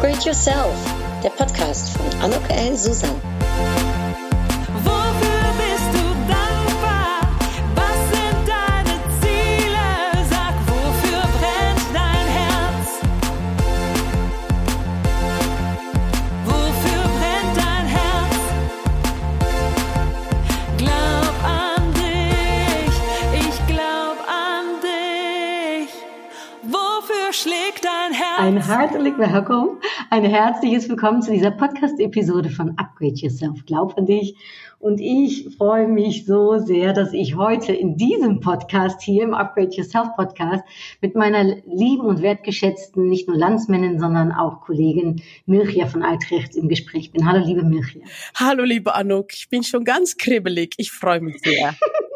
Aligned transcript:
Upgrade 0.00 0.24
Yourself, 0.24 0.74
der 1.22 1.28
Podcast 1.28 1.90
von 1.90 2.06
Anok 2.22 2.48
L. 2.48 2.74
Susan. 2.74 3.20
Ein 28.38 28.56
herzlich 28.56 29.16
willkommen, 29.18 29.80
ein 30.12 30.24
herzliches 30.24 30.88
Willkommen 30.88 31.22
zu 31.22 31.30
dieser 31.30 31.52
Podcast-Episode 31.52 32.50
von 32.50 32.76
Upgrade 32.78 33.14
Yourself. 33.14 33.64
Glaub 33.64 33.96
an 33.96 34.06
dich. 34.06 34.34
Und 34.80 35.00
ich 35.00 35.54
freue 35.56 35.86
mich 35.86 36.26
so 36.26 36.58
sehr, 36.58 36.92
dass 36.92 37.12
ich 37.12 37.36
heute 37.36 37.72
in 37.72 37.96
diesem 37.96 38.40
Podcast 38.40 39.02
hier 39.02 39.22
im 39.22 39.34
Upgrade 39.34 39.70
Yourself 39.70 40.08
Podcast 40.16 40.64
mit 41.00 41.14
meiner 41.14 41.44
lieben 41.64 42.02
und 42.02 42.22
wertgeschätzten, 42.22 43.08
nicht 43.08 43.28
nur 43.28 43.36
Landsmännin, 43.36 44.00
sondern 44.00 44.32
auch 44.32 44.62
Kollegin 44.62 45.22
Milchia 45.46 45.86
von 45.86 46.02
Altrecht 46.02 46.56
im 46.56 46.68
Gespräch 46.68 47.12
bin. 47.12 47.30
Hallo, 47.30 47.46
liebe 47.46 47.62
Milchia. 47.62 48.02
Hallo, 48.34 48.64
liebe 48.64 48.96
Anouk. 48.96 49.32
Ich 49.32 49.48
bin 49.48 49.62
schon 49.62 49.84
ganz 49.84 50.16
kribbelig. 50.16 50.74
Ich 50.78 50.90
freue 50.90 51.20
mich 51.20 51.40
sehr. 51.40 51.76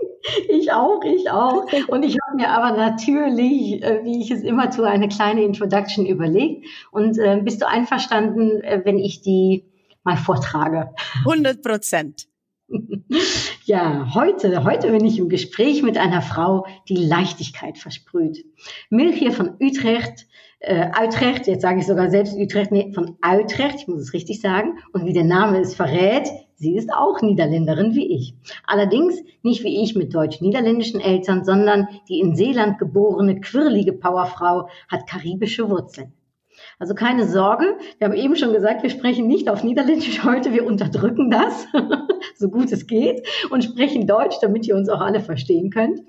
Ich 0.49 0.73
auch, 0.73 1.03
ich 1.05 1.31
auch. 1.31 1.67
Und 1.89 2.03
ich 2.03 2.17
habe 2.21 2.37
mir 2.37 2.49
aber 2.49 2.77
natürlich, 2.77 3.83
äh, 3.83 4.01
wie 4.05 4.21
ich 4.21 4.31
es 4.31 4.43
immer 4.43 4.71
tue, 4.71 4.87
eine 4.87 5.09
kleine 5.09 5.43
Introduction 5.43 6.07
überlegt. 6.07 6.67
Und 6.91 7.19
äh, 7.19 7.41
bist 7.43 7.61
du 7.61 7.69
einverstanden, 7.69 8.63
äh, 8.63 8.81
wenn 8.85 8.99
ich 8.99 9.21
die 9.21 9.65
mal 10.03 10.17
vortrage? 10.17 10.95
100 11.25 11.63
Prozent. 11.63 12.27
Ja, 13.67 14.13
heute, 14.15 14.65
heute 14.65 14.91
bin 14.91 15.07
ich 15.07 15.19
im 15.19 15.31
Gespräch 15.31 15.83
mit 15.83 15.97
einer 15.97 16.21
Frau, 16.21 16.67
die 16.89 16.97
Leichtigkeit 16.97 17.79
versprüht. 17.79 18.45
Milchje 18.91 19.31
von 19.31 19.57
Utrecht, 19.59 20.27
äh, 20.61 20.89
Utrecht, 21.03 21.47
jetzt 21.47 21.63
sage 21.63 21.81
ich 21.81 21.87
sogar 21.87 22.11
selbst 22.11 22.37
Utrecht, 22.37 22.73
nee, 22.73 22.93
von 22.93 23.17
Utrecht, 23.25 23.77
ich 23.81 23.89
muss 23.89 24.01
es 24.01 24.13
richtig 24.13 24.43
sagen. 24.43 24.79
Und 24.93 25.07
wie 25.07 25.15
der 25.15 25.25
Name 25.25 25.61
es 25.61 25.75
verrät, 25.75 26.29
sie 26.57 26.77
ist 26.77 26.93
auch 26.93 27.21
Niederländerin 27.23 27.95
wie 27.95 28.15
ich. 28.15 28.35
Allerdings 28.67 29.23
nicht 29.43 29.65
wie 29.65 29.83
ich 29.83 29.95
mit 29.95 30.15
deutsch-niederländischen 30.15 31.01
Eltern, 31.01 31.45
sondern 31.45 31.89
die 32.09 32.21
in 32.21 32.37
Seeland 32.37 32.79
geborene, 32.79 33.41
quirlige 33.41 33.93
Powerfrau 33.93 34.69
hat 34.89 35.07
karibische 35.07 35.69
Wurzeln. 35.69 36.13
Also 36.79 36.95
keine 36.95 37.27
Sorge, 37.27 37.77
wir 37.99 38.09
haben 38.09 38.15
eben 38.15 38.37
schon 38.37 38.53
gesagt, 38.53 38.83
wir 38.83 38.91
sprechen 38.91 39.29
nicht 39.29 39.49
auf 39.49 39.63
Niederländisch 39.63 40.25
heute, 40.25 40.53
wir 40.53 40.67
unterdrücken 40.67 41.31
das, 41.31 41.67
so 42.37 42.49
gut 42.49 42.73
es 42.73 42.87
geht, 42.87 43.27
und 43.51 43.63
sprechen 43.63 44.07
Deutsch, 44.07 44.37
damit 44.41 44.67
ihr 44.67 44.75
uns 44.75 44.89
auch 44.89 45.01
alle 45.01 45.21
verstehen 45.21 45.71
könnt. 45.71 46.01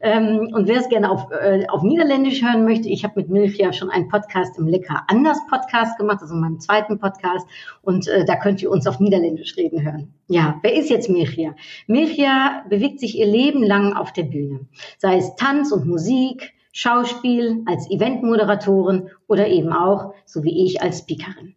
Ähm, 0.00 0.50
und 0.52 0.68
wer 0.68 0.78
es 0.78 0.88
gerne 0.88 1.10
auf, 1.10 1.26
äh, 1.30 1.66
auf 1.68 1.82
Niederländisch 1.82 2.42
hören 2.42 2.64
möchte, 2.64 2.88
ich 2.88 3.04
habe 3.04 3.14
mit 3.16 3.30
Milch 3.30 3.56
ja 3.56 3.72
schon 3.72 3.90
einen 3.90 4.08
Podcast 4.08 4.58
im 4.58 4.68
Lecker 4.68 5.02
Anders 5.08 5.40
Podcast 5.50 5.98
gemacht, 5.98 6.18
also 6.22 6.34
meinem 6.34 6.60
zweiten 6.60 6.98
Podcast, 6.98 7.46
und 7.82 8.06
äh, 8.08 8.24
da 8.24 8.36
könnt 8.36 8.62
ihr 8.62 8.70
uns 8.70 8.86
auf 8.86 9.00
Niederländisch 9.00 9.56
reden 9.56 9.82
hören. 9.82 10.14
Ja, 10.28 10.60
wer 10.62 10.74
ist 10.74 10.88
jetzt 10.88 11.10
Mirja? 11.10 11.54
Mirja 11.86 12.64
bewegt 12.68 13.00
sich 13.00 13.18
ihr 13.18 13.26
Leben 13.26 13.62
lang 13.62 13.92
auf 13.92 14.12
der 14.12 14.24
Bühne, 14.24 14.66
sei 14.98 15.16
es 15.16 15.34
Tanz 15.36 15.72
und 15.72 15.86
Musik, 15.86 16.52
Schauspiel, 16.72 17.62
als 17.66 17.90
Eventmoderatorin 17.90 19.10
oder 19.28 19.48
eben 19.48 19.72
auch, 19.72 20.14
so 20.24 20.42
wie 20.42 20.64
ich, 20.66 20.82
als 20.82 20.98
Speakerin. 20.98 21.54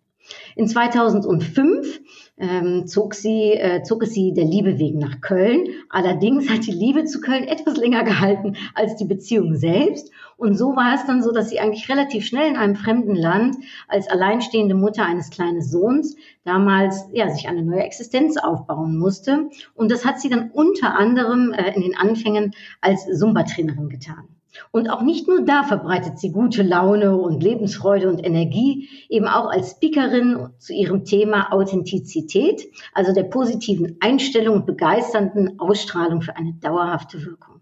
In 0.56 0.68
2005 0.68 2.02
ähm, 2.38 2.88
zog, 2.88 3.14
sie, 3.14 3.54
äh, 3.54 3.84
zog 3.84 4.04
es 4.04 4.14
sie 4.14 4.34
der 4.34 4.46
Liebe 4.46 4.80
wegen 4.80 5.00
nach 5.00 5.22
Köln. 5.22 5.68
Allerdings 5.90 6.50
hat 6.50 6.66
die 6.66 6.72
Liebe 6.72 7.06
zu 7.06 7.22
Köln 7.22 7.44
etwas 7.44 7.78
länger 7.78 8.04
gehalten 8.04 8.56
als 8.74 8.96
die 8.96 9.06
Beziehung 9.06 9.56
selbst. 9.56 10.12
Und 10.38 10.58
so 10.58 10.76
war 10.76 10.96
es 10.96 11.06
dann 11.06 11.22
so, 11.22 11.32
dass 11.32 11.50
sie 11.50 11.60
eigentlich 11.60 11.90
relativ 11.90 12.26
schnell 12.26 12.50
in 12.50 12.58
einem 12.58 12.76
fremden 12.76 13.16
Land 13.16 13.56
als 13.88 14.08
alleinstehende 14.08 14.76
Mutter 14.76 15.06
eines 15.06 15.30
kleinen 15.30 15.62
Sohns 15.62 16.16
damals 16.44 17.06
ja, 17.14 17.30
sich 17.30 17.48
eine 17.48 17.64
neue 17.64 17.84
Existenz 17.84 18.38
aufbauen 18.38 18.98
musste. 18.98 19.50
Und 19.76 19.92
das 19.92 20.06
hat 20.06 20.20
sie 20.20 20.30
dann 20.30 20.52
unter 20.52 20.96
anderem 20.96 21.54
äh, 21.54 21.74
in 21.76 21.82
den 21.82 21.96
Anfängen 21.96 22.52
als 22.82 23.06
Zumba-Trainerin 23.06 23.90
getan. 23.90 24.28
Und 24.72 24.90
auch 24.90 25.02
nicht 25.02 25.28
nur 25.28 25.42
da 25.42 25.64
verbreitet 25.64 26.20
sie 26.20 26.32
gute 26.32 26.64
Laune 26.64 27.18
und 27.18 27.44
Lebensfreude 27.44 28.10
und 28.10 28.26
Energie, 28.26 28.90
eben 29.10 29.28
auch 29.28 29.50
als 29.50 29.72
Speakerin 29.72 30.50
zu 30.60 30.74
ihrem 30.74 31.06
Thema 31.06 31.52
Authentizität, 31.52 32.68
also 32.94 33.14
der 33.14 33.24
positiven 33.24 33.98
Einstellung 34.00 34.56
und 34.56 34.66
begeisternden 34.66 35.60
Ausstrahlung 35.60 36.22
für 36.22 36.36
eine 36.36 36.54
dauerhafte 36.54 37.26
Wirkung. 37.26 37.56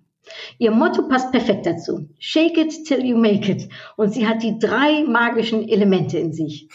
Ihr 0.58 0.72
Motto 0.72 1.08
passt 1.08 1.32
perfekt 1.32 1.66
dazu. 1.66 2.08
Shake 2.18 2.58
it 2.58 2.86
till 2.86 3.04
you 3.04 3.18
make 3.18 3.52
it. 3.52 3.68
Und 3.98 4.14
sie 4.14 4.28
hat 4.28 4.42
die 4.42 4.58
drei 4.58 5.04
magischen 5.04 5.68
Elemente 5.68 6.18
in 6.18 6.32
sich. 6.32 6.70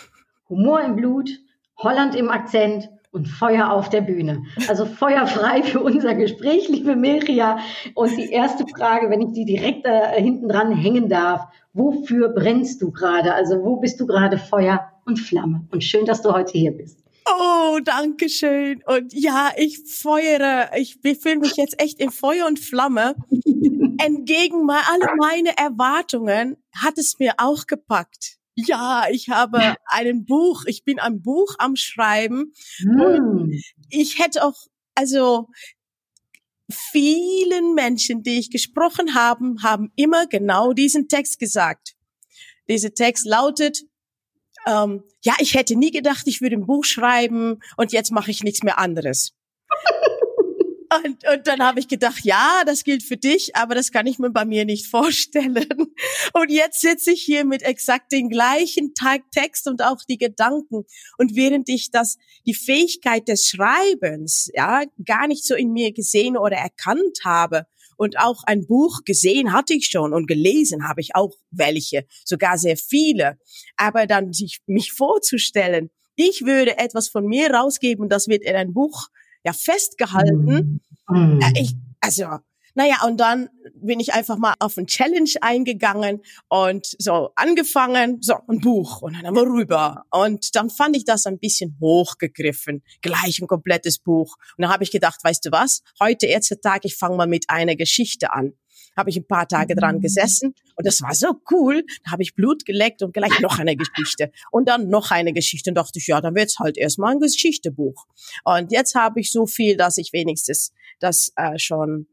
Humor 0.48 0.82
im 0.82 0.96
Blut, 0.96 1.30
Holland 1.76 2.14
im 2.14 2.28
Akzent 2.30 2.90
und 3.10 3.26
Feuer 3.26 3.70
auf 3.72 3.88
der 3.88 4.02
Bühne. 4.02 4.42
Also 4.68 4.86
feuerfrei 4.86 5.62
für 5.62 5.80
unser 5.80 6.14
Gespräch, 6.14 6.68
liebe 6.68 6.96
Mirja. 6.96 7.58
Und 7.94 8.16
die 8.16 8.30
erste 8.30 8.64
Frage, 8.66 9.10
wenn 9.10 9.22
ich 9.22 9.32
die 9.32 9.44
direkt 9.44 9.86
da 9.86 10.10
hinten 10.12 10.48
dran 10.48 10.72
hängen 10.72 11.08
darf, 11.08 11.46
wofür 11.72 12.28
brennst 12.30 12.82
du 12.82 12.90
gerade? 12.90 13.34
Also 13.34 13.62
wo 13.62 13.76
bist 13.76 14.00
du 14.00 14.06
gerade 14.06 14.38
Feuer 14.38 14.92
und 15.04 15.18
Flamme? 15.18 15.66
Und 15.70 15.84
schön, 15.84 16.04
dass 16.04 16.22
du 16.22 16.32
heute 16.32 16.52
hier 16.52 16.72
bist. 16.72 17.02
Oh, 17.30 17.78
danke 17.84 18.28
schön. 18.28 18.82
Und 18.86 19.12
ja, 19.12 19.50
ich 19.56 19.80
feuere, 19.86 20.70
ich 20.76 21.00
befinde 21.00 21.40
mich 21.40 21.56
jetzt 21.56 21.80
echt 21.80 22.00
in 22.00 22.10
Feuer 22.10 22.46
und 22.46 22.58
Flamme. 22.58 23.14
Entgegen 23.98 24.68
alle 24.70 25.16
meine 25.18 25.56
Erwartungen 25.56 26.56
hat 26.74 26.98
es 26.98 27.18
mir 27.18 27.34
auch 27.38 27.66
gepackt. 27.66 28.37
Ja, 28.66 29.06
ich 29.10 29.28
habe 29.28 29.76
ein 29.86 30.24
Buch, 30.24 30.64
ich 30.66 30.82
bin 30.84 30.98
ein 30.98 31.22
Buch 31.22 31.54
am 31.58 31.76
Schreiben. 31.76 32.52
Mm. 32.80 33.52
ich 33.88 34.18
hätte 34.18 34.42
auch, 34.44 34.66
also 34.96 35.48
vielen 36.68 37.74
Menschen, 37.74 38.24
die 38.24 38.38
ich 38.38 38.50
gesprochen 38.50 39.14
habe, 39.14 39.54
haben 39.62 39.92
immer 39.94 40.26
genau 40.26 40.72
diesen 40.72 41.08
Text 41.08 41.38
gesagt. 41.38 41.94
Dieser 42.68 42.92
Text 42.92 43.26
lautet, 43.26 43.84
ähm, 44.66 45.04
ja, 45.22 45.34
ich 45.38 45.54
hätte 45.54 45.76
nie 45.76 45.92
gedacht, 45.92 46.26
ich 46.26 46.40
würde 46.40 46.56
ein 46.56 46.66
Buch 46.66 46.84
schreiben 46.84 47.60
und 47.76 47.92
jetzt 47.92 48.10
mache 48.10 48.32
ich 48.32 48.42
nichts 48.42 48.64
mehr 48.64 48.78
anderes. 48.78 49.37
Und, 51.04 51.28
und 51.28 51.46
dann 51.46 51.60
habe 51.60 51.80
ich 51.80 51.88
gedacht, 51.88 52.24
ja, 52.24 52.62
das 52.64 52.82
gilt 52.82 53.02
für 53.02 53.16
dich, 53.16 53.54
aber 53.54 53.74
das 53.74 53.92
kann 53.92 54.06
ich 54.06 54.18
mir 54.18 54.30
bei 54.30 54.44
mir 54.44 54.64
nicht 54.64 54.86
vorstellen. 54.90 55.92
Und 56.32 56.50
jetzt 56.50 56.80
sitze 56.80 57.12
ich 57.12 57.22
hier 57.22 57.44
mit 57.44 57.62
exakt 57.62 58.12
den 58.12 58.28
gleichen 58.28 58.94
Text 59.32 59.68
und 59.68 59.82
auch 59.82 59.98
die 60.08 60.18
Gedanken. 60.18 60.84
Und 61.18 61.36
während 61.36 61.68
ich 61.68 61.90
das, 61.90 62.16
die 62.46 62.54
Fähigkeit 62.54 63.28
des 63.28 63.46
Schreibens, 63.46 64.50
ja, 64.54 64.82
gar 65.04 65.26
nicht 65.26 65.46
so 65.46 65.54
in 65.54 65.72
mir 65.72 65.92
gesehen 65.92 66.36
oder 66.36 66.56
erkannt 66.56 67.18
habe, 67.24 67.66
und 68.00 68.16
auch 68.20 68.44
ein 68.46 68.64
Buch 68.66 69.00
gesehen 69.04 69.52
hatte 69.52 69.74
ich 69.74 69.86
schon 69.86 70.14
und 70.14 70.28
gelesen 70.28 70.88
habe 70.88 71.00
ich 71.00 71.16
auch 71.16 71.34
welche, 71.50 72.06
sogar 72.24 72.56
sehr 72.56 72.76
viele. 72.76 73.38
Aber 73.76 74.06
dann 74.06 74.32
sich 74.32 74.60
mich 74.66 74.92
vorzustellen, 74.92 75.90
ich 76.14 76.44
würde 76.44 76.78
etwas 76.78 77.08
von 77.08 77.26
mir 77.26 77.50
rausgeben, 77.52 78.08
das 78.08 78.28
wird 78.28 78.44
in 78.44 78.54
ein 78.54 78.72
Buch 78.72 79.08
ja 79.44 79.52
festgehalten. 79.52 80.80
Mhm. 81.08 81.40
Ich, 81.56 81.74
also, 82.00 82.38
naja, 82.74 83.04
und 83.04 83.18
dann 83.18 83.48
bin 83.74 83.98
ich 83.98 84.12
einfach 84.12 84.36
mal 84.36 84.54
auf 84.60 84.76
ein 84.76 84.86
Challenge 84.86 85.30
eingegangen 85.40 86.22
und 86.48 86.86
so 86.98 87.30
angefangen, 87.34 88.18
so 88.20 88.34
ein 88.46 88.60
Buch 88.60 89.02
und 89.02 89.14
dann 89.16 89.26
haben 89.26 89.34
wir 89.34 89.42
rüber. 89.42 90.04
Und 90.10 90.54
dann 90.54 90.70
fand 90.70 90.96
ich 90.96 91.04
das 91.04 91.26
ein 91.26 91.40
bisschen 91.40 91.76
hochgegriffen, 91.80 92.84
gleich 93.02 93.40
ein 93.40 93.48
komplettes 93.48 93.98
Buch. 93.98 94.36
Und 94.56 94.62
dann 94.62 94.72
habe 94.72 94.84
ich 94.84 94.92
gedacht, 94.92 95.18
weißt 95.24 95.44
du 95.46 95.50
was, 95.50 95.82
heute 95.98 96.26
erster 96.26 96.60
Tag, 96.60 96.84
ich 96.84 96.94
fange 96.94 97.16
mal 97.16 97.26
mit 97.26 97.46
einer 97.48 97.74
Geschichte 97.74 98.32
an 98.32 98.52
habe 98.98 99.10
ich 99.10 99.16
ein 99.16 99.26
paar 99.26 99.48
Tage 99.48 99.74
dran 99.74 99.96
mhm. 99.96 100.00
gesessen 100.00 100.54
und 100.74 100.86
das 100.86 101.00
war 101.00 101.14
so 101.14 101.40
cool. 101.50 101.84
Da 102.04 102.12
habe 102.12 102.22
ich 102.22 102.34
Blut 102.34 102.66
geleckt 102.66 103.02
und 103.02 103.14
gleich 103.14 103.40
noch 103.40 103.58
eine 103.58 103.76
Geschichte 103.76 104.30
und 104.50 104.68
dann 104.68 104.88
noch 104.88 105.10
eine 105.10 105.32
Geschichte 105.32 105.70
und 105.70 105.76
dachte 105.76 105.98
ich, 105.98 106.08
ja, 106.08 106.20
dann 106.20 106.34
wird's 106.34 106.58
halt 106.58 106.76
erstmal 106.76 107.12
ein 107.12 107.20
Geschichtebuch. 107.20 108.04
Und 108.44 108.72
jetzt 108.72 108.94
habe 108.94 109.20
ich 109.20 109.32
so 109.32 109.46
viel, 109.46 109.76
dass 109.76 109.96
ich 109.96 110.12
wenigstens 110.12 110.72
das 110.98 111.32
äh, 111.36 111.58
schon 111.58 112.08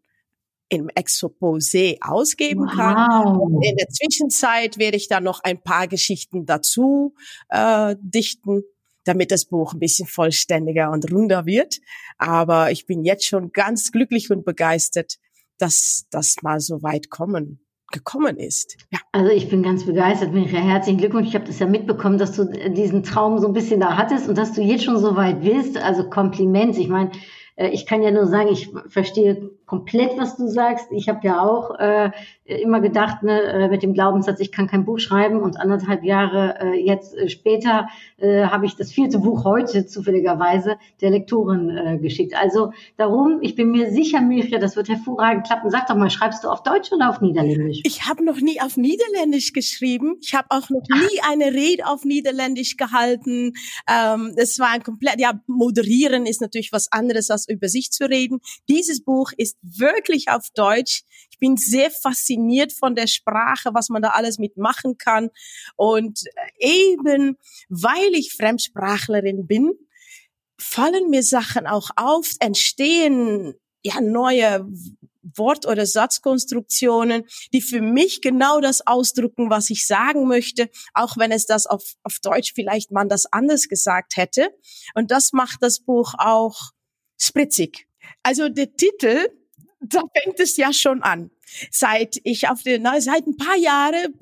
im 0.69 0.87
Exposé 0.89 1.97
ausgeben 2.01 2.65
wow. 2.65 2.75
kann. 2.75 3.61
In 3.61 3.75
der 3.77 3.89
Zwischenzeit 3.89 4.77
werde 4.77 4.97
ich 4.97 5.07
dann 5.07 5.23
noch 5.23 5.41
ein 5.43 5.61
paar 5.61 5.87
Geschichten 5.87 6.45
dazu 6.45 7.13
äh, 7.49 7.95
dichten, 7.99 8.63
damit 9.03 9.31
das 9.31 9.45
Buch 9.45 9.73
ein 9.73 9.79
bisschen 9.79 10.07
vollständiger 10.07 10.91
und 10.91 11.11
runder 11.11 11.45
wird. 11.45 11.79
Aber 12.17 12.71
ich 12.71 12.85
bin 12.85 13.03
jetzt 13.03 13.25
schon 13.25 13.51
ganz 13.51 13.91
glücklich 13.91 14.31
und 14.31 14.45
begeistert, 14.45 15.17
dass 15.57 16.05
das 16.09 16.37
mal 16.41 16.59
so 16.59 16.83
weit 16.83 17.09
kommen 17.09 17.59
gekommen 17.91 18.37
ist. 18.37 18.77
Ja. 18.91 18.99
Also 19.11 19.31
ich 19.31 19.49
bin 19.49 19.63
ganz 19.63 19.85
begeistert, 19.85 20.33
Michael. 20.33 20.63
Herzlichen 20.63 20.97
Glückwunsch. 20.97 21.29
Ich 21.29 21.35
habe 21.35 21.45
das 21.45 21.59
ja 21.59 21.65
mitbekommen, 21.65 22.17
dass 22.17 22.33
du 22.33 22.45
diesen 22.73 23.03
Traum 23.03 23.39
so 23.39 23.47
ein 23.47 23.53
bisschen 23.53 23.79
da 23.79 23.95
hattest 23.95 24.27
und 24.27 24.37
dass 24.37 24.53
du 24.53 24.61
jetzt 24.61 24.83
schon 24.83 24.97
so 24.97 25.15
weit 25.15 25.41
bist. 25.41 25.77
Also 25.77 26.09
Kompliment. 26.09 26.77
Ich 26.77 26.89
meine, 26.89 27.11
äh, 27.55 27.69
ich 27.69 27.85
kann 27.85 28.01
ja 28.01 28.11
nur 28.11 28.27
sagen, 28.27 28.49
ich 28.51 28.69
verstehe 28.87 29.51
komplett, 29.65 30.17
was 30.17 30.37
du 30.37 30.47
sagst. 30.47 30.91
Ich 30.91 31.09
habe 31.09 31.19
ja 31.23 31.41
auch 31.41 31.79
äh, 31.79 32.11
immer 32.45 32.79
gedacht, 32.79 33.23
ne, 33.23 33.41
äh, 33.41 33.67
mit 33.67 33.81
dem 33.81 33.93
Glaubenssatz, 33.93 34.39
ich 34.39 34.51
kann 34.51 34.67
kein 34.67 34.85
Buch 34.85 34.99
schreiben 34.99 35.41
und 35.41 35.57
anderthalb 35.57 36.03
Jahre 36.03 36.59
äh, 36.59 36.85
jetzt 36.85 37.17
äh, 37.17 37.29
später 37.29 37.87
äh, 38.17 38.45
habe 38.45 38.67
ich 38.67 38.75
das 38.75 38.91
vierte 38.91 39.19
Buch 39.19 39.43
heute 39.43 39.87
zufälligerweise 39.87 40.77
der 41.01 41.09
Lektorin 41.09 41.69
äh, 41.69 41.97
geschickt. 41.97 42.35
Also 42.35 42.71
darum, 42.97 43.39
ich 43.41 43.55
bin 43.55 43.71
mir 43.71 43.91
sicher, 43.91 44.21
Mirja, 44.21 44.59
das 44.59 44.75
wird 44.75 44.89
hervorragend 44.89 45.47
klappen. 45.47 45.71
Sag 45.71 45.87
doch 45.87 45.95
mal, 45.95 46.11
schreibst 46.11 46.43
du 46.43 46.49
auf 46.49 46.61
Deutsch 46.61 46.91
oder 46.91 47.09
auf 47.09 47.21
Niederländisch? 47.21 47.81
Ich 47.83 48.05
habe 48.07 48.23
noch 48.23 48.39
nie 48.39 48.61
auf 48.61 48.77
Niederländisch 48.77 49.53
geschrieben. 49.53 50.17
Ich 50.21 50.35
habe 50.35 50.47
auch 50.49 50.69
noch 50.69 50.83
nie 50.89 51.19
eine 51.31 51.53
Rede 51.53 51.87
auf 51.87 52.05
Niederländisch 52.05 52.77
gehalten. 52.77 53.53
Ähm, 53.89 54.33
es 54.35 54.59
war 54.59 54.69
ein 54.69 54.83
komplett, 54.83 55.19
ja, 55.19 55.33
moderieren 55.47 56.27
ist 56.27 56.41
natürlich 56.41 56.71
was 56.71 56.91
anderes 56.91 57.31
als 57.31 57.49
über 57.49 57.69
sich 57.69 57.91
zu 57.91 58.07
reden. 58.07 58.39
Dieses 58.69 59.03
Buch 59.03 59.31
ist 59.35 59.57
wirklich 59.77 60.29
auf 60.29 60.49
Deutsch. 60.55 61.03
Ich 61.31 61.39
bin 61.39 61.57
sehr 61.57 61.91
fasziniert 61.91 62.71
von 62.73 62.95
der 62.95 63.07
Sprache, 63.07 63.73
was 63.73 63.89
man 63.89 64.01
da 64.01 64.09
alles 64.09 64.37
mitmachen 64.37 64.97
kann. 64.97 65.29
Und 65.75 66.23
eben, 66.59 67.37
weil 67.69 68.13
ich 68.13 68.33
Fremdsprachlerin 68.33 69.47
bin, 69.47 69.73
fallen 70.59 71.09
mir 71.09 71.23
Sachen 71.23 71.67
auch 71.67 71.89
auf, 71.95 72.31
entstehen 72.39 73.55
ja 73.83 74.01
neue 74.01 74.65
Wort- 75.37 75.65
oder 75.65 75.85
Satzkonstruktionen, 75.85 77.25
die 77.53 77.61
für 77.61 77.81
mich 77.81 78.21
genau 78.21 78.61
das 78.61 78.85
ausdrücken, 78.85 79.49
was 79.49 79.69
ich 79.69 79.85
sagen 79.85 80.27
möchte, 80.27 80.69
auch 80.93 81.17
wenn 81.17 81.31
es 81.31 81.45
das 81.45 81.65
auf, 81.67 81.95
auf 82.03 82.19
Deutsch 82.21 82.53
vielleicht 82.53 82.91
man 82.91 83.09
das 83.09 83.25
anders 83.31 83.67
gesagt 83.67 84.17
hätte. 84.17 84.49
Und 84.93 85.11
das 85.11 85.33
macht 85.33 85.61
das 85.61 85.79
Buch 85.79 86.13
auch 86.17 86.71
spritzig. 87.19 87.87
Also 88.23 88.49
der 88.49 88.75
Titel 88.75 89.27
da 89.79 90.01
fängt 90.15 90.39
es 90.39 90.57
ja 90.57 90.73
schon 90.73 91.01
an. 91.03 91.31
Seit 91.71 92.19
ich 92.23 92.47
auf 92.49 92.63
der, 92.63 92.79
na, 92.79 92.99
seit 93.01 93.27
ein 93.27 93.37
paar 93.37 93.57
Jahren 93.57 94.13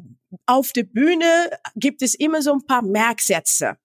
auf 0.46 0.72
der 0.72 0.84
Bühne 0.84 1.50
gibt 1.76 2.02
es 2.02 2.16
immer 2.16 2.42
so 2.42 2.54
ein 2.54 2.66
paar 2.66 2.82
Merksätze. 2.82 3.78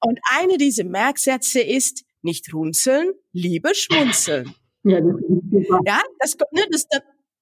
Und 0.00 0.18
eine 0.30 0.56
dieser 0.56 0.84
Merksätze 0.84 1.60
ist 1.60 2.04
nicht 2.22 2.52
runzeln, 2.52 3.12
lieber 3.32 3.74
schmunzeln. 3.74 4.54
Ja, 4.82 5.00
das, 5.00 5.20
ja, 5.84 6.02
das, 6.18 6.36
ne, 6.52 6.66
das, 6.70 6.86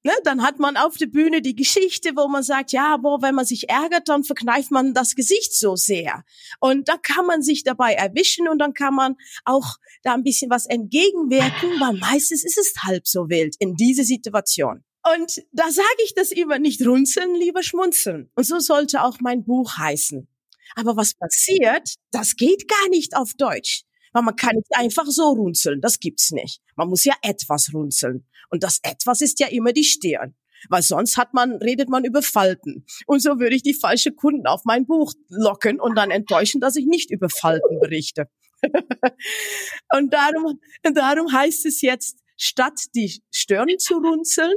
Ne, 0.05 0.12
dann 0.23 0.43
hat 0.43 0.61
man 0.61 0.77
auf 0.77 0.97
der 0.97 1.06
Bühne 1.06 1.43
die 1.43 1.56
Geschichte, 1.56 2.12
wo 2.15 2.29
man 2.29 2.45
sagt, 2.45 2.71
ja, 2.71 2.97
boah, 2.99 3.21
wenn 3.21 3.35
man 3.35 3.45
sich 3.45 3.69
ärgert, 3.69 4.09
dann 4.09 4.23
verkneift 4.23 4.71
man 4.71 4.95
das 4.95 5.17
Gesicht 5.17 5.53
so 5.55 5.75
sehr. 5.75 6.25
Und 6.61 6.89
da 6.89 6.97
kann 6.97 7.27
man 7.27 7.43
sich 7.43 7.65
dabei 7.65 7.95
erwischen 7.95 8.49
und 8.49 8.61
dann 8.61 8.75
kann 8.75 8.95
man 8.95 9.17
auch 9.45 9.77
da 10.05 10.15
ein 10.15 10.23
bisschen 10.23 10.50
was 10.50 10.67
entgegenwirken, 10.67 11.81
weil 11.81 11.99
meistens 11.99 12.45
ist 12.45 12.59
es 12.59 12.75
halb 12.85 13.09
so 13.09 13.29
wild 13.29 13.56
in 13.59 13.75
diese 13.75 14.05
Situation. 14.05 14.85
Und 15.15 15.43
da 15.53 15.71
sage 15.71 16.03
ich 16.05 16.15
das 16.15 16.31
immer 16.31 16.61
nicht 16.61 16.85
runzeln, 16.87 17.35
lieber 17.35 17.65
schmunzeln. 17.65 18.31
Und 18.37 18.45
so 18.45 18.61
sollte 18.61 19.03
auch 19.03 19.19
mein 19.21 19.45
Buch 19.45 19.79
heißen. 19.79 20.29
Aber 20.77 20.97
was 20.97 21.15
passiert, 21.15 21.95
das 22.12 22.37
geht 22.37 22.69
gar 22.69 22.89
nicht 22.91 23.17
auf 23.17 23.33
Deutsch. 23.35 23.83
Weil 24.12 24.23
man 24.23 24.37
kann 24.37 24.56
nicht 24.56 24.75
einfach 24.75 25.06
so 25.06 25.31
runzeln, 25.31 25.81
das 25.81 25.99
gibt's 25.99 26.31
nicht. 26.31 26.61
Man 26.77 26.89
muss 26.89 27.05
ja 27.05 27.15
etwas 27.23 27.73
runzeln. 27.75 28.27
Und 28.50 28.62
das 28.62 28.81
etwas 28.83 29.21
ist 29.21 29.41
ja 29.41 29.49
immer 29.49 29.73
die 29.73 29.85
Stirn. 29.85 30.35
Weil 30.69 30.83
sonst 30.83 31.17
hat 31.17 31.35
man, 31.35 31.53
redet 31.56 31.89
man 31.89 32.05
über 32.05 32.23
Falten. 32.23 32.85
Und 33.06 33.23
so 33.23 33.39
würde 33.39 33.55
ich 33.55 33.62
die 33.62 33.75
falsche 33.75 34.12
Kunden 34.12 34.47
auf 34.47 34.62
mein 34.65 34.87
Buch 34.87 35.12
locken 35.29 35.81
und 35.81 35.97
dann 35.97 36.11
enttäuschen, 36.11 36.61
dass 36.61 36.77
ich 36.77 36.87
nicht 36.87 37.11
über 37.11 37.29
Falten 37.29 37.79
berichte. 37.81 38.29
und 39.95 40.12
darum, 40.12 40.61
darum 40.83 41.33
heißt 41.33 41.65
es 41.67 41.81
jetzt, 41.81 42.19
statt 42.37 42.81
die 42.95 43.23
Stirn 43.31 43.79
zu 43.79 43.99
runzeln, 43.99 44.55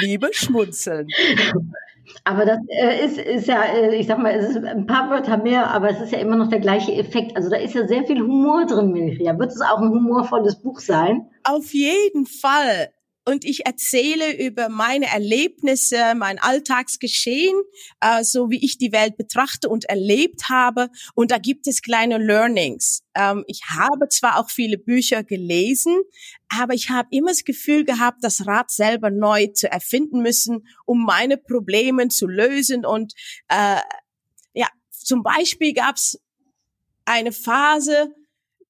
lieber 0.00 0.28
schmunzeln. 0.32 1.06
Aber 2.24 2.44
das 2.44 2.58
äh, 2.68 3.04
ist, 3.04 3.18
ist 3.18 3.48
ja, 3.48 3.64
äh, 3.64 3.96
ich 3.96 4.06
sag 4.06 4.18
mal, 4.18 4.32
es 4.32 4.50
ist 4.50 4.56
ein 4.56 4.86
paar 4.86 5.10
Wörter 5.10 5.38
mehr, 5.38 5.70
aber 5.70 5.90
es 5.90 6.00
ist 6.00 6.12
ja 6.12 6.18
immer 6.18 6.36
noch 6.36 6.48
der 6.48 6.60
gleiche 6.60 6.92
Effekt. 6.92 7.36
Also 7.36 7.50
da 7.50 7.56
ist 7.56 7.74
ja 7.74 7.86
sehr 7.86 8.04
viel 8.04 8.20
Humor 8.20 8.66
drin, 8.66 8.92
Milchia. 8.92 9.38
Wird 9.38 9.50
es 9.50 9.60
auch 9.60 9.78
ein 9.78 9.90
humorvolles 9.90 10.62
Buch 10.62 10.80
sein? 10.80 11.28
Auf 11.44 11.72
jeden 11.72 12.26
Fall 12.26 12.90
und 13.28 13.44
ich 13.44 13.66
erzähle 13.66 14.36
über 14.36 14.68
meine 14.68 15.06
Erlebnisse, 15.06 16.14
mein 16.14 16.38
Alltagsgeschehen, 16.38 17.60
äh, 18.00 18.22
so 18.22 18.50
wie 18.50 18.64
ich 18.64 18.78
die 18.78 18.92
Welt 18.92 19.16
betrachte 19.16 19.68
und 19.68 19.84
erlebt 19.86 20.48
habe. 20.48 20.90
Und 21.14 21.32
da 21.32 21.38
gibt 21.38 21.66
es 21.66 21.82
kleine 21.82 22.18
Learnings. 22.18 23.02
Ähm, 23.14 23.44
ich 23.48 23.62
habe 23.76 24.08
zwar 24.08 24.38
auch 24.38 24.48
viele 24.48 24.78
Bücher 24.78 25.24
gelesen, 25.24 25.96
aber 26.48 26.74
ich 26.74 26.88
habe 26.90 27.08
immer 27.10 27.30
das 27.30 27.42
Gefühl 27.42 27.84
gehabt, 27.84 28.22
das 28.22 28.46
Rad 28.46 28.70
selber 28.70 29.10
neu 29.10 29.48
zu 29.48 29.70
erfinden 29.70 30.22
müssen, 30.22 30.68
um 30.84 31.04
meine 31.04 31.36
Probleme 31.36 32.06
zu 32.06 32.28
lösen. 32.28 32.86
Und 32.86 33.12
äh, 33.48 33.80
ja, 34.54 34.68
zum 34.90 35.24
Beispiel 35.24 35.72
gab 35.72 35.96
es 35.96 36.20
eine 37.04 37.32
Phase, 37.32 38.14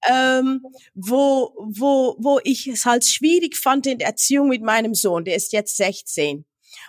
ähm, 0.08 0.62
wo, 0.94 1.54
wo, 1.58 2.16
wo 2.19 2.40
ich 2.44 2.66
es 2.66 2.84
halt 2.84 3.04
schwierig 3.04 3.56
fand 3.56 3.87
in 3.87 3.98
der 3.98 4.08
Erziehung 4.08 4.48
mit 4.48 4.62
meinem 4.62 4.94
Sohn, 4.94 5.25
der 5.25 5.37
ist 5.37 5.52
jetzt 5.52 5.76
16. 5.76 6.44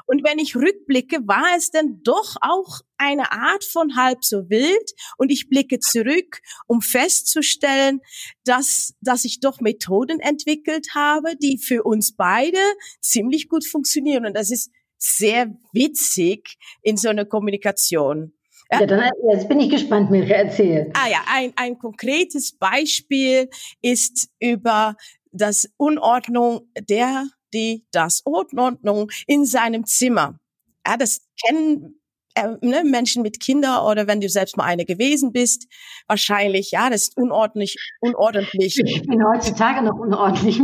Und 0.05 0.23
wenn 0.23 0.39
ich 0.39 0.55
rückblicke, 0.55 1.27
war 1.27 1.55
es 1.55 1.71
dann 1.71 2.01
doch 2.03 2.35
auch 2.41 2.81
eine 2.97 3.31
Art 3.31 3.63
von 3.63 3.95
halb 3.95 4.23
so 4.23 4.49
wild. 4.49 4.91
Und 5.17 5.31
ich 5.31 5.49
blicke 5.49 5.79
zurück, 5.79 6.41
um 6.67 6.81
festzustellen, 6.81 8.01
dass, 8.43 8.93
dass 9.01 9.25
ich 9.25 9.39
doch 9.39 9.59
Methoden 9.59 10.19
entwickelt 10.19 10.87
habe, 10.93 11.35
die 11.37 11.57
für 11.57 11.83
uns 11.83 12.15
beide 12.15 12.59
ziemlich 13.01 13.49
gut 13.49 13.65
funktionieren. 13.65 14.25
Und 14.25 14.35
das 14.35 14.51
ist 14.51 14.71
sehr 14.97 15.55
witzig 15.73 16.57
in 16.81 16.97
so 16.97 17.09
einer 17.09 17.25
Kommunikation. 17.25 18.33
Ja, 18.71 18.85
dann 18.85 19.09
jetzt 19.31 19.47
bin 19.47 19.59
ich 19.59 19.69
gespannt, 19.69 20.11
Mirja, 20.11 20.37
erzähl. 20.37 20.91
Ah 20.93 21.07
ja, 21.09 21.19
ein, 21.27 21.53
ein 21.55 21.77
konkretes 21.77 22.57
Beispiel 22.57 23.49
ist 23.81 24.29
über 24.39 24.95
das 25.31 25.69
Unordnung 25.77 26.69
der, 26.77 27.27
die, 27.53 27.85
das 27.91 28.21
Unordnung 28.21 29.09
in 29.25 29.45
seinem 29.45 29.85
Zimmer. 29.85 30.39
Ja, 30.85 30.97
das 30.97 31.21
kennen 31.45 31.97
äh, 32.37 32.55
ne, 32.61 32.83
Menschen 32.83 33.23
mit 33.23 33.39
Kindern 33.39 33.83
oder 33.85 34.05
wenn 34.07 34.21
du 34.21 34.29
selbst 34.29 34.57
mal 34.57 34.65
eine 34.65 34.85
gewesen 34.85 35.31
bist, 35.31 35.67
wahrscheinlich, 36.07 36.71
ja, 36.71 36.89
das 36.89 37.03
ist 37.03 37.17
unordentlich, 37.17 37.77
unordentlich. 37.99 38.79
Ich 38.83 39.07
bin 39.07 39.25
heutzutage 39.25 39.83
noch 39.83 39.97
unordentlich. 39.97 40.59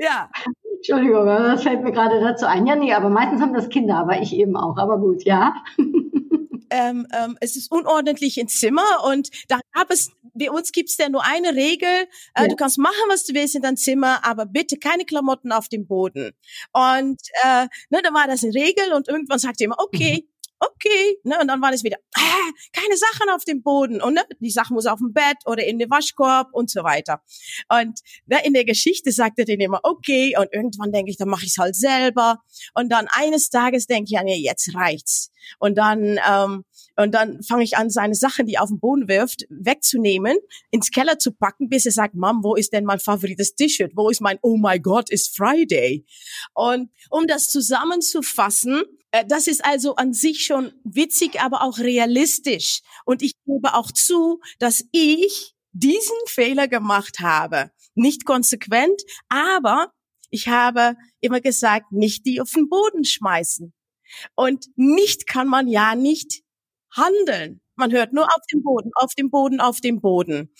ja. 0.00 0.28
Entschuldigung, 0.82 1.26
das 1.26 1.62
fällt 1.62 1.84
mir 1.84 1.92
gerade 1.92 2.20
dazu 2.20 2.44
ein. 2.46 2.66
Ja, 2.66 2.74
nee, 2.74 2.92
aber 2.92 3.08
meistens 3.08 3.40
haben 3.40 3.54
das 3.54 3.68
Kinder, 3.68 3.98
aber 3.98 4.20
ich 4.20 4.34
eben 4.34 4.56
auch. 4.56 4.76
Aber 4.78 4.98
gut, 4.98 5.24
ja. 5.24 5.54
Ähm, 6.74 7.06
ähm, 7.12 7.36
es 7.40 7.54
ist 7.54 7.70
unordentlich 7.70 8.38
im 8.38 8.48
Zimmer 8.48 9.04
und 9.06 9.28
da 9.48 9.60
gab 9.74 9.90
es, 9.90 10.10
bei 10.32 10.50
uns 10.50 10.72
gibt 10.72 10.88
es 10.88 10.96
ja 10.96 11.10
nur 11.10 11.22
eine 11.22 11.54
Regel, 11.54 11.86
äh, 11.86 12.06
ja. 12.44 12.48
du 12.48 12.56
kannst 12.56 12.78
machen, 12.78 12.94
was 13.08 13.24
du 13.24 13.34
willst 13.34 13.54
in 13.54 13.60
deinem 13.60 13.76
Zimmer, 13.76 14.24
aber 14.24 14.46
bitte 14.46 14.78
keine 14.78 15.04
Klamotten 15.04 15.52
auf 15.52 15.68
dem 15.68 15.86
Boden. 15.86 16.32
Und 16.72 17.20
äh, 17.44 17.66
ne, 17.90 18.00
da 18.02 18.14
war 18.14 18.26
das 18.26 18.42
eine 18.42 18.54
Regel 18.54 18.94
und 18.94 19.06
irgendwann 19.06 19.38
sagte 19.38 19.64
immer, 19.64 19.76
okay, 19.80 20.26
okay, 20.62 21.18
ne, 21.24 21.38
und 21.40 21.48
dann 21.48 21.60
war 21.60 21.70
das 21.70 21.84
wieder, 21.84 21.96
äh, 22.16 22.52
keine 22.72 22.96
Sachen 22.96 23.30
auf 23.30 23.44
dem 23.44 23.62
Boden 23.62 24.00
und 24.00 24.14
ne, 24.14 24.22
die 24.40 24.50
Sachen 24.50 24.74
muss 24.74 24.86
auf 24.86 24.98
dem 24.98 25.12
Bett 25.12 25.38
oder 25.46 25.64
in 25.64 25.78
den 25.78 25.90
Waschkorb 25.90 26.48
und 26.52 26.70
so 26.70 26.82
weiter. 26.84 27.22
Und 27.68 28.00
ne, 28.26 28.38
in 28.44 28.54
der 28.54 28.64
Geschichte 28.64 29.12
sagt 29.12 29.38
er 29.38 29.44
den 29.44 29.60
immer, 29.60 29.80
okay, 29.82 30.36
und 30.38 30.48
irgendwann 30.52 30.92
denke 30.92 31.10
ich, 31.10 31.16
dann 31.16 31.28
mache 31.28 31.44
ich 31.44 31.52
es 31.52 31.58
halt 31.58 31.74
selber. 31.74 32.42
Und 32.74 32.90
dann 32.90 33.08
eines 33.10 33.50
Tages 33.50 33.86
denke 33.86 34.04
ich, 34.04 34.10
ja, 34.12 34.22
nee, 34.22 34.40
jetzt 34.40 34.74
reicht's. 34.74 35.30
Und 35.58 35.76
dann 35.76 36.18
ähm, 36.28 36.64
und 36.96 37.12
dann 37.12 37.42
fange 37.42 37.64
ich 37.64 37.76
an, 37.76 37.90
seine 37.90 38.14
Sachen, 38.14 38.46
die 38.46 38.54
er 38.54 38.62
auf 38.62 38.68
den 38.68 38.78
Boden 38.78 39.08
wirft, 39.08 39.46
wegzunehmen, 39.48 40.36
ins 40.70 40.90
Keller 40.90 41.18
zu 41.18 41.32
packen, 41.32 41.68
bis 41.68 41.86
er 41.86 41.92
sagt, 41.92 42.14
Mom, 42.14 42.44
wo 42.44 42.54
ist 42.54 42.72
denn 42.72 42.84
mein 42.84 43.00
favorites 43.00 43.54
T-Shirt? 43.54 43.92
Wo 43.94 44.10
ist 44.10 44.20
mein 44.20 44.38
Oh 44.42 44.56
my 44.56 44.78
God, 44.78 45.10
it's 45.10 45.28
Friday? 45.28 46.04
Und 46.52 46.90
um 47.10 47.26
das 47.26 47.48
zusammenzufassen, 47.48 48.82
das 49.26 49.46
ist 49.46 49.64
also 49.64 49.96
an 49.96 50.12
sich 50.12 50.44
schon 50.44 50.72
witzig, 50.84 51.40
aber 51.40 51.62
auch 51.62 51.78
realistisch. 51.78 52.80
Und 53.04 53.22
ich 53.22 53.34
gebe 53.44 53.74
auch 53.74 53.92
zu, 53.92 54.40
dass 54.58 54.84
ich 54.92 55.54
diesen 55.72 56.16
Fehler 56.26 56.68
gemacht 56.68 57.20
habe. 57.20 57.70
Nicht 57.94 58.24
konsequent, 58.24 59.02
aber 59.28 59.92
ich 60.30 60.48
habe 60.48 60.96
immer 61.20 61.40
gesagt, 61.40 61.92
nicht 61.92 62.24
die 62.26 62.40
auf 62.40 62.50
den 62.52 62.68
Boden 62.68 63.04
schmeißen. 63.04 63.72
Und 64.34 64.66
nicht 64.76 65.26
kann 65.26 65.48
man 65.48 65.68
ja 65.68 65.94
nicht 65.94 66.42
handeln. 66.94 67.60
Man 67.76 67.92
hört 67.92 68.12
nur 68.12 68.24
auf 68.24 68.42
dem 68.52 68.62
Boden, 68.62 68.90
auf 68.94 69.14
dem 69.14 69.30
Boden, 69.30 69.60
auf 69.60 69.80
dem 69.80 70.00
Boden. 70.00 70.54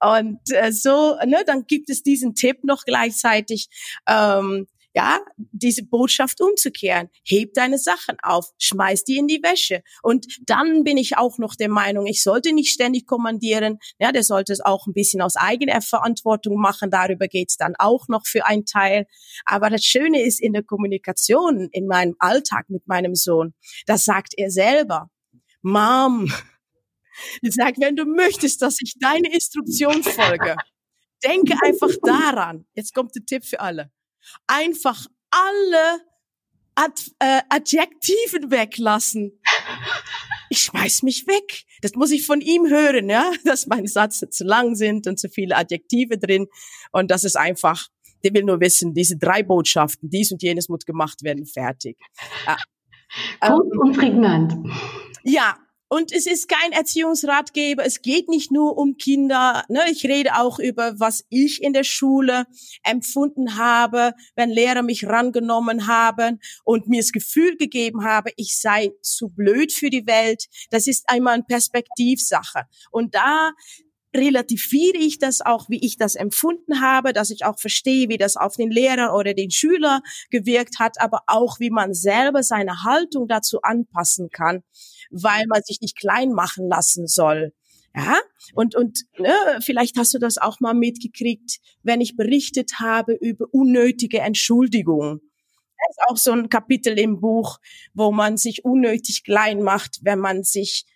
Und 0.00 0.40
äh, 0.52 0.72
so, 0.72 1.16
ne, 1.24 1.42
dann 1.46 1.66
gibt 1.66 1.88
es 1.90 2.02
diesen 2.02 2.34
Tipp 2.34 2.62
noch 2.62 2.84
gleichzeitig. 2.84 3.68
Ähm, 4.06 4.66
ja, 4.98 5.20
diese 5.36 5.84
Botschaft 5.84 6.40
umzukehren. 6.40 7.08
Heb 7.24 7.54
deine 7.54 7.78
Sachen 7.78 8.16
auf, 8.20 8.50
schmeiß 8.58 9.04
die 9.04 9.18
in 9.18 9.28
die 9.28 9.40
Wäsche. 9.44 9.84
Und 10.02 10.26
dann 10.44 10.82
bin 10.82 10.96
ich 10.96 11.16
auch 11.16 11.38
noch 11.38 11.54
der 11.54 11.68
Meinung, 11.68 12.06
ich 12.06 12.20
sollte 12.20 12.52
nicht 12.52 12.72
ständig 12.72 13.06
kommandieren. 13.06 13.78
Ja, 14.00 14.10
der 14.10 14.24
sollte 14.24 14.52
es 14.52 14.60
auch 14.60 14.88
ein 14.88 14.94
bisschen 14.94 15.22
aus 15.22 15.36
eigener 15.36 15.82
Verantwortung 15.82 16.60
machen. 16.60 16.90
Darüber 16.90 17.28
geht's 17.28 17.56
dann 17.56 17.74
auch 17.78 18.08
noch 18.08 18.26
für 18.26 18.44
einen 18.44 18.64
Teil. 18.64 19.06
Aber 19.44 19.70
das 19.70 19.84
Schöne 19.84 20.20
ist 20.20 20.40
in 20.40 20.52
der 20.52 20.64
Kommunikation, 20.64 21.68
in 21.70 21.86
meinem 21.86 22.16
Alltag 22.18 22.68
mit 22.68 22.88
meinem 22.88 23.14
Sohn, 23.14 23.54
das 23.86 24.04
sagt 24.04 24.34
er 24.36 24.50
selber. 24.50 25.10
Mom, 25.62 26.24
ich 27.40 27.54
sag, 27.54 27.78
wenn 27.78 27.94
du 27.94 28.04
möchtest, 28.04 28.62
dass 28.62 28.78
ich 28.80 28.94
deine 28.98 29.32
Instruktion 29.32 30.02
folge, 30.02 30.56
denke 31.24 31.54
einfach 31.62 31.94
daran. 32.02 32.66
Jetzt 32.74 32.94
kommt 32.94 33.14
der 33.14 33.24
Tipp 33.24 33.44
für 33.44 33.60
alle 33.60 33.92
einfach 34.46 35.06
alle 35.30 36.00
Ad, 36.74 37.02
äh, 37.18 37.42
Adjektiven 37.48 38.50
weglassen. 38.50 39.40
Ich 40.48 40.60
schmeiß 40.60 41.02
mich 41.02 41.26
weg. 41.26 41.64
Das 41.82 41.94
muss 41.94 42.12
ich 42.12 42.24
von 42.24 42.40
ihm 42.40 42.68
hören, 42.68 43.10
ja, 43.10 43.32
dass 43.44 43.66
meine 43.66 43.88
Sätze 43.88 44.30
zu 44.30 44.44
lang 44.44 44.74
sind 44.76 45.06
und 45.06 45.18
zu 45.18 45.28
viele 45.28 45.56
Adjektive 45.56 46.18
drin. 46.18 46.46
Und 46.92 47.10
das 47.10 47.24
ist 47.24 47.36
einfach, 47.36 47.88
der 48.24 48.32
will 48.34 48.44
nur 48.44 48.60
wissen, 48.60 48.94
diese 48.94 49.16
drei 49.16 49.42
Botschaften, 49.42 50.08
dies 50.08 50.32
und 50.32 50.42
jenes 50.42 50.68
muss 50.68 50.84
gemacht 50.84 51.22
werden, 51.22 51.46
fertig. 51.46 51.98
Ja. 52.46 52.56
Gut 53.40 53.72
ähm, 53.72 53.80
und 53.80 53.96
prägnant. 53.96 54.54
Ja, 55.24 55.56
und 55.88 56.12
es 56.12 56.26
ist 56.26 56.48
kein 56.48 56.72
Erziehungsratgeber. 56.72 57.84
Es 57.84 58.02
geht 58.02 58.28
nicht 58.28 58.52
nur 58.52 58.76
um 58.76 58.96
Kinder. 58.96 59.64
Ne? 59.68 59.80
Ich 59.90 60.04
rede 60.04 60.36
auch 60.36 60.58
über, 60.58 61.00
was 61.00 61.24
ich 61.30 61.62
in 61.62 61.72
der 61.72 61.84
Schule 61.84 62.44
empfunden 62.84 63.56
habe, 63.56 64.12
wenn 64.36 64.50
Lehrer 64.50 64.82
mich 64.82 65.06
rangenommen 65.06 65.86
haben 65.86 66.40
und 66.64 66.88
mir 66.88 67.00
das 67.00 67.12
Gefühl 67.12 67.56
gegeben 67.56 68.04
habe, 68.04 68.30
ich 68.36 68.58
sei 68.58 68.92
zu 69.02 69.30
blöd 69.30 69.72
für 69.72 69.88
die 69.88 70.06
Welt. 70.06 70.44
Das 70.70 70.86
ist 70.86 71.08
einmal 71.08 71.34
eine 71.34 71.44
Perspektivsache. 71.44 72.64
Und 72.90 73.14
da 73.14 73.52
relativiere 74.14 74.98
ich 74.98 75.18
das 75.18 75.40
auch, 75.40 75.68
wie 75.68 75.84
ich 75.84 75.96
das 75.96 76.16
empfunden 76.16 76.80
habe, 76.80 77.12
dass 77.12 77.30
ich 77.30 77.44
auch 77.44 77.58
verstehe, 77.58 78.08
wie 78.08 78.16
das 78.16 78.36
auf 78.36 78.56
den 78.56 78.70
Lehrer 78.70 79.14
oder 79.14 79.32
den 79.32 79.50
Schüler 79.50 80.00
gewirkt 80.30 80.78
hat, 80.78 81.00
aber 81.00 81.20
auch, 81.26 81.60
wie 81.60 81.70
man 81.70 81.94
selber 81.94 82.42
seine 82.42 82.84
Haltung 82.84 83.28
dazu 83.28 83.60
anpassen 83.62 84.28
kann 84.30 84.62
weil 85.10 85.46
man 85.46 85.62
sich 85.62 85.80
nicht 85.80 85.96
klein 85.96 86.32
machen 86.32 86.68
lassen 86.68 87.06
soll. 87.06 87.52
Ja, 87.94 88.18
und, 88.54 88.76
und 88.76 89.04
ne, 89.18 89.34
vielleicht 89.60 89.96
hast 89.96 90.14
du 90.14 90.18
das 90.18 90.38
auch 90.38 90.60
mal 90.60 90.74
mitgekriegt, 90.74 91.58
wenn 91.82 92.00
ich 92.00 92.16
berichtet 92.16 92.80
habe 92.80 93.14
über 93.14 93.46
unnötige 93.50 94.20
Entschuldigungen. 94.20 95.20
Das 95.20 95.96
ist 95.96 96.02
auch 96.08 96.16
so 96.16 96.32
ein 96.32 96.48
Kapitel 96.48 96.98
im 96.98 97.20
Buch, 97.20 97.58
wo 97.94 98.12
man 98.12 98.36
sich 98.36 98.64
unnötig 98.64 99.24
klein 99.24 99.62
macht, 99.62 100.00
wenn 100.02 100.18
man 100.18 100.44
sich 100.44 100.86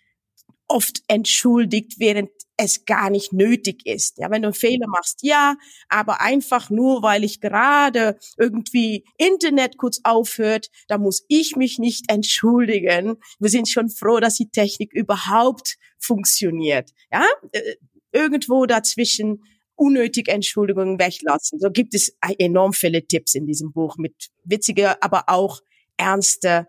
oft 0.67 1.01
entschuldigt, 1.07 1.99
während 1.99 2.29
es 2.63 2.85
gar 2.85 3.09
nicht 3.09 3.33
nötig 3.33 3.85
ist. 3.85 4.17
Ja, 4.17 4.31
wenn 4.31 4.41
du 4.41 4.49
einen 4.49 4.55
Fehler 4.55 4.87
machst, 4.87 5.19
ja, 5.21 5.55
aber 5.89 6.21
einfach 6.21 6.69
nur, 6.69 7.03
weil 7.03 7.23
ich 7.23 7.41
gerade 7.41 8.17
irgendwie 8.37 9.05
Internet 9.17 9.77
kurz 9.77 9.99
aufhört, 10.03 10.69
da 10.87 10.97
muss 10.97 11.25
ich 11.27 11.55
mich 11.55 11.79
nicht 11.79 12.09
entschuldigen. 12.09 13.17
Wir 13.39 13.49
sind 13.49 13.69
schon 13.69 13.89
froh, 13.89 14.19
dass 14.19 14.35
die 14.35 14.49
Technik 14.49 14.93
überhaupt 14.93 15.77
funktioniert. 15.99 16.91
Ja, 17.11 17.25
äh, 17.51 17.75
irgendwo 18.11 18.65
dazwischen 18.65 19.43
unnötig 19.75 20.27
Entschuldigungen 20.27 20.99
weglassen. 20.99 21.59
So 21.59 21.71
gibt 21.71 21.93
es 21.95 22.15
enorm 22.37 22.73
viele 22.73 23.05
Tipps 23.05 23.35
in 23.35 23.45
diesem 23.45 23.71
Buch 23.73 23.97
mit 23.97 24.29
witziger, 24.43 24.97
aber 25.01 25.25
auch 25.27 25.61
ernste 25.97 26.67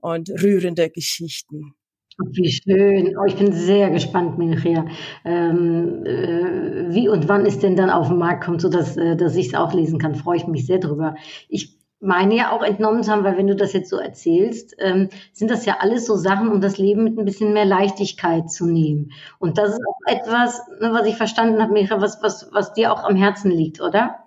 und 0.00 0.30
rührende 0.30 0.90
Geschichten. 0.90 1.74
Wie 2.18 2.50
schön. 2.50 3.16
Oh, 3.18 3.24
ich 3.26 3.36
bin 3.36 3.52
sehr 3.52 3.90
gespannt, 3.90 4.38
Milchia. 4.38 4.86
Ähm, 5.24 6.04
äh, 6.04 6.94
wie 6.94 7.08
und 7.08 7.28
wann 7.28 7.44
es 7.44 7.58
denn 7.58 7.74
dann 7.74 7.90
auf 7.90 8.08
den 8.08 8.18
Markt 8.18 8.44
kommt, 8.44 8.60
so 8.60 8.68
dass, 8.68 8.96
äh, 8.96 9.16
dass 9.16 9.34
ich 9.34 9.48
es 9.48 9.54
auch 9.54 9.72
lesen 9.74 9.98
kann, 9.98 10.14
freue 10.14 10.36
ich 10.36 10.46
mich 10.46 10.66
sehr 10.66 10.78
drüber. 10.78 11.16
Ich 11.48 11.76
meine 12.00 12.36
ja 12.36 12.52
auch 12.52 12.62
entnommen 12.62 13.02
zu 13.02 13.10
haben, 13.10 13.24
weil 13.24 13.36
wenn 13.36 13.46
du 13.48 13.56
das 13.56 13.72
jetzt 13.72 13.90
so 13.90 13.96
erzählst, 13.96 14.76
ähm, 14.78 15.08
sind 15.32 15.50
das 15.50 15.64
ja 15.64 15.78
alles 15.80 16.06
so 16.06 16.16
Sachen, 16.16 16.48
um 16.48 16.60
das 16.60 16.78
Leben 16.78 17.02
mit 17.02 17.18
ein 17.18 17.24
bisschen 17.24 17.52
mehr 17.52 17.64
Leichtigkeit 17.64 18.50
zu 18.50 18.66
nehmen. 18.66 19.10
Und 19.38 19.58
das 19.58 19.70
ist 19.70 19.80
auch 19.88 19.98
etwas, 20.06 20.60
ne, 20.80 20.92
was 20.92 21.06
ich 21.06 21.16
verstanden 21.16 21.60
habe, 21.60 21.72
Micha, 21.72 22.00
was, 22.00 22.22
was, 22.22 22.48
was 22.52 22.74
dir 22.74 22.92
auch 22.92 23.02
am 23.04 23.16
Herzen 23.16 23.50
liegt, 23.50 23.80
oder? 23.80 24.24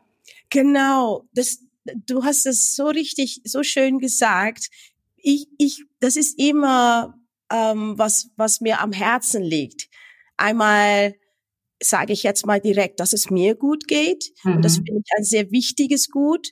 Genau. 0.50 1.24
Das, 1.34 1.60
du 2.06 2.24
hast 2.24 2.46
es 2.48 2.76
so 2.76 2.88
richtig, 2.88 3.42
so 3.46 3.64
schön 3.64 4.00
gesagt. 4.00 4.68
Ich, 5.16 5.48
ich, 5.58 5.86
das 6.00 6.16
ist 6.16 6.40
immer 6.40 7.17
ähm, 7.52 7.94
was, 7.98 8.30
was 8.36 8.62
mir 8.62 8.82
am 8.82 8.92
Herzen 8.92 9.44
liegt. 9.44 9.90
Einmal 10.38 11.16
sage 11.82 12.14
ich 12.14 12.24
jetzt 12.24 12.46
mal 12.46 12.60
direkt, 12.60 13.00
dass 13.00 13.14
es 13.14 13.30
mir 13.30 13.56
gut 13.56 13.88
geht. 13.88 14.32
Mhm. 14.44 14.58
Und 14.58 14.66
das 14.66 14.76
finde 14.76 15.02
ich 15.04 15.12
ein 15.18 15.24
sehr 15.24 15.52
wichtiges 15.52 16.10
Gut. 16.10 16.50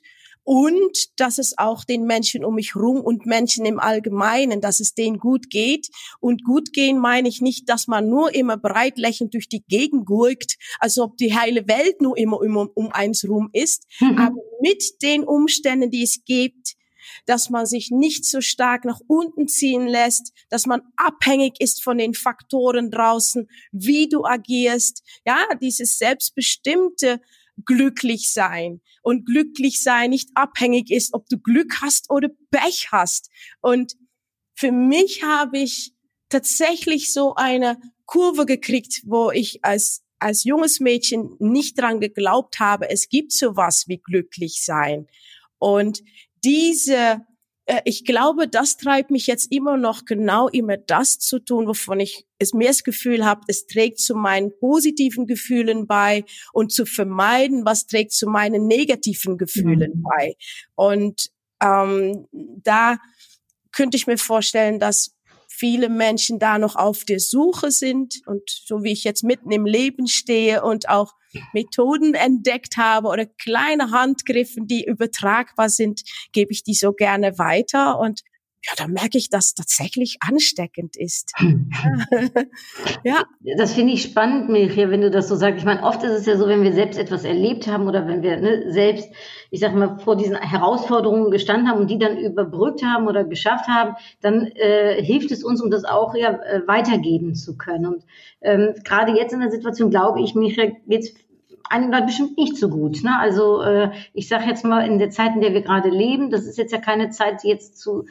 Und 0.48 1.08
dass 1.16 1.38
es 1.38 1.58
auch 1.58 1.82
den 1.82 2.04
Menschen 2.04 2.44
um 2.44 2.54
mich 2.54 2.76
rum 2.76 3.00
und 3.00 3.26
Menschen 3.26 3.66
im 3.66 3.80
Allgemeinen, 3.80 4.60
dass 4.60 4.78
es 4.78 4.94
denen 4.94 5.18
gut 5.18 5.50
geht. 5.50 5.88
Und 6.20 6.44
gut 6.44 6.72
gehen 6.72 7.00
meine 7.00 7.28
ich 7.28 7.40
nicht, 7.40 7.68
dass 7.68 7.88
man 7.88 8.08
nur 8.08 8.32
immer 8.32 8.56
breit 8.56 8.96
lächelnd 8.96 9.34
durch 9.34 9.48
die 9.48 9.64
Gegend 9.66 10.06
gurkt, 10.06 10.54
als 10.78 10.98
ob 10.98 11.16
die 11.16 11.34
heile 11.34 11.66
Welt 11.66 12.00
nur 12.00 12.16
immer 12.16 12.40
um, 12.40 12.70
um 12.74 12.92
eins 12.92 13.28
rum 13.28 13.50
ist. 13.52 13.86
Mhm. 13.98 14.18
Aber 14.18 14.36
mit 14.60 15.02
den 15.02 15.24
Umständen, 15.24 15.90
die 15.90 16.04
es 16.04 16.22
gibt, 16.24 16.76
dass 17.26 17.50
man 17.50 17.66
sich 17.66 17.90
nicht 17.90 18.24
so 18.24 18.40
stark 18.40 18.84
nach 18.84 19.00
unten 19.06 19.48
ziehen 19.48 19.86
lässt, 19.86 20.32
dass 20.48 20.66
man 20.66 20.82
abhängig 20.96 21.60
ist 21.60 21.82
von 21.82 21.98
den 21.98 22.14
Faktoren 22.14 22.90
draußen, 22.90 23.48
wie 23.72 24.08
du 24.08 24.24
agierst, 24.24 25.02
ja, 25.26 25.46
dieses 25.60 25.98
selbstbestimmte 25.98 27.20
glücklich 27.64 28.32
sein 28.32 28.80
und 29.02 29.24
glücklich 29.24 29.82
sein 29.82 30.10
nicht 30.10 30.30
abhängig 30.34 30.90
ist, 30.90 31.14
ob 31.14 31.28
du 31.28 31.38
Glück 31.38 31.80
hast 31.80 32.10
oder 32.10 32.28
Pech 32.50 32.88
hast. 32.92 33.30
Und 33.60 33.94
für 34.54 34.72
mich 34.72 35.22
habe 35.22 35.58
ich 35.58 35.94
tatsächlich 36.28 37.12
so 37.12 37.34
eine 37.34 37.78
Kurve 38.04 38.46
gekriegt, 38.46 39.02
wo 39.04 39.30
ich 39.30 39.64
als 39.64 40.02
als 40.18 40.44
junges 40.44 40.80
Mädchen 40.80 41.36
nicht 41.38 41.78
dran 41.78 42.00
geglaubt 42.00 42.58
habe, 42.58 42.88
es 42.88 43.08
gibt 43.08 43.32
sowas 43.32 43.84
wie 43.86 43.98
glücklich 43.98 44.64
sein. 44.64 45.06
Und 45.58 46.02
diese, 46.46 47.26
äh, 47.66 47.80
ich 47.84 48.04
glaube, 48.04 48.48
das 48.48 48.76
treibt 48.76 49.10
mich 49.10 49.26
jetzt 49.26 49.52
immer 49.52 49.76
noch 49.76 50.04
genau 50.04 50.48
immer 50.48 50.76
das 50.76 51.18
zu 51.18 51.40
tun, 51.40 51.66
wovon 51.66 52.00
ich 52.00 52.24
es 52.38 52.54
mehr 52.54 52.68
das 52.68 52.84
Gefühl 52.84 53.26
habe, 53.26 53.42
es 53.48 53.66
trägt 53.66 53.98
zu 53.98 54.14
meinen 54.14 54.52
positiven 54.58 55.26
Gefühlen 55.26 55.86
bei 55.86 56.24
und 56.52 56.72
zu 56.72 56.86
vermeiden, 56.86 57.66
was 57.66 57.86
trägt 57.86 58.12
zu 58.12 58.28
meinen 58.28 58.66
negativen 58.66 59.36
Gefühlen 59.36 59.92
mhm. 59.96 60.02
bei. 60.02 60.34
Und 60.76 61.30
ähm, 61.62 62.26
da 62.32 62.98
könnte 63.72 63.96
ich 63.96 64.06
mir 64.06 64.18
vorstellen, 64.18 64.78
dass 64.78 65.16
viele 65.48 65.88
Menschen 65.88 66.38
da 66.38 66.58
noch 66.58 66.76
auf 66.76 67.04
der 67.04 67.18
Suche 67.18 67.70
sind 67.70 68.20
und 68.26 68.42
so 68.48 68.82
wie 68.84 68.92
ich 68.92 69.04
jetzt 69.04 69.24
mitten 69.24 69.50
im 69.50 69.64
Leben 69.64 70.06
stehe 70.06 70.62
und 70.62 70.88
auch 70.88 71.12
Methoden 71.52 72.14
entdeckt 72.14 72.76
habe 72.76 73.08
oder 73.08 73.26
kleine 73.26 73.90
Handgriffen, 73.90 74.66
die 74.66 74.84
übertragbar 74.84 75.68
sind, 75.68 76.02
gebe 76.32 76.52
ich 76.52 76.62
die 76.62 76.74
so 76.74 76.92
gerne 76.92 77.38
weiter 77.38 77.98
und 77.98 78.22
ja, 78.66 78.72
da 78.76 78.88
merke 78.88 79.16
ich, 79.16 79.30
dass 79.30 79.54
tatsächlich 79.54 80.16
ansteckend 80.20 80.96
ist. 80.96 81.32
ja. 83.04 83.22
Das 83.56 83.74
finde 83.74 83.92
ich 83.92 84.02
spannend, 84.02 84.48
Milchia, 84.48 84.90
wenn 84.90 85.02
du 85.02 85.10
das 85.10 85.28
so 85.28 85.36
sagst. 85.36 85.60
Ich 85.60 85.64
meine, 85.64 85.84
oft 85.84 86.02
ist 86.02 86.10
es 86.10 86.26
ja 86.26 86.36
so, 86.36 86.48
wenn 86.48 86.64
wir 86.64 86.72
selbst 86.72 86.98
etwas 86.98 87.24
erlebt 87.24 87.68
haben 87.68 87.86
oder 87.86 88.08
wenn 88.08 88.22
wir 88.22 88.38
ne, 88.38 88.72
selbst, 88.72 89.08
ich 89.50 89.60
sag 89.60 89.74
mal, 89.74 89.98
vor 90.00 90.16
diesen 90.16 90.36
Herausforderungen 90.36 91.30
gestanden 91.30 91.68
haben 91.68 91.80
und 91.80 91.90
die 91.90 91.98
dann 91.98 92.18
überbrückt 92.18 92.82
haben 92.82 93.06
oder 93.06 93.22
geschafft 93.22 93.68
haben, 93.68 93.94
dann 94.20 94.46
äh, 94.46 95.00
hilft 95.00 95.30
es 95.30 95.44
uns, 95.44 95.62
um 95.62 95.70
das 95.70 95.84
auch 95.84 96.16
ja 96.16 96.30
äh, 96.30 96.66
weitergeben 96.66 97.36
zu 97.36 97.56
können. 97.56 97.86
Und 97.86 98.04
ähm, 98.40 98.74
gerade 98.82 99.12
jetzt 99.12 99.32
in 99.32 99.40
der 99.40 99.50
Situation, 99.50 99.90
glaube 99.90 100.20
ich, 100.22 100.34
Michael, 100.34 100.74
geht's 100.88 101.14
einigen 101.70 101.92
Leuten 101.92 102.06
bestimmt 102.06 102.38
nicht 102.38 102.56
so 102.56 102.68
gut. 102.68 103.02
Ne? 103.02 103.18
Also 103.18 103.62
äh, 103.62 103.90
ich 104.12 104.28
sage 104.28 104.46
jetzt 104.46 104.64
mal, 104.64 104.86
in 104.86 104.98
der 104.98 105.10
Zeit, 105.10 105.34
in 105.34 105.40
der 105.40 105.52
wir 105.52 105.62
gerade 105.62 105.88
leben, 105.88 106.30
das 106.30 106.46
ist 106.46 106.58
jetzt 106.58 106.72
ja 106.72 106.78
keine 106.78 107.10
Zeit, 107.10 107.42
die 107.42 107.48
jetzt 107.48 107.78
zu 107.78 108.06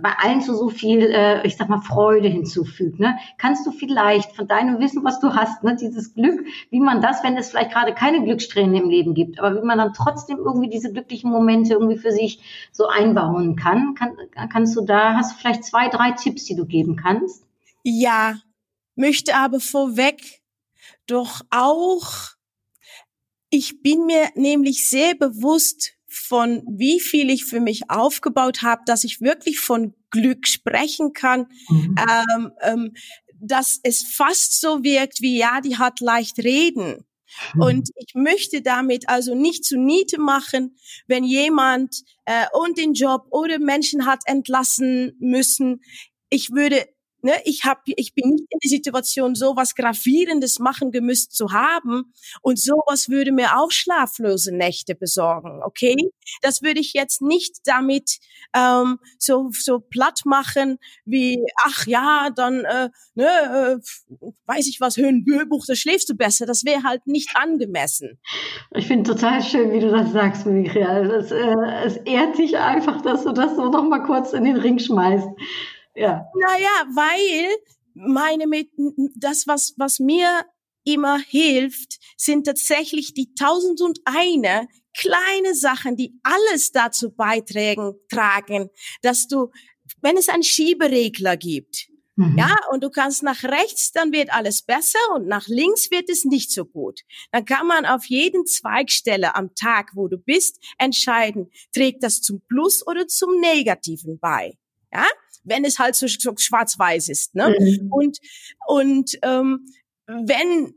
bei 0.00 0.12
allen 0.18 0.40
zu 0.40 0.54
so 0.54 0.68
viel, 0.68 1.00
äh, 1.00 1.46
ich 1.46 1.56
sag 1.56 1.68
mal, 1.68 1.80
Freude 1.80 2.28
hinzufügt. 2.28 3.00
Ne? 3.00 3.16
Kannst 3.38 3.66
du 3.66 3.72
vielleicht 3.72 4.34
von 4.36 4.46
deinem 4.46 4.78
Wissen, 4.78 5.02
was 5.04 5.20
du 5.20 5.34
hast, 5.34 5.64
ne, 5.64 5.76
dieses 5.76 6.14
Glück, 6.14 6.46
wie 6.70 6.80
man 6.80 7.00
das, 7.00 7.24
wenn 7.24 7.36
es 7.36 7.50
vielleicht 7.50 7.72
gerade 7.72 7.92
keine 7.92 8.22
Glückssträhne 8.22 8.80
im 8.80 8.88
Leben 8.88 9.14
gibt, 9.14 9.38
aber 9.38 9.60
wie 9.60 9.66
man 9.66 9.78
dann 9.78 9.92
trotzdem 9.92 10.38
irgendwie 10.38 10.70
diese 10.70 10.92
glücklichen 10.92 11.30
Momente 11.30 11.74
irgendwie 11.74 11.98
für 11.98 12.12
sich 12.12 12.68
so 12.72 12.86
einbauen 12.86 13.56
kann, 13.56 13.94
kann 13.94 14.16
kannst 14.50 14.76
du 14.76 14.82
da, 14.82 15.14
hast 15.14 15.32
du 15.32 15.38
vielleicht 15.40 15.64
zwei, 15.64 15.88
drei 15.88 16.12
Tipps, 16.12 16.44
die 16.44 16.56
du 16.56 16.66
geben 16.66 16.96
kannst? 16.96 17.44
Ja, 17.82 18.36
möchte 18.94 19.34
aber 19.34 19.58
vorweg 19.58 20.40
doch 21.06 21.40
auch 21.50 22.34
ich 23.54 23.82
bin 23.82 24.06
mir 24.06 24.30
nämlich 24.34 24.88
sehr 24.88 25.14
bewusst, 25.14 25.92
von 26.08 26.64
wie 26.68 26.98
viel 26.98 27.30
ich 27.30 27.44
für 27.44 27.60
mich 27.60 27.88
aufgebaut 27.88 28.62
habe, 28.62 28.82
dass 28.84 29.04
ich 29.04 29.20
wirklich 29.20 29.60
von 29.60 29.94
Glück 30.10 30.48
sprechen 30.48 31.12
kann, 31.12 31.46
mhm. 31.68 31.94
ähm, 31.98 32.52
ähm, 32.62 32.94
dass 33.40 33.78
es 33.84 34.02
fast 34.02 34.60
so 34.60 34.82
wirkt 34.82 35.20
wie, 35.20 35.38
ja, 35.38 35.60
die 35.60 35.76
hat 35.76 36.00
leicht 36.00 36.38
reden. 36.38 37.04
Mhm. 37.54 37.60
Und 37.60 37.90
ich 37.94 38.14
möchte 38.14 38.60
damit 38.60 39.08
also 39.08 39.36
nicht 39.36 39.64
zu 39.64 39.78
Niete 39.78 40.20
machen, 40.20 40.76
wenn 41.06 41.22
jemand 41.22 42.02
äh, 42.24 42.46
und 42.54 42.76
den 42.76 42.94
Job 42.94 43.26
oder 43.30 43.60
Menschen 43.60 44.04
hat 44.04 44.22
entlassen 44.26 45.16
müssen. 45.20 45.80
Ich 46.28 46.50
würde 46.50 46.88
Ne, 47.24 47.32
ich 47.46 47.64
hab, 47.64 47.80
ich 47.86 48.12
bin 48.12 48.28
nicht 48.32 48.44
in 48.50 48.58
die 48.62 48.68
Situation, 48.68 49.34
so 49.34 49.56
was 49.56 49.74
gravierendes 49.74 50.58
machen 50.58 50.90
gemüsst 50.90 51.34
zu 51.34 51.52
haben 51.52 52.12
und 52.42 52.60
sowas 52.60 53.08
würde 53.08 53.32
mir 53.32 53.58
auch 53.58 53.70
schlaflose 53.70 54.54
Nächte 54.54 54.94
besorgen. 54.94 55.62
Okay, 55.64 55.96
das 56.42 56.60
würde 56.60 56.80
ich 56.80 56.92
jetzt 56.92 57.22
nicht 57.22 57.60
damit 57.64 58.18
ähm, 58.54 58.98
so 59.18 59.48
so 59.52 59.80
platt 59.80 60.20
machen 60.26 60.76
wie 61.06 61.42
ach 61.64 61.86
ja, 61.86 62.28
dann 62.36 62.66
äh, 62.66 62.90
ne, 63.14 63.24
äh, 63.26 64.26
weiß 64.44 64.68
ich 64.68 64.82
was, 64.82 64.98
Höhenbuch, 64.98 65.64
da 65.66 65.74
schläfst 65.74 66.10
du 66.10 66.14
besser. 66.14 66.44
Das 66.44 66.66
wäre 66.66 66.82
halt 66.82 67.06
nicht 67.06 67.30
angemessen. 67.36 68.20
Ich 68.72 68.86
finde 68.86 69.14
total 69.14 69.42
schön, 69.42 69.72
wie 69.72 69.80
du 69.80 69.90
das 69.90 70.12
sagst, 70.12 70.44
Michael. 70.44 71.10
Es, 71.10 71.30
äh, 71.30 71.54
es 71.86 71.96
ehrt 72.04 72.36
dich 72.36 72.58
einfach, 72.58 73.00
dass 73.00 73.24
du 73.24 73.32
das 73.32 73.56
so 73.56 73.70
noch 73.70 73.88
mal 73.88 74.02
kurz 74.02 74.34
in 74.34 74.44
den 74.44 74.56
Ring 74.56 74.78
schmeißt. 74.78 75.28
Ja. 75.94 76.26
Naja, 76.34 76.86
weil 76.94 77.56
meine 77.94 78.46
mit 78.46 78.70
das, 79.16 79.46
was, 79.46 79.74
was 79.76 80.00
mir 80.00 80.44
immer 80.84 81.18
hilft, 81.18 81.98
sind 82.16 82.46
tatsächlich 82.46 83.14
die 83.14 83.34
tausend 83.34 83.80
und 83.80 84.00
eine 84.04 84.68
kleine 84.96 85.54
Sachen, 85.54 85.96
die 85.96 86.18
alles 86.22 86.72
dazu 86.72 87.10
beitragen, 87.10 87.94
tragen, 88.10 88.70
dass 89.02 89.26
du, 89.26 89.50
wenn 90.02 90.16
es 90.16 90.28
einen 90.28 90.42
Schieberegler 90.42 91.36
gibt, 91.36 91.88
mhm. 92.16 92.36
ja, 92.38 92.54
und 92.70 92.84
du 92.84 92.90
kannst 92.90 93.22
nach 93.22 93.42
rechts, 93.42 93.92
dann 93.92 94.12
wird 94.12 94.32
alles 94.32 94.62
besser 94.62 94.98
und 95.14 95.26
nach 95.26 95.48
links 95.48 95.90
wird 95.90 96.10
es 96.10 96.24
nicht 96.24 96.52
so 96.52 96.64
gut. 96.64 97.00
Dann 97.32 97.44
kann 97.44 97.66
man 97.66 97.86
auf 97.86 98.04
jeden 98.06 98.46
Zweigstelle 98.46 99.34
am 99.34 99.54
Tag, 99.54 99.92
wo 99.94 100.08
du 100.08 100.18
bist, 100.18 100.62
entscheiden, 100.78 101.50
trägt 101.72 102.02
das 102.02 102.20
zum 102.20 102.42
Plus 102.46 102.86
oder 102.86 103.06
zum 103.08 103.40
Negativen 103.40 104.18
bei. 104.18 104.58
Ja, 104.94 105.06
wenn 105.44 105.64
es 105.64 105.78
halt 105.78 105.94
so, 105.94 106.06
so 106.06 106.34
schwarz-weiß 106.36 107.08
ist. 107.08 107.34
Ne? 107.34 107.56
Mhm. 107.58 107.92
Und, 107.92 108.18
und 108.66 109.18
ähm, 109.22 109.66
wenn 110.06 110.74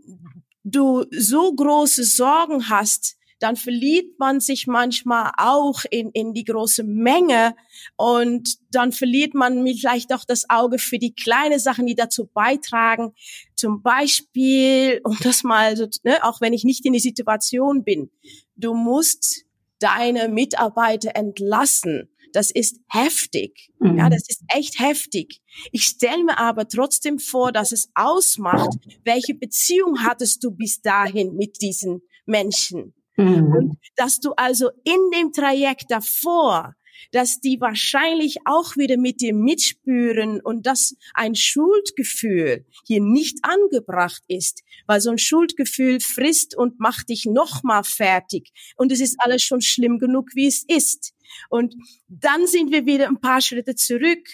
du 0.63 1.05
so 1.12 1.53
große 1.53 2.03
Sorgen 2.03 2.69
hast, 2.69 3.17
dann 3.39 3.55
verliert 3.55 4.17
man 4.17 4.39
sich 4.39 4.65
manchmal 4.65 5.31
auch 5.38 5.83
in, 5.91 6.09
in 6.12 6.33
die 6.33 6.43
große 6.43 6.83
Menge 6.83 7.55
und 7.95 8.57
dann 8.71 8.91
verliert 8.91 9.36
man 9.36 9.65
vielleicht 9.67 10.12
auch 10.12 10.25
das 10.25 10.50
Auge 10.50 10.79
für 10.79 10.97
die 10.97 11.13
kleinen 11.13 11.59
Sachen, 11.59 11.86
die 11.86 11.95
dazu 11.95 12.25
beitragen. 12.33 13.13
Zum 13.55 13.83
Beispiel, 13.83 15.01
um 15.03 15.17
das 15.21 15.43
mal, 15.43 15.77
so, 15.77 15.88
ne, 16.03 16.17
auch 16.24 16.41
wenn 16.41 16.53
ich 16.53 16.63
nicht 16.63 16.86
in 16.86 16.93
die 16.93 17.00
Situation 17.00 17.83
bin, 17.83 18.09
du 18.55 18.74
musst 18.74 19.45
deine 19.79 20.29
Mitarbeiter 20.29 21.15
entlassen. 21.15 22.09
Das 22.34 22.51
ist 22.51 22.79
heftig. 22.89 23.72
Mhm. 23.79 23.98
Ja, 23.98 24.10
das 24.10 24.29
ist 24.29 24.43
echt 24.53 24.79
heftig. 24.79 25.41
Ich 25.72 25.84
stelle 25.84 26.24
mir 26.24 26.38
aber 26.38 26.67
trotzdem 26.67 27.19
vor, 27.19 27.51
dass 27.51 27.72
es 27.72 27.89
ausmacht, 27.96 28.77
welche 29.03 29.34
Beziehung 29.34 30.03
hattest 30.03 30.43
du 30.43 30.51
bis 30.51 30.81
dahin 30.81 31.36
mit 31.36 31.62
diesen 31.62 32.01
Menschen. 32.25 32.93
Mhm. 33.17 33.53
Und 33.55 33.77
dass 33.96 34.19
du 34.19 34.34
also 34.34 34.69
in 34.84 35.12
dem 35.13 35.31
Trajekt 35.31 35.89
davor 35.89 36.75
dass 37.12 37.39
die 37.39 37.60
wahrscheinlich 37.60 38.38
auch 38.46 38.75
wieder 38.77 38.98
mit 38.98 39.22
dir 39.22 39.34
mitspüren 39.34 40.42
und 40.42 40.66
dass 40.66 40.96
ein 41.13 41.36
Schuldgefühl 41.36 42.66
hier 42.86 43.01
nicht 43.01 43.39
angebracht 43.44 44.24
ist, 44.27 44.64
weil 44.86 45.01
so 45.01 45.10
ein 45.10 45.18
Schuldgefühl 45.18 46.00
frisst 46.00 46.55
und 46.55 46.79
macht 46.79 47.10
dich 47.10 47.25
nochmal 47.25 47.83
fertig 47.83 48.51
und 48.75 48.92
es 48.92 49.00
ist 49.00 49.18
alles 49.20 49.42
schon 49.42 49.62
schlimm 49.62 50.00
genug, 50.00 50.29
wie 50.33 50.48
es 50.48 50.64
ist. 50.68 51.14
Und 51.50 51.75
dann 52.07 52.48
sind 52.48 52.72
wir 52.72 52.86
wieder 52.86 53.07
ein 53.07 53.20
paar 53.20 53.42
Schritte 53.42 53.75
zurück. 53.75 54.27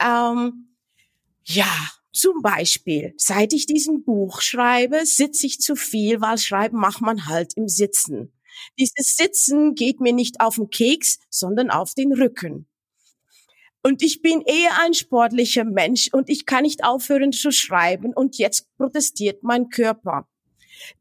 Ähm, 0.00 0.76
ja, 1.44 1.68
zum 2.12 2.40
Beispiel, 2.40 3.14
seit 3.18 3.52
ich 3.52 3.66
diesen 3.66 4.02
Buch 4.04 4.40
schreibe, 4.40 5.04
sitze 5.04 5.46
ich 5.46 5.60
zu 5.60 5.76
viel, 5.76 6.20
weil 6.20 6.38
Schreiben 6.38 6.78
macht 6.78 7.02
man 7.02 7.26
halt 7.26 7.52
im 7.56 7.68
Sitzen. 7.68 8.32
Dieses 8.78 9.16
Sitzen 9.16 9.74
geht 9.74 10.00
mir 10.00 10.12
nicht 10.12 10.40
auf 10.40 10.56
den 10.56 10.70
Keks, 10.70 11.18
sondern 11.30 11.70
auf 11.70 11.94
den 11.94 12.12
Rücken. 12.12 12.66
Und 13.82 14.02
ich 14.02 14.20
bin 14.20 14.42
eher 14.42 14.80
ein 14.80 14.94
sportlicher 14.94 15.64
Mensch 15.64 16.08
und 16.12 16.28
ich 16.28 16.44
kann 16.44 16.64
nicht 16.64 16.82
aufhören 16.82 17.32
zu 17.32 17.52
schreiben 17.52 18.12
und 18.14 18.36
jetzt 18.36 18.66
protestiert 18.76 19.44
mein 19.44 19.68
Körper. 19.68 20.26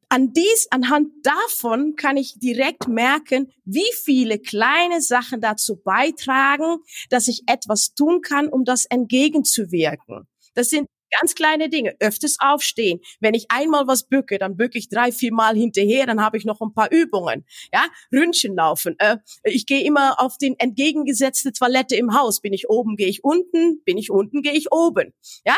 An 0.07 0.33
dies, 0.33 0.67
anhand 0.69 1.09
davon 1.23 1.95
kann 1.95 2.15
ich 2.15 2.37
direkt 2.37 2.87
merken, 2.87 3.51
wie 3.65 3.91
viele 4.03 4.37
kleine 4.37 5.01
Sachen 5.01 5.41
dazu 5.41 5.77
beitragen, 5.77 6.77
dass 7.09 7.27
ich 7.27 7.43
etwas 7.47 7.95
tun 7.95 8.21
kann, 8.21 8.47
um 8.47 8.65
das 8.65 8.85
entgegenzuwirken. 8.85 10.27
Das 10.53 10.69
sind 10.69 10.87
Ganz 11.19 11.35
kleine 11.35 11.69
Dinge. 11.69 11.95
Öfters 11.99 12.37
aufstehen. 12.39 12.99
Wenn 13.19 13.33
ich 13.33 13.45
einmal 13.49 13.87
was 13.87 14.07
bücke, 14.07 14.37
dann 14.37 14.57
bücke 14.57 14.77
ich 14.77 14.89
drei, 14.89 15.11
vier 15.11 15.33
Mal 15.33 15.55
hinterher, 15.55 16.05
dann 16.05 16.21
habe 16.21 16.37
ich 16.37 16.45
noch 16.45 16.61
ein 16.61 16.73
paar 16.73 16.91
Übungen. 16.91 17.45
Ja, 17.73 17.85
Ründchen 18.11 18.55
laufen. 18.55 18.95
Äh, 18.99 19.17
ich 19.43 19.65
gehe 19.65 19.83
immer 19.83 20.19
auf 20.19 20.37
den 20.37 20.57
entgegengesetzte 20.59 21.53
Toilette 21.53 21.95
im 21.95 22.13
Haus. 22.17 22.41
Bin 22.41 22.53
ich 22.53 22.69
oben, 22.69 22.95
gehe 22.95 23.07
ich 23.07 23.23
unten. 23.23 23.83
Bin 23.85 23.97
ich 23.97 24.11
unten, 24.11 24.41
gehe 24.41 24.53
ich 24.53 24.71
oben. 24.71 25.13
Ja, 25.45 25.55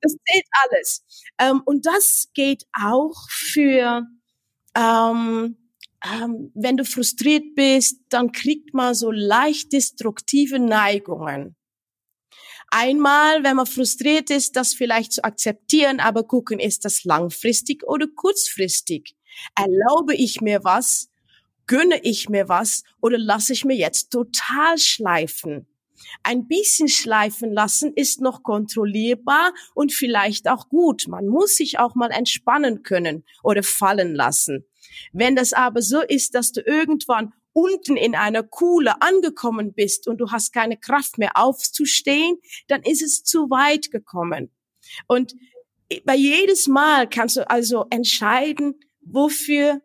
das 0.00 0.12
zählt 0.12 0.44
alles. 0.64 1.04
Ähm, 1.38 1.62
und 1.64 1.86
das 1.86 2.28
geht 2.34 2.64
auch 2.72 3.28
für 3.30 4.06
ähm, 4.76 5.56
ähm, 6.04 6.50
wenn 6.54 6.76
du 6.76 6.84
frustriert 6.84 7.54
bist, 7.54 8.00
dann 8.08 8.32
kriegt 8.32 8.72
man 8.74 8.94
so 8.94 9.10
leicht 9.10 9.72
destruktive 9.72 10.58
Neigungen. 10.58 11.56
Einmal, 12.70 13.42
wenn 13.42 13.56
man 13.56 13.66
frustriert 13.66 14.30
ist, 14.30 14.54
das 14.54 14.74
vielleicht 14.74 15.12
zu 15.12 15.24
akzeptieren, 15.24 15.98
aber 15.98 16.22
gucken, 16.22 16.60
ist 16.60 16.84
das 16.84 17.02
langfristig 17.04 17.82
oder 17.84 18.06
kurzfristig? 18.06 19.16
Erlaube 19.56 20.14
ich 20.14 20.40
mir 20.40 20.62
was? 20.62 21.08
Gönne 21.66 22.00
ich 22.02 22.28
mir 22.28 22.48
was? 22.48 22.84
Oder 23.00 23.18
lasse 23.18 23.52
ich 23.52 23.64
mir 23.64 23.76
jetzt 23.76 24.10
total 24.10 24.78
schleifen? 24.78 25.66
Ein 26.22 26.46
bisschen 26.46 26.88
schleifen 26.88 27.52
lassen 27.52 27.92
ist 27.94 28.20
noch 28.20 28.42
kontrollierbar 28.42 29.52
und 29.74 29.92
vielleicht 29.92 30.48
auch 30.48 30.68
gut. 30.68 31.06
Man 31.08 31.26
muss 31.26 31.56
sich 31.56 31.78
auch 31.78 31.94
mal 31.94 32.10
entspannen 32.10 32.82
können 32.82 33.24
oder 33.42 33.62
fallen 33.62 34.14
lassen. 34.14 34.64
Wenn 35.12 35.36
das 35.36 35.52
aber 35.52 35.82
so 35.82 36.00
ist, 36.00 36.34
dass 36.34 36.52
du 36.52 36.60
irgendwann 36.60 37.32
unten 37.52 37.96
in 37.96 38.14
einer 38.14 38.42
Kuhle 38.42 39.00
angekommen 39.02 39.72
bist 39.74 40.06
und 40.08 40.18
du 40.18 40.30
hast 40.30 40.52
keine 40.52 40.76
Kraft 40.76 41.18
mehr 41.18 41.32
aufzustehen, 41.34 42.38
dann 42.68 42.82
ist 42.82 43.02
es 43.02 43.22
zu 43.22 43.50
weit 43.50 43.90
gekommen. 43.90 44.52
Und 45.06 45.34
bei 46.04 46.14
jedes 46.14 46.68
Mal 46.68 47.08
kannst 47.08 47.36
du 47.36 47.48
also 47.48 47.86
entscheiden, 47.90 48.80
wofür 49.02 49.80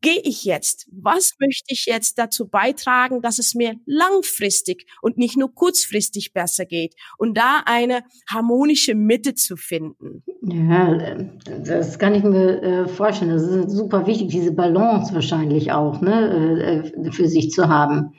gehe 0.00 0.20
ich 0.22 0.44
jetzt? 0.44 0.88
Was 0.92 1.32
möchte 1.40 1.72
ich 1.72 1.86
jetzt 1.86 2.18
dazu 2.18 2.48
beitragen, 2.48 3.22
dass 3.22 3.38
es 3.38 3.54
mir 3.54 3.74
langfristig 3.86 4.86
und 5.02 5.18
nicht 5.18 5.36
nur 5.36 5.54
kurzfristig 5.54 6.32
besser 6.32 6.64
geht? 6.64 6.94
Und 7.16 7.36
da 7.36 7.62
eine 7.64 8.02
harmonische 8.28 8.94
Mitte 8.94 9.34
zu 9.34 9.56
finden. 9.56 10.22
Ja, 10.42 11.16
das 11.64 11.98
kann 11.98 12.14
ich 12.14 12.22
mir 12.22 12.62
äh, 12.62 12.88
vorstellen. 12.88 13.32
Das 13.32 13.42
ist 13.42 13.70
super 13.70 14.06
wichtig, 14.06 14.28
diese 14.28 14.52
Balance 14.52 15.12
wahrscheinlich 15.14 15.72
auch 15.72 16.00
ne, 16.00 16.92
äh, 16.94 17.12
für 17.12 17.28
sich 17.28 17.50
zu 17.50 17.68
haben. 17.68 18.14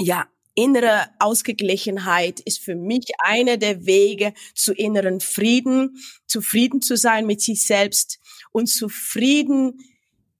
Ja, 0.00 0.26
innere 0.54 1.06
Ausgeglichenheit 1.18 2.40
ist 2.40 2.58
für 2.58 2.74
mich 2.74 3.06
einer 3.18 3.56
der 3.56 3.86
Wege 3.86 4.34
zu 4.54 4.72
inneren 4.74 5.20
Frieden, 5.20 5.96
zufrieden 6.26 6.82
zu 6.82 6.96
sein 6.96 7.26
mit 7.26 7.40
sich 7.40 7.66
selbst 7.66 8.18
und 8.52 8.68
zufrieden 8.68 9.78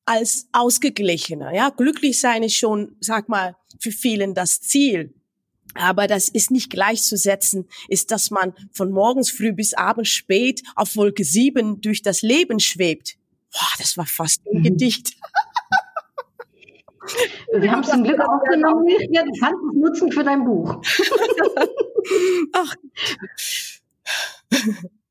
als 0.04 0.48
ausgeglichener. 0.52 1.54
Ja, 1.54 1.70
glücklich 1.70 2.20
sein 2.20 2.42
ist 2.42 2.56
schon, 2.56 2.96
sag 3.00 3.28
mal, 3.28 3.56
für 3.80 3.92
vielen 3.92 4.34
das 4.34 4.60
Ziel. 4.60 5.14
Aber 5.74 6.06
das 6.06 6.28
ist 6.28 6.50
nicht 6.50 6.70
gleichzusetzen, 6.70 7.68
ist, 7.88 8.10
dass 8.10 8.30
man 8.30 8.54
von 8.72 8.90
morgens 8.90 9.30
früh 9.30 9.52
bis 9.52 9.74
abends 9.74 10.10
spät 10.10 10.62
auf 10.76 10.96
Wolke 10.96 11.24
sieben 11.24 11.80
durch 11.80 12.02
das 12.02 12.22
Leben 12.22 12.60
schwebt. 12.60 13.16
Boah, 13.52 13.72
das 13.78 13.96
war 13.96 14.06
fast 14.06 14.42
ein 14.46 14.58
mhm. 14.58 14.64
Gedicht. 14.64 15.16
Wir 17.54 17.72
haben 17.72 17.82
es 17.82 17.90
zum 17.90 18.04
Glück 18.04 18.20
aufgenommen. 18.20 18.86
Ja, 19.10 19.24
du 19.24 19.32
kannst 19.40 19.62
es 19.68 19.74
nutzen 19.74 20.12
für 20.12 20.24
dein 20.24 20.44
Buch. 20.44 20.80
Ach. 22.52 22.74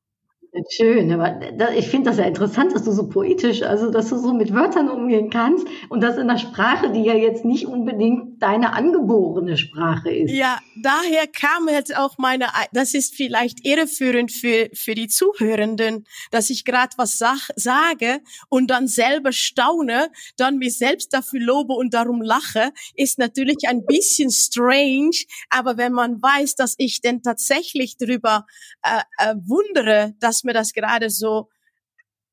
Schön, 0.69 1.09
aber 1.13 1.39
ich 1.77 1.87
finde 1.87 2.09
das 2.09 2.19
ja 2.19 2.25
interessant, 2.25 2.75
dass 2.75 2.83
du 2.83 2.91
so 2.91 3.07
poetisch, 3.07 3.61
also 3.61 3.89
dass 3.89 4.09
du 4.09 4.17
so 4.17 4.33
mit 4.33 4.53
Wörtern 4.53 4.89
umgehen 4.89 5.29
kannst 5.29 5.65
und 5.87 6.01
das 6.01 6.15
in 6.15 6.29
einer 6.29 6.37
Sprache, 6.37 6.91
die 6.91 7.03
ja 7.05 7.13
jetzt 7.13 7.45
nicht 7.45 7.67
unbedingt 7.67 8.43
deine 8.43 8.73
angeborene 8.73 9.55
Sprache 9.55 10.11
ist. 10.11 10.29
Ja, 10.29 10.59
daher 10.83 11.27
kam 11.27 11.69
jetzt 11.69 11.95
auch 11.95 12.17
meine, 12.17 12.47
das 12.73 12.93
ist 12.93 13.15
vielleicht 13.15 13.65
irreführend 13.65 14.29
für, 14.29 14.69
für 14.73 14.93
die 14.93 15.07
Zuhörenden, 15.07 16.03
dass 16.31 16.49
ich 16.49 16.65
gerade 16.65 16.97
was 16.97 17.17
sag, 17.17 17.49
sage 17.55 18.19
und 18.49 18.69
dann 18.69 18.89
selber 18.89 19.31
staune, 19.31 20.09
dann 20.35 20.57
mich 20.57 20.77
selbst 20.77 21.13
dafür 21.13 21.39
lobe 21.39 21.73
und 21.75 21.93
darum 21.93 22.21
lache, 22.21 22.73
ist 22.95 23.19
natürlich 23.19 23.69
ein 23.69 23.85
bisschen 23.85 24.29
strange, 24.29 25.15
aber 25.49 25.77
wenn 25.77 25.93
man 25.93 26.21
weiß, 26.21 26.55
dass 26.55 26.75
ich 26.77 26.99
denn 26.99 27.23
tatsächlich 27.23 27.95
darüber 27.95 28.45
äh, 28.83 28.99
äh, 29.17 29.35
wundere, 29.45 30.13
dass 30.19 30.40
mir 30.43 30.53
das 30.53 30.73
gerade 30.73 31.09
so 31.09 31.49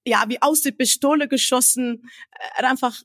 ja, 0.09 0.25
wie 0.29 0.41
aus 0.43 0.63
der 0.63 0.73
Pistole 0.73 1.29
geschossen, 1.29 2.09
äh, 2.57 2.65
einfach 2.65 3.03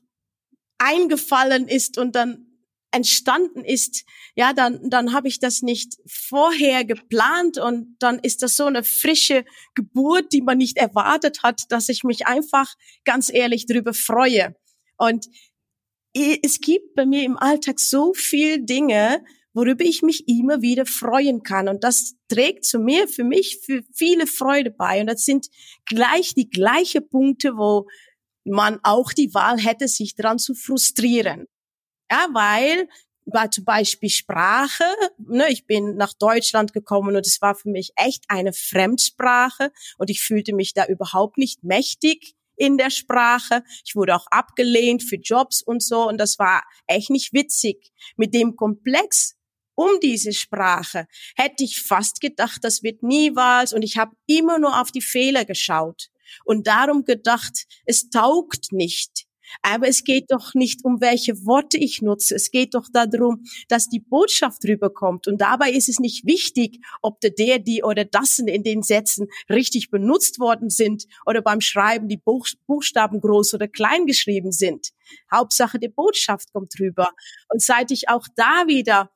eingefallen 0.78 1.68
ist 1.68 1.98
und 1.98 2.16
dann 2.16 2.46
entstanden 2.90 3.64
ist, 3.64 4.04
ja, 4.36 4.52
dann, 4.52 4.88
dann 4.88 5.12
habe 5.12 5.26
ich 5.26 5.40
das 5.40 5.62
nicht 5.62 5.96
vorher 6.06 6.84
geplant 6.84 7.58
und 7.58 7.96
dann 7.98 8.20
ist 8.20 8.42
das 8.42 8.54
so 8.56 8.66
eine 8.66 8.84
frische 8.84 9.44
Geburt, 9.74 10.32
die 10.32 10.42
man 10.42 10.58
nicht 10.58 10.76
erwartet 10.76 11.42
hat, 11.42 11.62
dass 11.70 11.88
ich 11.88 12.04
mich 12.04 12.26
einfach 12.26 12.72
ganz 13.04 13.32
ehrlich 13.32 13.66
darüber 13.66 13.94
freue. 13.94 14.54
Und 14.96 15.26
es 16.14 16.60
gibt 16.60 16.94
bei 16.94 17.04
mir 17.04 17.24
im 17.24 17.36
Alltag 17.36 17.80
so 17.80 18.14
viel 18.14 18.64
Dinge, 18.64 19.24
worüber 19.54 19.84
ich 19.84 20.02
mich 20.02 20.28
immer 20.28 20.60
wieder 20.60 20.84
freuen 20.84 21.42
kann. 21.42 21.68
Und 21.68 21.84
das 21.84 22.14
trägt 22.28 22.64
zu 22.64 22.78
mir, 22.78 23.08
für 23.08 23.24
mich, 23.24 23.60
für 23.64 23.82
viele 23.94 24.26
Freude 24.26 24.70
bei. 24.70 25.00
Und 25.00 25.06
das 25.06 25.24
sind 25.24 25.48
gleich 25.86 26.34
die 26.34 26.50
gleichen 26.50 27.08
Punkte, 27.08 27.56
wo 27.56 27.86
man 28.44 28.80
auch 28.82 29.12
die 29.12 29.32
Wahl 29.32 29.58
hätte, 29.58 29.88
sich 29.88 30.14
daran 30.14 30.38
zu 30.38 30.54
frustrieren. 30.54 31.46
Ja, 32.10 32.28
weil 32.32 32.88
war 33.26 33.50
zum 33.50 33.64
Beispiel 33.64 34.10
Sprache. 34.10 34.84
Ne, 35.18 35.46
ich 35.48 35.66
bin 35.66 35.96
nach 35.96 36.12
Deutschland 36.12 36.72
gekommen 36.72 37.16
und 37.16 37.26
es 37.26 37.40
war 37.40 37.54
für 37.54 37.70
mich 37.70 37.92
echt 37.96 38.24
eine 38.28 38.52
Fremdsprache 38.52 39.72
und 39.98 40.10
ich 40.10 40.20
fühlte 40.20 40.54
mich 40.54 40.74
da 40.74 40.86
überhaupt 40.86 41.38
nicht 41.38 41.64
mächtig 41.64 42.34
in 42.56 42.76
der 42.76 42.90
Sprache. 42.90 43.64
Ich 43.84 43.96
wurde 43.96 44.14
auch 44.14 44.26
abgelehnt 44.30 45.02
für 45.02 45.16
Jobs 45.16 45.62
und 45.62 45.82
so 45.82 46.06
und 46.08 46.18
das 46.18 46.38
war 46.38 46.62
echt 46.86 47.10
nicht 47.10 47.32
witzig. 47.32 47.92
Mit 48.16 48.34
dem 48.34 48.56
Komplex 48.56 49.36
um 49.74 49.88
diese 50.02 50.32
Sprache 50.32 51.06
hätte 51.36 51.64
ich 51.64 51.82
fast 51.82 52.20
gedacht, 52.20 52.62
das 52.62 52.82
wird 52.82 53.02
nie 53.02 53.34
was 53.34 53.72
und 53.72 53.82
ich 53.82 53.96
habe 53.96 54.16
immer 54.26 54.58
nur 54.58 54.80
auf 54.80 54.90
die 54.90 55.02
Fehler 55.02 55.44
geschaut 55.44 56.10
und 56.44 56.66
darum 56.66 57.04
gedacht, 57.04 57.66
es 57.84 58.10
taugt 58.10 58.72
nicht. 58.72 59.26
Aber 59.62 59.88
es 59.88 60.04
geht 60.04 60.30
doch 60.30 60.54
nicht 60.54 60.84
um 60.84 61.00
welche 61.00 61.44
Worte 61.44 61.76
ich 61.76 62.02
nutze. 62.02 62.34
Es 62.34 62.50
geht 62.50 62.74
doch 62.74 62.88
darum, 62.92 63.44
dass 63.68 63.88
die 63.88 64.00
Botschaft 64.00 64.64
rüberkommt. 64.64 65.28
Und 65.28 65.40
dabei 65.40 65.70
ist 65.70 65.88
es 65.88 65.98
nicht 65.98 66.26
wichtig, 66.26 66.80
ob 67.02 67.20
der, 67.20 67.30
der, 67.30 67.58
die 67.58 67.82
oder 67.82 68.04
das 68.04 68.38
in 68.38 68.62
den 68.62 68.82
Sätzen 68.82 69.28
richtig 69.48 69.90
benutzt 69.90 70.40
worden 70.40 70.70
sind 70.70 71.04
oder 71.26 71.42
beim 71.42 71.60
Schreiben 71.60 72.08
die 72.08 72.20
Buchstaben 72.66 73.20
groß 73.20 73.54
oder 73.54 73.68
klein 73.68 74.06
geschrieben 74.06 74.50
sind. 74.50 74.90
Hauptsache, 75.32 75.78
die 75.78 75.88
Botschaft 75.88 76.52
kommt 76.52 76.72
rüber. 76.80 77.10
Und 77.48 77.62
seit 77.62 77.90
ich 77.90 78.08
auch 78.08 78.26
da 78.36 78.66
wieder 78.66 79.10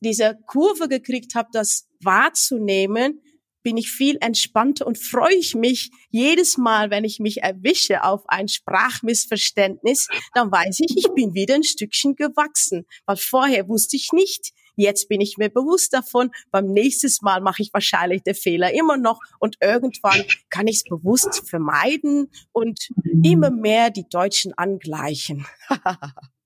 diese 0.00 0.38
Kurve 0.46 0.88
gekriegt 0.88 1.34
habe, 1.34 1.48
das 1.52 1.88
wahrzunehmen, 2.00 3.20
bin 3.62 3.76
ich 3.76 3.90
viel 3.90 4.16
entspannter 4.20 4.86
und 4.86 4.98
freue 4.98 5.34
ich 5.34 5.54
mich 5.54 5.90
jedes 6.10 6.56
Mal, 6.56 6.90
wenn 6.90 7.04
ich 7.04 7.18
mich 7.18 7.42
erwische 7.42 8.04
auf 8.04 8.22
ein 8.28 8.48
Sprachmissverständnis, 8.48 10.08
dann 10.32 10.50
weiß 10.50 10.80
ich, 10.80 10.96
ich 10.96 11.12
bin 11.14 11.34
wieder 11.34 11.56
ein 11.56 11.64
Stückchen 11.64 12.16
gewachsen, 12.16 12.86
weil 13.04 13.16
vorher 13.16 13.68
wusste 13.68 13.96
ich 13.96 14.12
nicht. 14.12 14.52
Jetzt 14.76 15.08
bin 15.08 15.20
ich 15.20 15.38
mir 15.38 15.48
bewusst 15.48 15.92
davon. 15.92 16.30
Beim 16.52 16.66
nächsten 16.66 17.10
Mal 17.22 17.40
mache 17.40 17.62
ich 17.62 17.72
wahrscheinlich 17.72 18.22
den 18.22 18.36
Fehler 18.36 18.72
immer 18.72 18.96
noch 18.96 19.18
und 19.40 19.56
irgendwann 19.60 20.24
kann 20.50 20.68
ich 20.68 20.76
es 20.76 20.84
bewusst 20.84 21.48
vermeiden 21.48 22.30
und 22.52 22.88
immer 23.24 23.50
mehr 23.50 23.90
die 23.90 24.08
Deutschen 24.08 24.54
angleichen. 24.56 25.46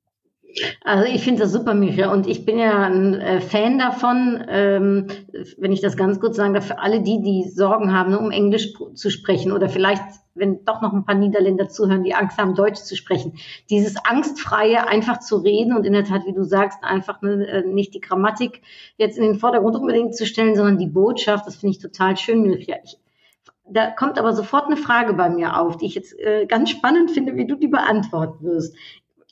Also 0.82 1.04
ich 1.04 1.22
finde 1.22 1.42
das 1.42 1.52
super, 1.52 1.74
Micha. 1.74 2.12
Und 2.12 2.26
ich 2.26 2.44
bin 2.44 2.58
ja 2.58 2.84
ein 2.84 3.14
äh, 3.14 3.40
Fan 3.40 3.78
davon, 3.78 4.44
ähm, 4.48 5.06
wenn 5.58 5.72
ich 5.72 5.80
das 5.80 5.96
ganz 5.96 6.20
kurz 6.20 6.36
sagen 6.36 6.54
darf, 6.54 6.66
für 6.66 6.78
alle 6.78 7.02
die, 7.02 7.22
die 7.22 7.48
Sorgen 7.48 7.92
haben, 7.92 8.14
um 8.14 8.30
Englisch 8.30 8.72
zu 8.94 9.10
sprechen 9.10 9.52
oder 9.52 9.68
vielleicht, 9.68 10.02
wenn 10.34 10.64
doch 10.64 10.82
noch 10.82 10.92
ein 10.92 11.04
paar 11.04 11.14
Niederländer 11.14 11.68
zuhören, 11.68 12.04
die 12.04 12.14
Angst 12.14 12.38
haben, 12.38 12.54
Deutsch 12.54 12.82
zu 12.82 12.96
sprechen. 12.96 13.34
Dieses 13.70 13.96
Angstfreie, 14.04 14.86
einfach 14.88 15.20
zu 15.20 15.36
reden 15.36 15.76
und 15.76 15.84
in 15.84 15.92
der 15.92 16.04
Tat, 16.04 16.26
wie 16.26 16.34
du 16.34 16.44
sagst, 16.44 16.78
einfach 16.82 17.22
ne, 17.22 17.46
äh, 17.46 17.66
nicht 17.66 17.94
die 17.94 18.00
Grammatik 18.00 18.62
jetzt 18.96 19.18
in 19.18 19.24
den 19.24 19.38
Vordergrund 19.38 19.76
unbedingt 19.76 20.16
zu 20.16 20.26
stellen, 20.26 20.56
sondern 20.56 20.78
die 20.78 20.86
Botschaft, 20.86 21.46
das 21.46 21.56
finde 21.56 21.76
ich 21.76 21.82
total 21.82 22.16
schön, 22.16 22.42
Micha. 22.42 22.76
Ich, 22.84 22.98
da 23.64 23.90
kommt 23.90 24.18
aber 24.18 24.32
sofort 24.32 24.66
eine 24.66 24.76
Frage 24.76 25.14
bei 25.14 25.30
mir 25.30 25.58
auf, 25.58 25.76
die 25.76 25.86
ich 25.86 25.94
jetzt 25.94 26.18
äh, 26.18 26.46
ganz 26.46 26.70
spannend 26.70 27.10
finde, 27.10 27.36
wie 27.36 27.46
du 27.46 27.54
die 27.54 27.68
beantworten 27.68 28.44
wirst 28.44 28.76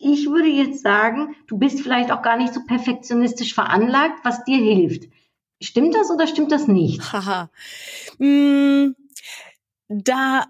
ich 0.01 0.27
würde 0.27 0.49
jetzt 0.49 0.83
sagen, 0.83 1.37
du 1.47 1.59
bist 1.59 1.81
vielleicht 1.81 2.11
auch 2.11 2.23
gar 2.23 2.39
nicht 2.39 2.55
so 2.55 2.65
perfektionistisch 2.65 3.55
veranlagt, 3.55 4.25
was 4.25 4.45
dir 4.45 4.57
hilft. 4.57 5.11
Stimmt 5.63 5.95
das 5.95 6.11
oder 6.11 6.27
stimmt 6.27 6.51
das 6.53 6.67
nicht? 6.67 7.01
Haha. 7.13 7.51
Mm, 8.19 8.95
da 9.89 10.47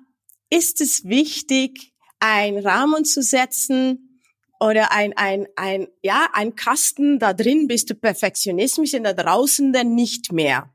ist 0.50 0.80
es 0.80 1.04
wichtig, 1.04 1.92
einen 2.20 2.64
Rahmen 2.64 3.04
zu 3.04 3.22
setzen 3.22 4.20
oder 4.60 4.92
ein, 4.92 5.14
ein, 5.16 5.48
ein, 5.56 5.88
ja, 6.02 6.28
ein 6.32 6.54
Kasten, 6.54 7.18
da 7.18 7.32
drin 7.32 7.66
bist 7.66 7.90
du 7.90 7.96
Perfektionismus 7.96 8.94
und 8.94 9.02
da 9.02 9.14
draußen 9.14 9.72
dann 9.72 9.96
nicht 9.96 10.32
mehr. 10.32 10.72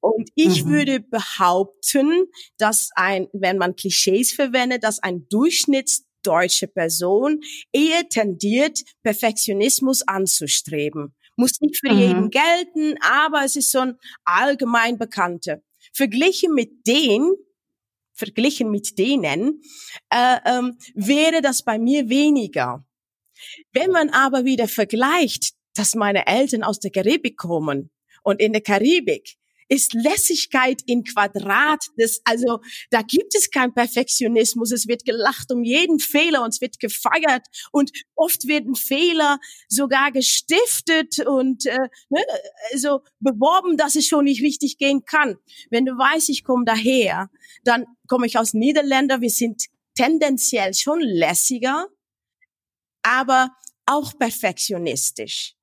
Und 0.00 0.30
ich 0.34 0.64
mhm. 0.64 0.70
würde 0.70 1.00
behaupten, 1.00 2.24
dass 2.58 2.90
ein, 2.96 3.28
wenn 3.32 3.58
man 3.58 3.76
Klischees 3.76 4.32
verwendet, 4.32 4.82
dass 4.82 5.00
ein 5.00 5.28
Durchschnitts 5.28 6.05
deutsche 6.26 6.66
Person 6.66 7.40
eher 7.72 8.08
tendiert, 8.08 8.80
Perfektionismus 9.02 10.02
anzustreben. 10.02 11.14
Muss 11.36 11.60
nicht 11.60 11.78
für 11.78 11.92
mhm. 11.92 11.98
jeden 11.98 12.30
gelten, 12.30 12.96
aber 13.00 13.44
es 13.44 13.56
ist 13.56 13.70
so 13.70 13.80
ein 13.80 13.98
allgemein 14.24 14.98
bekannte. 14.98 15.62
Verglichen 15.92 16.54
mit 16.54 16.86
den, 16.86 17.32
verglichen 18.14 18.70
mit 18.70 18.98
denen, 18.98 19.60
äh, 20.10 20.38
ähm, 20.46 20.78
wäre 20.94 21.42
das 21.42 21.62
bei 21.62 21.78
mir 21.78 22.08
weniger. 22.08 22.84
Wenn 23.72 23.90
man 23.90 24.10
aber 24.10 24.44
wieder 24.44 24.66
vergleicht, 24.66 25.52
dass 25.74 25.94
meine 25.94 26.26
Eltern 26.26 26.62
aus 26.62 26.80
der 26.80 26.90
Karibik 26.90 27.36
kommen 27.36 27.90
und 28.22 28.40
in 28.40 28.52
der 28.52 28.62
Karibik 28.62 29.36
ist 29.68 29.94
Lässigkeit 29.94 30.80
in 30.86 31.04
Quadrat. 31.04 31.86
Das, 31.96 32.20
also 32.24 32.60
da 32.90 33.02
gibt 33.02 33.34
es 33.34 33.50
keinen 33.50 33.74
Perfektionismus. 33.74 34.72
Es 34.72 34.86
wird 34.86 35.04
gelacht 35.04 35.50
um 35.52 35.64
jeden 35.64 35.98
Fehler 35.98 36.42
und 36.42 36.50
es 36.50 36.60
wird 36.60 36.78
gefeiert 36.78 37.46
und 37.72 37.90
oft 38.14 38.46
werden 38.46 38.74
Fehler 38.74 39.38
sogar 39.68 40.12
gestiftet 40.12 41.18
und 41.26 41.66
äh, 41.66 41.88
ne, 42.08 42.20
also 42.72 43.00
beworben, 43.20 43.76
dass 43.76 43.96
es 43.96 44.06
schon 44.06 44.24
nicht 44.24 44.42
richtig 44.42 44.78
gehen 44.78 45.04
kann. 45.04 45.36
Wenn 45.70 45.84
du 45.84 45.92
weißt, 45.92 46.28
ich 46.28 46.44
komme 46.44 46.64
daher, 46.64 47.30
dann 47.64 47.86
komme 48.06 48.26
ich 48.26 48.38
aus 48.38 48.54
Niederländer. 48.54 49.20
Wir 49.20 49.30
sind 49.30 49.66
tendenziell 49.96 50.74
schon 50.74 51.00
lässiger, 51.00 51.86
aber 53.02 53.50
auch 53.86 54.18
perfektionistisch 54.18 55.55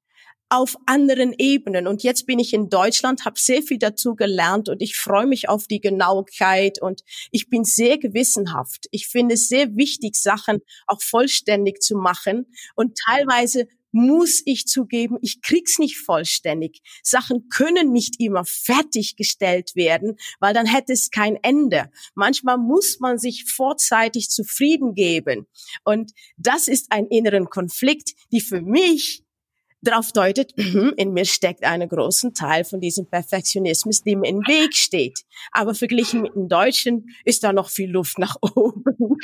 auf 0.53 0.77
anderen 0.85 1.33
Ebenen. 1.39 1.87
Und 1.87 2.03
jetzt 2.03 2.27
bin 2.27 2.37
ich 2.37 2.53
in 2.53 2.69
Deutschland, 2.69 3.25
habe 3.25 3.39
sehr 3.39 3.63
viel 3.63 3.79
dazu 3.79 4.15
gelernt 4.15 4.69
und 4.69 4.83
ich 4.83 4.95
freue 4.95 5.25
mich 5.25 5.49
auf 5.49 5.65
die 5.65 5.81
Genauigkeit 5.81 6.79
und 6.79 7.01
ich 7.31 7.49
bin 7.49 7.63
sehr 7.63 7.97
gewissenhaft. 7.97 8.85
Ich 8.91 9.07
finde 9.07 9.33
es 9.33 9.47
sehr 9.47 9.75
wichtig, 9.75 10.15
Sachen 10.15 10.59
auch 10.85 11.01
vollständig 11.01 11.81
zu 11.81 11.97
machen 11.97 12.45
und 12.75 12.99
teilweise 13.03 13.67
muss 13.91 14.43
ich 14.45 14.67
zugeben, 14.67 15.17
ich 15.21 15.41
krieg's 15.41 15.79
nicht 15.79 15.97
vollständig. 15.97 16.81
Sachen 17.01 17.49
können 17.49 17.91
nicht 17.91 18.19
immer 18.19 18.43
fertiggestellt 18.45 19.75
werden, 19.75 20.17
weil 20.39 20.53
dann 20.53 20.67
hätte 20.67 20.93
es 20.93 21.09
kein 21.09 21.35
Ende. 21.41 21.89
Manchmal 22.13 22.59
muss 22.59 22.99
man 22.99 23.17
sich 23.17 23.45
vorzeitig 23.45 24.29
zufrieden 24.29 24.93
geben. 24.93 25.47
Und 25.83 26.11
das 26.37 26.67
ist 26.67 26.91
ein 26.91 27.07
inneren 27.07 27.49
Konflikt, 27.49 28.13
die 28.31 28.41
für 28.41 28.61
mich 28.61 29.23
darauf 29.83 30.11
deutet, 30.11 30.53
in 30.97 31.13
mir 31.13 31.25
steckt 31.25 31.63
einen 31.63 31.89
großen 31.89 32.33
Teil 32.33 32.63
von 32.63 32.79
diesem 32.79 33.07
Perfektionismus, 33.07 34.03
dem 34.03 34.23
im 34.23 34.39
Weg 34.39 34.75
steht. 34.75 35.19
Aber 35.51 35.75
verglichen 35.75 36.21
mit 36.21 36.35
dem 36.35 36.47
Deutschen 36.47 37.05
ist 37.25 37.43
da 37.43 37.53
noch 37.53 37.69
viel 37.69 37.91
Luft 37.91 38.19
nach 38.19 38.35
oben. 38.41 38.83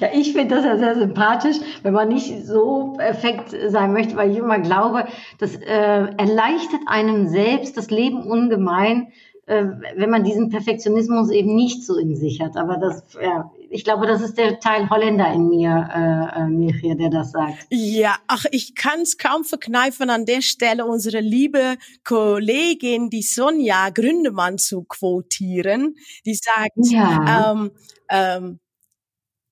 Ja, 0.00 0.08
ich 0.12 0.32
finde 0.32 0.54
das 0.54 0.64
ja 0.64 0.78
sehr 0.78 0.94
sympathisch, 0.94 1.56
wenn 1.82 1.92
man 1.92 2.08
nicht 2.08 2.46
so 2.46 2.94
perfekt 2.96 3.54
sein 3.68 3.92
möchte, 3.92 4.16
weil 4.16 4.30
ich 4.30 4.38
immer 4.38 4.58
glaube, 4.58 5.06
das 5.38 5.54
äh, 5.56 5.66
erleichtert 5.66 6.80
einem 6.86 7.28
selbst 7.28 7.76
das 7.76 7.90
Leben 7.90 8.22
ungemein, 8.22 9.12
wenn 9.46 10.10
man 10.10 10.24
diesen 10.24 10.50
Perfektionismus 10.50 11.30
eben 11.30 11.54
nicht 11.54 11.84
so 11.84 11.96
in 11.96 12.16
sich 12.16 12.40
hat. 12.40 12.56
Aber 12.56 12.78
das, 12.78 13.04
ja, 13.14 13.52
ich 13.70 13.84
glaube, 13.84 14.06
das 14.06 14.20
ist 14.20 14.36
der 14.36 14.58
Teil 14.58 14.90
Holländer 14.90 15.32
in 15.32 15.48
mir, 15.48 15.88
äh, 15.94 16.40
äh, 16.40 16.48
Michi, 16.48 16.96
der 16.96 17.10
das 17.10 17.30
sagt. 17.30 17.66
Ja, 17.70 18.16
ach, 18.26 18.44
ich 18.50 18.74
kann 18.74 19.00
es 19.00 19.18
kaum 19.18 19.44
verkneifen, 19.44 20.10
an 20.10 20.26
der 20.26 20.42
Stelle 20.42 20.84
unsere 20.84 21.20
liebe 21.20 21.76
Kollegin, 22.02 23.08
die 23.08 23.22
Sonja 23.22 23.90
Gründemann 23.90 24.58
zu 24.58 24.82
quotieren, 24.82 25.94
die 26.24 26.34
sagt, 26.34 26.72
ja. 26.76 27.52
ähm, 27.52 27.70
ähm, 28.10 28.58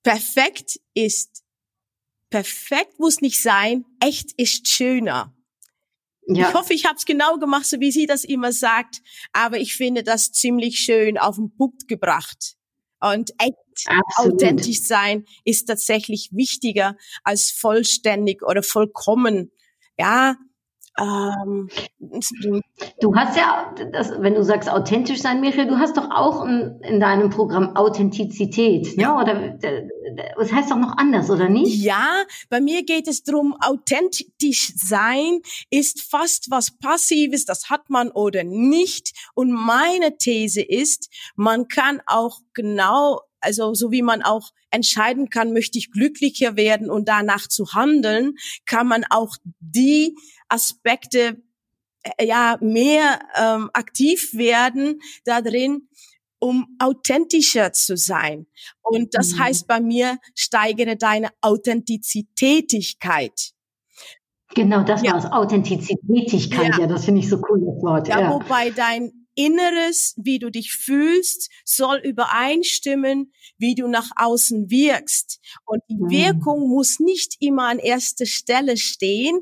perfekt 0.03 0.81
ist, 0.95 1.45
perfekt 2.31 2.99
muss 2.99 3.21
nicht 3.21 3.41
sein, 3.41 3.85
echt 4.01 4.33
ist 4.37 4.67
schöner. 4.67 5.33
Ja. 6.27 6.49
Ich 6.49 6.55
hoffe, 6.55 6.73
ich 6.73 6.87
habe 6.87 6.97
es 6.97 7.05
genau 7.05 7.37
gemacht, 7.37 7.67
so 7.67 7.81
wie 7.81 7.93
sie 7.93 8.07
das 8.07 8.25
immer 8.25 8.53
sagt. 8.53 9.03
Aber 9.33 9.59
ich 9.59 9.77
finde 9.77 10.03
das 10.03 10.33
ziemlich 10.33 10.79
schön 10.79 11.19
auf 11.19 11.37
den 11.37 11.55
Punkt 11.55 11.89
gebracht. 11.89 12.57
Und 13.01 13.33
echt 13.39 13.55
Absolut. 13.87 14.35
authentisch 14.35 14.83
sein 14.83 15.27
ist 15.45 15.67
tatsächlich 15.67 16.31
wichtiger 16.33 16.97
als 17.23 17.51
vollständig 17.51 18.43
oder 18.43 18.63
vollkommen. 18.63 19.51
Ja, 19.99 20.37
ähm, 20.99 21.69
du 23.01 23.17
hast 23.17 23.37
ja, 23.37 23.75
das, 23.93 24.13
wenn 24.21 24.35
du 24.35 24.45
sagst 24.45 24.71
authentisch 24.71 25.21
sein, 25.21 25.41
Michael, 25.41 25.67
du 25.67 25.79
hast 25.79 25.97
doch 25.97 26.11
auch 26.11 26.45
in, 26.45 26.81
in 26.83 27.01
deinem 27.01 27.31
Programm 27.31 27.75
Authentizität, 27.75 28.97
ne? 28.97 29.03
ja. 29.03 29.21
Oder 29.21 29.59
das 30.37 30.53
heißt 30.53 30.71
doch 30.71 30.77
noch 30.77 30.97
anders, 30.97 31.31
oder 31.31 31.49
nicht? 31.49 31.83
Ja, 31.83 32.23
bei 32.49 32.61
mir 32.61 32.85
geht 32.85 33.09
es 33.09 33.25
darum, 33.25 33.57
authentisch 33.61 34.73
sein 34.77 35.41
ist 35.71 36.03
fast 36.03 36.51
was 36.51 36.71
Passives, 36.79 37.45
das 37.45 37.71
hat 37.71 37.91
man 37.91 38.11
oder 38.11 38.45
nicht. 38.45 39.13
Und 39.35 39.51
meine 39.51 40.17
These 40.17 40.63
ist, 40.63 41.11
man 41.35 41.67
kann 41.67 42.01
auch 42.07 42.39
genau 42.53 43.21
also 43.45 43.75
so 43.75 43.93
wie 43.93 44.03
man 44.03 44.23
auch 44.23 44.51
entscheiden 44.71 45.29
kann, 45.29 45.53
möchte 45.53 45.79
ich 45.79 45.93
glücklicher 45.93 46.57
werden 46.57 46.91
und 46.91 47.09
danach 47.09 47.47
zu 47.47 47.75
handeln, 47.75 48.35
kann 48.67 48.89
man 48.89 49.05
auch 49.11 49.37
die 49.61 50.17
Aspekte 50.49 51.43
äh, 52.03 52.27
ja 52.27 52.59
mehr 52.61 53.21
ähm, 53.37 53.71
aktiv 53.73 54.35
werden 54.35 55.01
da 55.25 55.41
drin, 55.41 55.89
um 56.39 56.77
authentischer 56.79 57.73
zu 57.73 57.97
sein. 57.97 58.47
Und 58.83 59.15
das 59.15 59.33
mhm. 59.33 59.39
heißt 59.41 59.67
bei 59.67 59.81
mir, 59.81 60.19
steigere 60.35 60.97
deine 60.97 61.31
Authentizitätigkeit. 61.41 63.55
Genau, 64.55 64.85
das 64.85 65.03
ja. 65.03 65.13
war 65.13 65.19
es, 65.19 65.27
Authentizitätigkeit. 65.27 66.75
Ja. 66.75 66.81
ja, 66.81 66.87
das 66.87 67.07
finde 67.07 67.21
ich 67.21 67.29
so 67.29 67.37
cool, 67.49 67.61
das 67.61 67.83
Wort. 67.83 68.09
Ja, 68.09 68.21
ja, 68.21 68.31
wobei 68.31 68.71
dein 68.71 69.27
Inneres, 69.35 70.15
wie 70.17 70.39
du 70.39 70.51
dich 70.51 70.73
fühlst, 70.73 71.51
soll 71.65 71.97
übereinstimmen, 71.97 73.33
wie 73.59 73.75
du 73.75 73.89
nach 73.89 74.11
außen 74.17 74.71
wirkst. 74.71 75.41
Und 75.65 75.83
die 75.89 75.97
mhm. 75.97 76.11
Wirkung 76.11 76.69
muss 76.69 77.01
nicht 77.01 77.37
immer 77.41 77.69
an 77.69 77.79
erster 77.79 78.27
Stelle 78.27 78.77
stehen. 78.77 79.41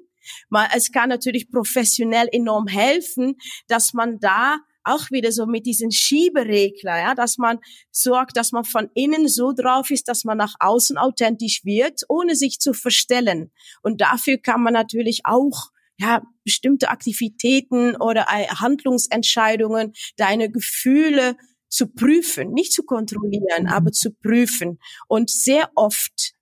Es 0.74 0.92
kann 0.92 1.08
natürlich 1.08 1.50
professionell 1.50 2.28
enorm 2.32 2.66
helfen, 2.66 3.36
dass 3.68 3.92
man 3.92 4.18
da 4.20 4.58
auch 4.84 5.10
wieder 5.10 5.32
so 5.32 5.46
mit 5.46 5.66
diesen 5.66 5.92
Schieberegler, 5.92 6.98
ja, 6.98 7.14
dass 7.14 7.38
man 7.38 7.58
sorgt, 7.90 8.36
dass 8.36 8.52
man 8.52 8.64
von 8.64 8.90
innen 8.94 9.28
so 9.28 9.52
drauf 9.52 9.90
ist, 9.90 10.08
dass 10.08 10.24
man 10.24 10.38
nach 10.38 10.54
außen 10.58 10.98
authentisch 10.98 11.64
wird, 11.64 12.02
ohne 12.08 12.34
sich 12.34 12.58
zu 12.58 12.74
verstellen. 12.74 13.52
Und 13.82 14.00
dafür 14.00 14.38
kann 14.38 14.62
man 14.62 14.72
natürlich 14.72 15.20
auch 15.24 15.70
ja, 15.98 16.22
bestimmte 16.44 16.88
Aktivitäten 16.88 17.96
oder 17.96 18.26
Handlungsentscheidungen, 18.26 19.92
deine 20.16 20.50
Gefühle 20.50 21.36
zu 21.68 21.86
prüfen, 21.86 22.52
nicht 22.52 22.72
zu 22.72 22.82
kontrollieren, 22.82 23.68
aber 23.68 23.92
zu 23.92 24.10
prüfen. 24.12 24.78
Und 25.06 25.30
sehr 25.30 25.70
oft 25.74 26.32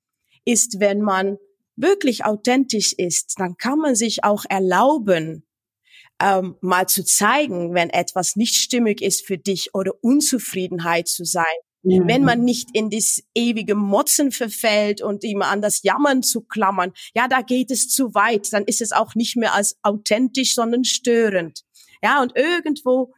ist, 0.44 0.80
wenn 0.80 1.02
man 1.02 1.36
wirklich 1.80 2.24
authentisch 2.24 2.92
ist, 2.92 3.34
dann 3.38 3.56
kann 3.56 3.78
man 3.78 3.94
sich 3.94 4.24
auch 4.24 4.44
erlauben, 4.48 5.44
ähm, 6.20 6.56
mal 6.60 6.86
zu 6.86 7.04
zeigen, 7.04 7.74
wenn 7.74 7.90
etwas 7.90 8.36
nicht 8.36 8.54
stimmig 8.54 9.00
ist 9.00 9.26
für 9.26 9.38
dich 9.38 9.74
oder 9.74 9.92
Unzufriedenheit 10.02 11.08
zu 11.08 11.24
sein. 11.24 11.44
Mhm. 11.82 12.06
Wenn 12.06 12.24
man 12.24 12.44
nicht 12.44 12.68
in 12.74 12.90
das 12.90 13.22
ewige 13.34 13.74
Motzen 13.74 14.32
verfällt 14.32 15.02
und 15.02 15.24
immer 15.24 15.48
an 15.48 15.62
das 15.62 15.82
Jammern 15.82 16.22
zu 16.22 16.42
klammern, 16.42 16.92
ja, 17.14 17.26
da 17.26 17.40
geht 17.40 17.70
es 17.70 17.88
zu 17.88 18.14
weit, 18.14 18.52
dann 18.52 18.64
ist 18.64 18.82
es 18.82 18.92
auch 18.92 19.14
nicht 19.14 19.36
mehr 19.36 19.54
als 19.54 19.76
authentisch, 19.82 20.54
sondern 20.54 20.84
störend. 20.84 21.62
Ja, 22.02 22.22
und 22.22 22.36
irgendwo 22.36 23.12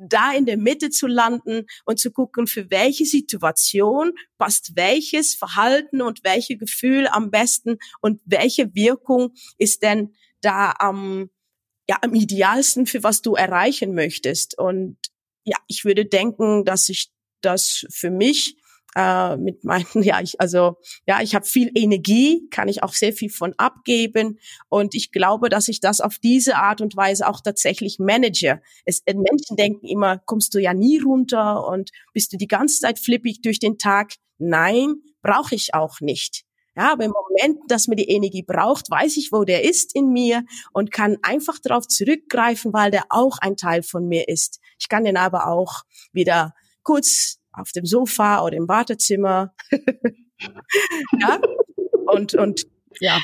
da 0.00 0.32
in 0.32 0.46
der 0.46 0.56
Mitte 0.56 0.90
zu 0.90 1.06
landen 1.06 1.66
und 1.84 1.98
zu 1.98 2.10
gucken, 2.10 2.46
für 2.46 2.70
welche 2.70 3.04
Situation 3.04 4.12
passt 4.38 4.72
welches 4.76 5.34
Verhalten 5.34 6.02
und 6.02 6.24
welche 6.24 6.56
Gefühl 6.56 7.06
am 7.08 7.30
besten 7.30 7.78
und 8.00 8.20
welche 8.24 8.74
Wirkung 8.74 9.34
ist 9.58 9.82
denn 9.82 10.14
da 10.40 10.74
am, 10.78 11.30
ja, 11.88 11.98
am 12.02 12.14
idealsten, 12.14 12.86
für 12.86 13.02
was 13.02 13.20
du 13.20 13.34
erreichen 13.34 13.94
möchtest. 13.94 14.58
Und 14.58 14.96
ja, 15.44 15.56
ich 15.66 15.84
würde 15.84 16.06
denken, 16.06 16.64
dass 16.64 16.88
ich 16.88 17.10
das 17.42 17.86
für 17.90 18.10
mich 18.10 18.56
äh, 18.96 19.36
mit 19.36 19.64
meinen, 19.64 19.86
ja, 20.02 20.20
ich, 20.20 20.40
also 20.40 20.76
ja, 21.06 21.20
ich 21.22 21.34
habe 21.34 21.46
viel 21.46 21.70
Energie, 21.74 22.48
kann 22.50 22.68
ich 22.68 22.82
auch 22.82 22.92
sehr 22.92 23.12
viel 23.12 23.30
von 23.30 23.54
abgeben 23.56 24.38
und 24.68 24.94
ich 24.94 25.12
glaube, 25.12 25.48
dass 25.48 25.68
ich 25.68 25.80
das 25.80 26.00
auf 26.00 26.18
diese 26.18 26.56
Art 26.56 26.80
und 26.80 26.96
Weise 26.96 27.28
auch 27.28 27.40
tatsächlich 27.40 27.98
manage. 27.98 28.60
Es, 28.84 29.00
äh, 29.06 29.14
Menschen 29.14 29.56
denken 29.56 29.86
immer, 29.86 30.18
kommst 30.18 30.54
du 30.54 30.58
ja 30.58 30.74
nie 30.74 30.98
runter 30.98 31.66
und 31.66 31.90
bist 32.12 32.32
du 32.32 32.36
die 32.36 32.48
ganze 32.48 32.80
Zeit 32.80 32.98
flippig 32.98 33.42
durch 33.42 33.58
den 33.58 33.78
Tag? 33.78 34.14
Nein, 34.38 34.94
brauche 35.22 35.54
ich 35.54 35.74
auch 35.74 36.00
nicht. 36.00 36.44
Ja, 36.76 36.92
aber 36.92 37.04
im 37.04 37.12
Moment, 37.12 37.58
dass 37.68 37.88
mir 37.88 37.96
die 37.96 38.08
Energie 38.08 38.44
braucht, 38.44 38.90
weiß 38.90 39.16
ich, 39.16 39.32
wo 39.32 39.44
der 39.44 39.64
ist 39.64 39.94
in 39.94 40.12
mir 40.12 40.44
und 40.72 40.92
kann 40.92 41.18
einfach 41.22 41.58
darauf 41.58 41.86
zurückgreifen, 41.88 42.72
weil 42.72 42.92
der 42.92 43.04
auch 43.10 43.38
ein 43.38 43.56
Teil 43.56 43.82
von 43.82 44.06
mir 44.06 44.28
ist. 44.28 44.60
Ich 44.78 44.88
kann 44.88 45.04
den 45.04 45.16
aber 45.16 45.48
auch 45.48 45.82
wieder 46.12 46.54
kurz 46.82 47.39
auf 47.52 47.72
dem 47.72 47.86
Sofa 47.86 48.42
oder 48.42 48.56
im 48.56 48.68
Wartezimmer. 48.68 49.54
ja. 51.20 51.40
Und, 52.06 52.34
und 52.34 52.66
ja, 53.00 53.20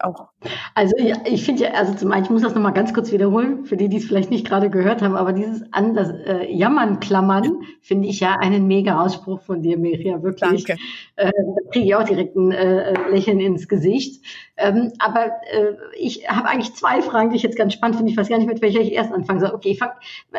auch. 0.00 0.28
Also 0.74 0.96
ja, 0.98 1.16
ich 1.24 1.44
finde 1.44 1.64
ja, 1.64 1.70
also 1.72 1.94
zum 1.94 2.12
einen, 2.12 2.24
ich 2.24 2.30
muss 2.30 2.42
das 2.42 2.54
nochmal 2.54 2.72
ganz 2.72 2.94
kurz 2.94 3.10
wiederholen, 3.10 3.64
für 3.64 3.76
die, 3.76 3.88
die 3.88 3.96
es 3.96 4.04
vielleicht 4.04 4.30
nicht 4.30 4.46
gerade 4.46 4.70
gehört 4.70 5.02
haben, 5.02 5.16
aber 5.16 5.32
dieses 5.32 5.64
an 5.72 5.94
das 5.94 6.10
äh, 6.10 6.50
Jammern 6.52 7.00
klammern, 7.00 7.62
finde 7.80 8.08
ich 8.08 8.20
ja 8.20 8.36
einen 8.38 8.66
mega 8.68 9.02
Ausspruch 9.02 9.40
von 9.42 9.62
dir, 9.62 9.76
Meria, 9.76 10.22
wirklich. 10.22 10.64
Danke. 10.64 10.82
Äh, 11.16 11.32
da 11.32 11.70
kriege 11.72 11.86
ich 11.86 11.94
auch 11.96 12.04
direkt 12.04 12.36
ein 12.36 12.52
äh, 12.52 13.10
Lächeln 13.10 13.40
ins 13.40 13.66
Gesicht. 13.66 14.24
Ähm, 14.56 14.92
aber 14.98 15.26
äh, 15.50 15.74
ich 15.98 16.28
habe 16.28 16.48
eigentlich 16.48 16.74
zwei 16.74 17.02
Fragen, 17.02 17.30
die 17.30 17.36
ich 17.36 17.42
jetzt 17.42 17.56
ganz 17.56 17.72
spannend 17.72 17.96
finde. 17.96 18.12
Ich 18.12 18.16
weiß 18.16 18.28
gar 18.28 18.38
nicht, 18.38 18.48
mit 18.48 18.62
welcher 18.62 18.80
ich 18.80 18.92
erst 18.92 19.12
anfangen 19.12 19.40
soll. 19.40 19.50
Okay, 19.50 19.74
fang, 19.74 19.90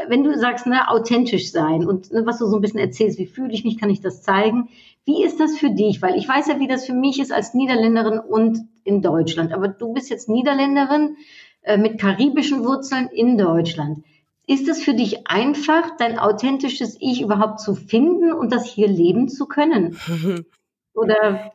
wenn 0.07 0.23
du 0.23 0.37
sagst, 0.37 0.67
ne, 0.67 0.89
authentisch 0.89 1.51
sein 1.51 1.85
und 1.85 2.11
ne, 2.11 2.25
was 2.25 2.39
du 2.39 2.45
so 2.45 2.57
ein 2.57 2.61
bisschen 2.61 2.79
erzählst, 2.79 3.17
wie 3.17 3.25
fühle 3.25 3.53
ich 3.53 3.63
mich, 3.63 3.77
kann 3.77 3.89
ich 3.89 4.01
das 4.01 4.21
zeigen? 4.21 4.69
Wie 5.05 5.23
ist 5.23 5.39
das 5.39 5.57
für 5.57 5.71
dich? 5.71 6.01
Weil 6.01 6.15
ich 6.17 6.27
weiß 6.27 6.47
ja, 6.47 6.59
wie 6.59 6.67
das 6.67 6.85
für 6.85 6.93
mich 6.93 7.19
ist 7.19 7.31
als 7.31 7.53
Niederländerin 7.53 8.19
und 8.19 8.59
in 8.83 9.01
Deutschland. 9.01 9.53
Aber 9.53 9.67
du 9.67 9.93
bist 9.93 10.09
jetzt 10.09 10.29
Niederländerin 10.29 11.17
äh, 11.61 11.77
mit 11.77 11.99
karibischen 11.99 12.63
Wurzeln 12.63 13.07
in 13.07 13.37
Deutschland. 13.37 14.03
Ist 14.45 14.67
es 14.67 14.81
für 14.81 14.93
dich 14.93 15.27
einfach, 15.27 15.95
dein 15.97 16.17
authentisches 16.17 16.97
Ich 16.99 17.21
überhaupt 17.21 17.59
zu 17.59 17.75
finden 17.75 18.33
und 18.33 18.51
das 18.51 18.65
hier 18.65 18.87
leben 18.87 19.29
zu 19.29 19.45
können? 19.45 19.97
Oder 20.99 21.53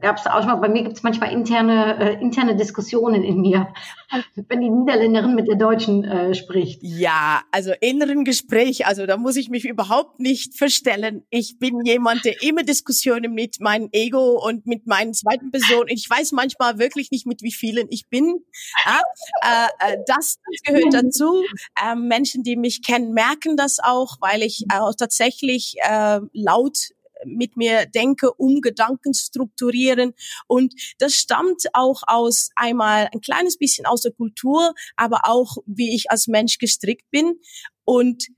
gab 0.00 0.18
es 0.18 0.26
auch 0.26 0.44
mal, 0.44 0.56
bei 0.56 0.68
mir 0.68 0.82
gibt 0.82 0.96
es 0.96 1.02
manchmal 1.02 1.32
interne, 1.32 1.98
äh, 2.00 2.20
interne 2.20 2.56
Diskussionen 2.56 3.22
in 3.22 3.40
mir, 3.40 3.68
wenn 4.48 4.60
die 4.60 4.70
Niederländerin 4.70 5.34
mit 5.36 5.46
der 5.46 5.54
Deutschen 5.54 6.02
äh, 6.04 6.34
spricht. 6.34 6.80
Ja, 6.82 7.42
also 7.52 7.72
inneren 7.80 8.24
Gespräch, 8.24 8.86
also 8.86 9.06
da 9.06 9.16
muss 9.16 9.36
ich 9.36 9.48
mich 9.48 9.64
überhaupt 9.64 10.18
nicht 10.18 10.56
verstellen. 10.56 11.24
Ich 11.30 11.58
bin 11.58 11.84
jemand, 11.84 12.24
der 12.24 12.42
immer 12.42 12.64
Diskussionen 12.64 13.34
mit 13.34 13.60
meinem 13.60 13.88
Ego 13.92 14.44
und 14.44 14.66
mit 14.66 14.86
meinen 14.86 15.14
zweiten 15.14 15.52
Personen. 15.52 15.88
Ich 15.88 16.08
weiß 16.10 16.32
manchmal 16.32 16.78
wirklich 16.78 17.12
nicht, 17.12 17.26
mit 17.26 17.42
wie 17.42 17.52
vielen 17.52 17.86
ich 17.90 18.08
bin. 18.08 18.40
Ja, 18.84 19.00
äh, 19.42 19.92
äh 19.92 19.98
das 20.06 20.40
gehört 20.64 20.92
dazu. 20.92 21.44
Ähm, 21.84 22.08
Menschen, 22.08 22.42
die 22.42 22.56
mich 22.56 22.82
kennen, 22.82 23.12
merken 23.12 23.56
das 23.56 23.78
auch, 23.80 24.16
weil 24.20 24.42
ich 24.42 24.64
auch 24.72 24.94
tatsächlich 24.96 25.76
äh, 25.82 26.18
laut 26.32 26.95
mit 27.26 27.56
mir 27.56 27.86
denke, 27.86 28.32
um 28.32 28.60
Gedanken 28.60 29.14
strukturieren. 29.14 30.14
Und 30.46 30.74
das 30.98 31.14
stammt 31.14 31.64
auch 31.72 32.02
aus 32.06 32.50
einmal 32.56 33.08
ein 33.12 33.20
kleines 33.20 33.58
bisschen 33.58 33.86
aus 33.86 34.02
der 34.02 34.12
Kultur, 34.12 34.74
aber 34.96 35.20
auch 35.24 35.58
wie 35.66 35.94
ich 35.94 36.10
als 36.10 36.26
Mensch 36.26 36.58
gestrickt 36.58 37.10
bin. 37.10 37.40
Und 37.84 38.28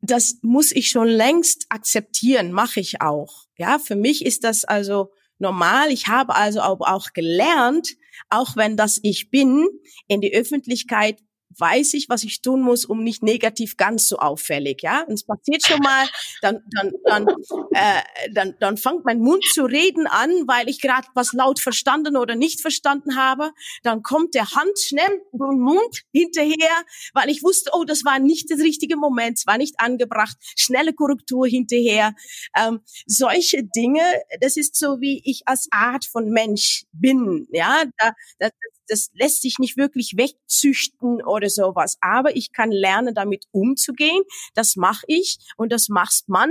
das 0.00 0.38
muss 0.42 0.72
ich 0.72 0.90
schon 0.90 1.08
längst 1.08 1.66
akzeptieren, 1.68 2.52
mache 2.52 2.80
ich 2.80 3.00
auch. 3.00 3.46
Ja, 3.56 3.78
für 3.78 3.96
mich 3.96 4.24
ist 4.24 4.42
das 4.44 4.64
also 4.64 5.12
normal. 5.38 5.90
Ich 5.90 6.08
habe 6.08 6.34
also 6.34 6.60
auch 6.60 7.12
gelernt, 7.12 7.96
auch 8.28 8.56
wenn 8.56 8.76
das 8.76 8.98
ich 9.02 9.30
bin, 9.30 9.68
in 10.08 10.20
die 10.20 10.34
Öffentlichkeit 10.34 11.20
weiß 11.58 11.94
ich, 11.94 12.08
was 12.08 12.24
ich 12.24 12.42
tun 12.42 12.62
muss, 12.62 12.84
um 12.84 13.02
nicht 13.02 13.22
negativ 13.22 13.76
ganz 13.76 14.08
so 14.08 14.18
auffällig, 14.18 14.82
ja. 14.82 15.02
Und 15.02 15.14
es 15.14 15.24
passiert 15.24 15.66
schon 15.66 15.80
mal, 15.80 16.06
dann, 16.40 16.62
dann, 16.74 16.92
dann, 17.04 17.28
äh, 17.72 18.30
dann, 18.32 18.54
dann 18.60 18.76
fängt 18.76 19.04
mein 19.04 19.20
Mund 19.20 19.44
zu 19.52 19.64
reden 19.64 20.06
an, 20.06 20.30
weil 20.46 20.68
ich 20.68 20.80
gerade 20.80 21.06
was 21.14 21.32
laut 21.32 21.60
verstanden 21.60 22.16
oder 22.16 22.34
nicht 22.34 22.60
verstanden 22.60 23.16
habe. 23.16 23.52
Dann 23.82 24.02
kommt 24.02 24.34
der 24.34 24.50
Hand 24.50 24.78
schnell 24.78 25.20
im 25.32 25.60
Mund 25.60 26.02
hinterher, 26.12 26.84
weil 27.14 27.30
ich 27.30 27.42
wusste, 27.42 27.70
oh, 27.74 27.84
das 27.84 28.04
war 28.04 28.18
nicht 28.18 28.50
der 28.50 28.58
richtige 28.58 28.96
Moment, 28.96 29.38
es 29.38 29.46
war 29.46 29.58
nicht 29.58 29.74
angebracht. 29.78 30.36
Schnelle 30.56 30.92
Korrektur 30.92 31.46
hinterher. 31.46 32.14
Ähm, 32.56 32.80
solche 33.06 33.64
Dinge, 33.64 34.02
das 34.40 34.56
ist 34.56 34.76
so, 34.76 35.00
wie 35.00 35.20
ich 35.24 35.42
als 35.46 35.68
Art 35.70 36.04
von 36.04 36.30
Mensch 36.30 36.84
bin, 36.92 37.46
ja. 37.50 37.84
Da, 37.98 38.12
da, 38.38 38.48
das 38.88 39.10
lässt 39.14 39.42
sich 39.42 39.58
nicht 39.58 39.76
wirklich 39.76 40.14
wegzüchten 40.16 41.22
oder 41.24 41.48
sowas. 41.48 41.96
Aber 42.00 42.36
ich 42.36 42.52
kann 42.52 42.70
lernen, 42.70 43.14
damit 43.14 43.46
umzugehen. 43.52 44.22
Das 44.54 44.76
mache 44.76 45.04
ich 45.06 45.38
und 45.56 45.72
das 45.72 45.88
macht 45.88 46.28
man, 46.28 46.50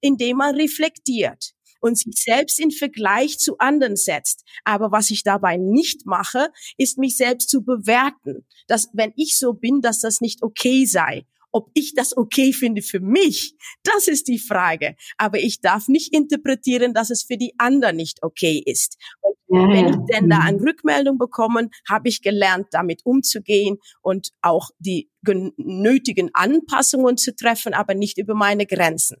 indem 0.00 0.38
man 0.38 0.54
reflektiert 0.54 1.54
und 1.82 1.98
sich 1.98 2.14
selbst 2.16 2.60
in 2.60 2.70
Vergleich 2.70 3.38
zu 3.38 3.58
anderen 3.58 3.96
setzt. 3.96 4.44
Aber 4.64 4.92
was 4.92 5.10
ich 5.10 5.24
dabei 5.24 5.56
nicht 5.56 6.06
mache, 6.06 6.48
ist 6.78 6.96
mich 6.96 7.16
selbst 7.16 7.50
zu 7.50 7.62
bewerten, 7.62 8.46
dass 8.68 8.88
wenn 8.92 9.12
ich 9.16 9.38
so 9.38 9.52
bin, 9.52 9.82
dass 9.82 10.00
das 10.00 10.20
nicht 10.20 10.42
okay 10.42 10.86
sei. 10.86 11.26
Ob 11.52 11.70
ich 11.74 11.94
das 11.94 12.16
okay 12.16 12.52
finde 12.52 12.82
für 12.82 13.00
mich, 13.00 13.54
das 13.82 14.08
ist 14.08 14.28
die 14.28 14.38
Frage. 14.38 14.96
Aber 15.18 15.38
ich 15.38 15.60
darf 15.60 15.88
nicht 15.88 16.14
interpretieren, 16.14 16.94
dass 16.94 17.10
es 17.10 17.22
für 17.22 17.36
die 17.36 17.54
anderen 17.58 17.96
nicht 17.96 18.22
okay 18.22 18.62
ist. 18.64 18.96
Und 19.20 19.70
wenn 19.70 19.88
ich 19.88 19.96
denn 20.10 20.30
da 20.30 20.38
eine 20.38 20.60
Rückmeldung 20.60 21.18
bekomme, 21.18 21.68
habe 21.86 22.08
ich 22.08 22.22
gelernt, 22.22 22.68
damit 22.70 23.02
umzugehen 23.04 23.76
und 24.00 24.30
auch 24.40 24.70
die 24.78 25.10
nötigen 25.58 26.30
Anpassungen 26.32 27.18
zu 27.18 27.36
treffen, 27.36 27.74
aber 27.74 27.94
nicht 27.94 28.16
über 28.16 28.34
meine 28.34 28.64
Grenzen. 28.64 29.18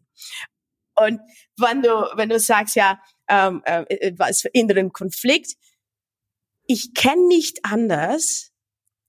Und 0.94 1.20
wenn 1.58 1.82
du, 1.82 1.88
wenn 2.16 2.30
du 2.30 2.38
sagst, 2.38 2.76
ja, 2.76 2.98
ähm, 3.28 3.62
äh, 3.64 4.12
was 4.16 4.40
für 4.40 4.48
inneren 4.48 4.92
Konflikt, 4.92 5.52
ich 6.66 6.94
kenne 6.94 7.26
nicht 7.26 7.64
anders, 7.64 8.51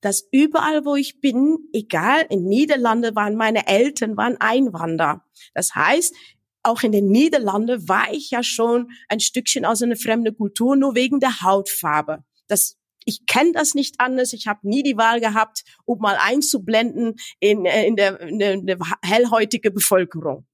dass 0.04 0.28
überall, 0.32 0.86
wo 0.86 0.96
ich 0.96 1.22
bin, 1.22 1.58
egal, 1.72 2.26
in 2.30 2.44
Niederlande 2.44 3.16
waren 3.16 3.36
meine 3.36 3.68
Eltern, 3.68 4.18
waren 4.18 4.36
Einwanderer. 4.40 5.24
Das 5.54 5.74
heißt, 5.76 6.14
auch 6.62 6.84
in 6.84 6.92
den 6.92 7.08
Niederlanden 7.08 7.88
war 7.88 8.12
ich 8.12 8.30
ja 8.30 8.44
schon 8.44 8.92
ein 9.08 9.22
Stückchen 9.22 9.66
aus 9.66 9.82
einer 9.82 9.96
fremden 9.96 10.36
Kultur, 10.36 10.76
nur 10.76 10.94
wegen 10.94 11.20
der 11.20 11.42
Hautfarbe. 11.42 12.24
Das 12.48 12.78
ich 13.06 13.26
kenne 13.26 13.52
das 13.52 13.74
nicht 13.76 13.96
anders. 14.00 14.32
Ich 14.32 14.48
habe 14.48 14.60
nie 14.64 14.82
die 14.82 14.96
Wahl 14.96 15.20
gehabt, 15.20 15.64
um 15.84 16.00
mal 16.00 16.18
einzublenden 16.20 17.16
in, 17.42 17.66
äh, 17.66 17.86
in, 17.86 17.98
der, 17.98 18.20
in, 18.22 18.40
der, 18.40 18.54
in 18.54 18.66
der 18.66 18.78
hellhäutige 19.04 19.72
Bevölkerung. 19.72 20.46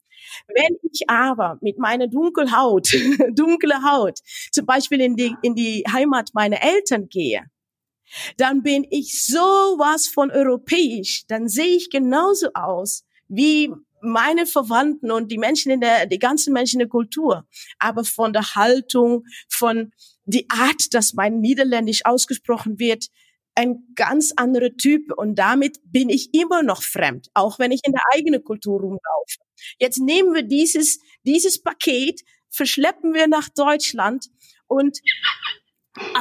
Wenn 0.48 0.78
ich 0.92 1.10
aber 1.10 1.60
mit 1.62 1.78
meiner 1.78 2.08
dunklen 2.08 2.56
Haut, 2.56 2.92
dunkle 3.36 3.84
Haut, 3.84 4.20
zum 4.52 4.66
Beispiel 4.66 5.02
in 5.02 5.16
die, 5.16 5.36
in 5.44 5.54
die 5.54 5.84
Heimat 5.92 6.32
meiner 6.34 6.62
Eltern 6.62 7.08
gehe, 7.10 7.46
dann 8.38 8.64
bin 8.64 8.86
ich 8.90 9.26
sowas 9.26 10.08
von 10.08 10.32
europäisch, 10.32 11.26
dann 11.28 11.48
sehe 11.48 11.76
ich 11.76 11.90
genauso 11.90 12.50
aus 12.54 13.04
wie 13.28 13.72
meine 14.02 14.46
Verwandten 14.46 15.12
und 15.12 15.32
die 15.32 15.38
Menschen 15.38 15.72
in 15.72 15.82
der, 15.82 16.06
die 16.06 16.20
ganzen 16.20 16.54
Menschen 16.54 16.76
in 16.76 16.86
der 16.86 16.90
Kultur. 16.90 17.48
Aber 17.80 18.06
von 18.06 18.34
der 18.34 18.56
Haltung, 18.56 19.26
von 19.50 19.92
die 20.26 20.48
Art, 20.50 20.94
dass 20.94 21.14
mein 21.14 21.40
Niederländisch 21.40 22.06
ausgesprochen 22.06 22.80
wird, 22.80 23.08
ein 23.56 23.84
ganz 23.96 24.32
anderer 24.36 24.76
Typ 24.78 25.12
und 25.18 25.36
damit 25.36 25.80
bin 25.84 26.10
ich 26.10 26.34
immer 26.34 26.64
noch 26.64 26.82
fremd, 26.82 27.28
auch 27.34 27.60
wenn 27.60 27.72
ich 27.72 27.82
in 27.84 27.92
der 27.92 28.04
eigenen 28.16 28.44
Kultur 28.44 28.80
rumlaufe. 28.80 29.40
Jetzt 29.80 30.00
nehmen 30.00 30.34
wir 30.34 30.44
dieses, 30.44 31.00
dieses 31.24 31.62
Paket, 31.62 32.22
verschleppen 32.50 33.14
wir 33.14 33.28
nach 33.28 33.50
Deutschland 33.50 34.28
und 34.68 35.00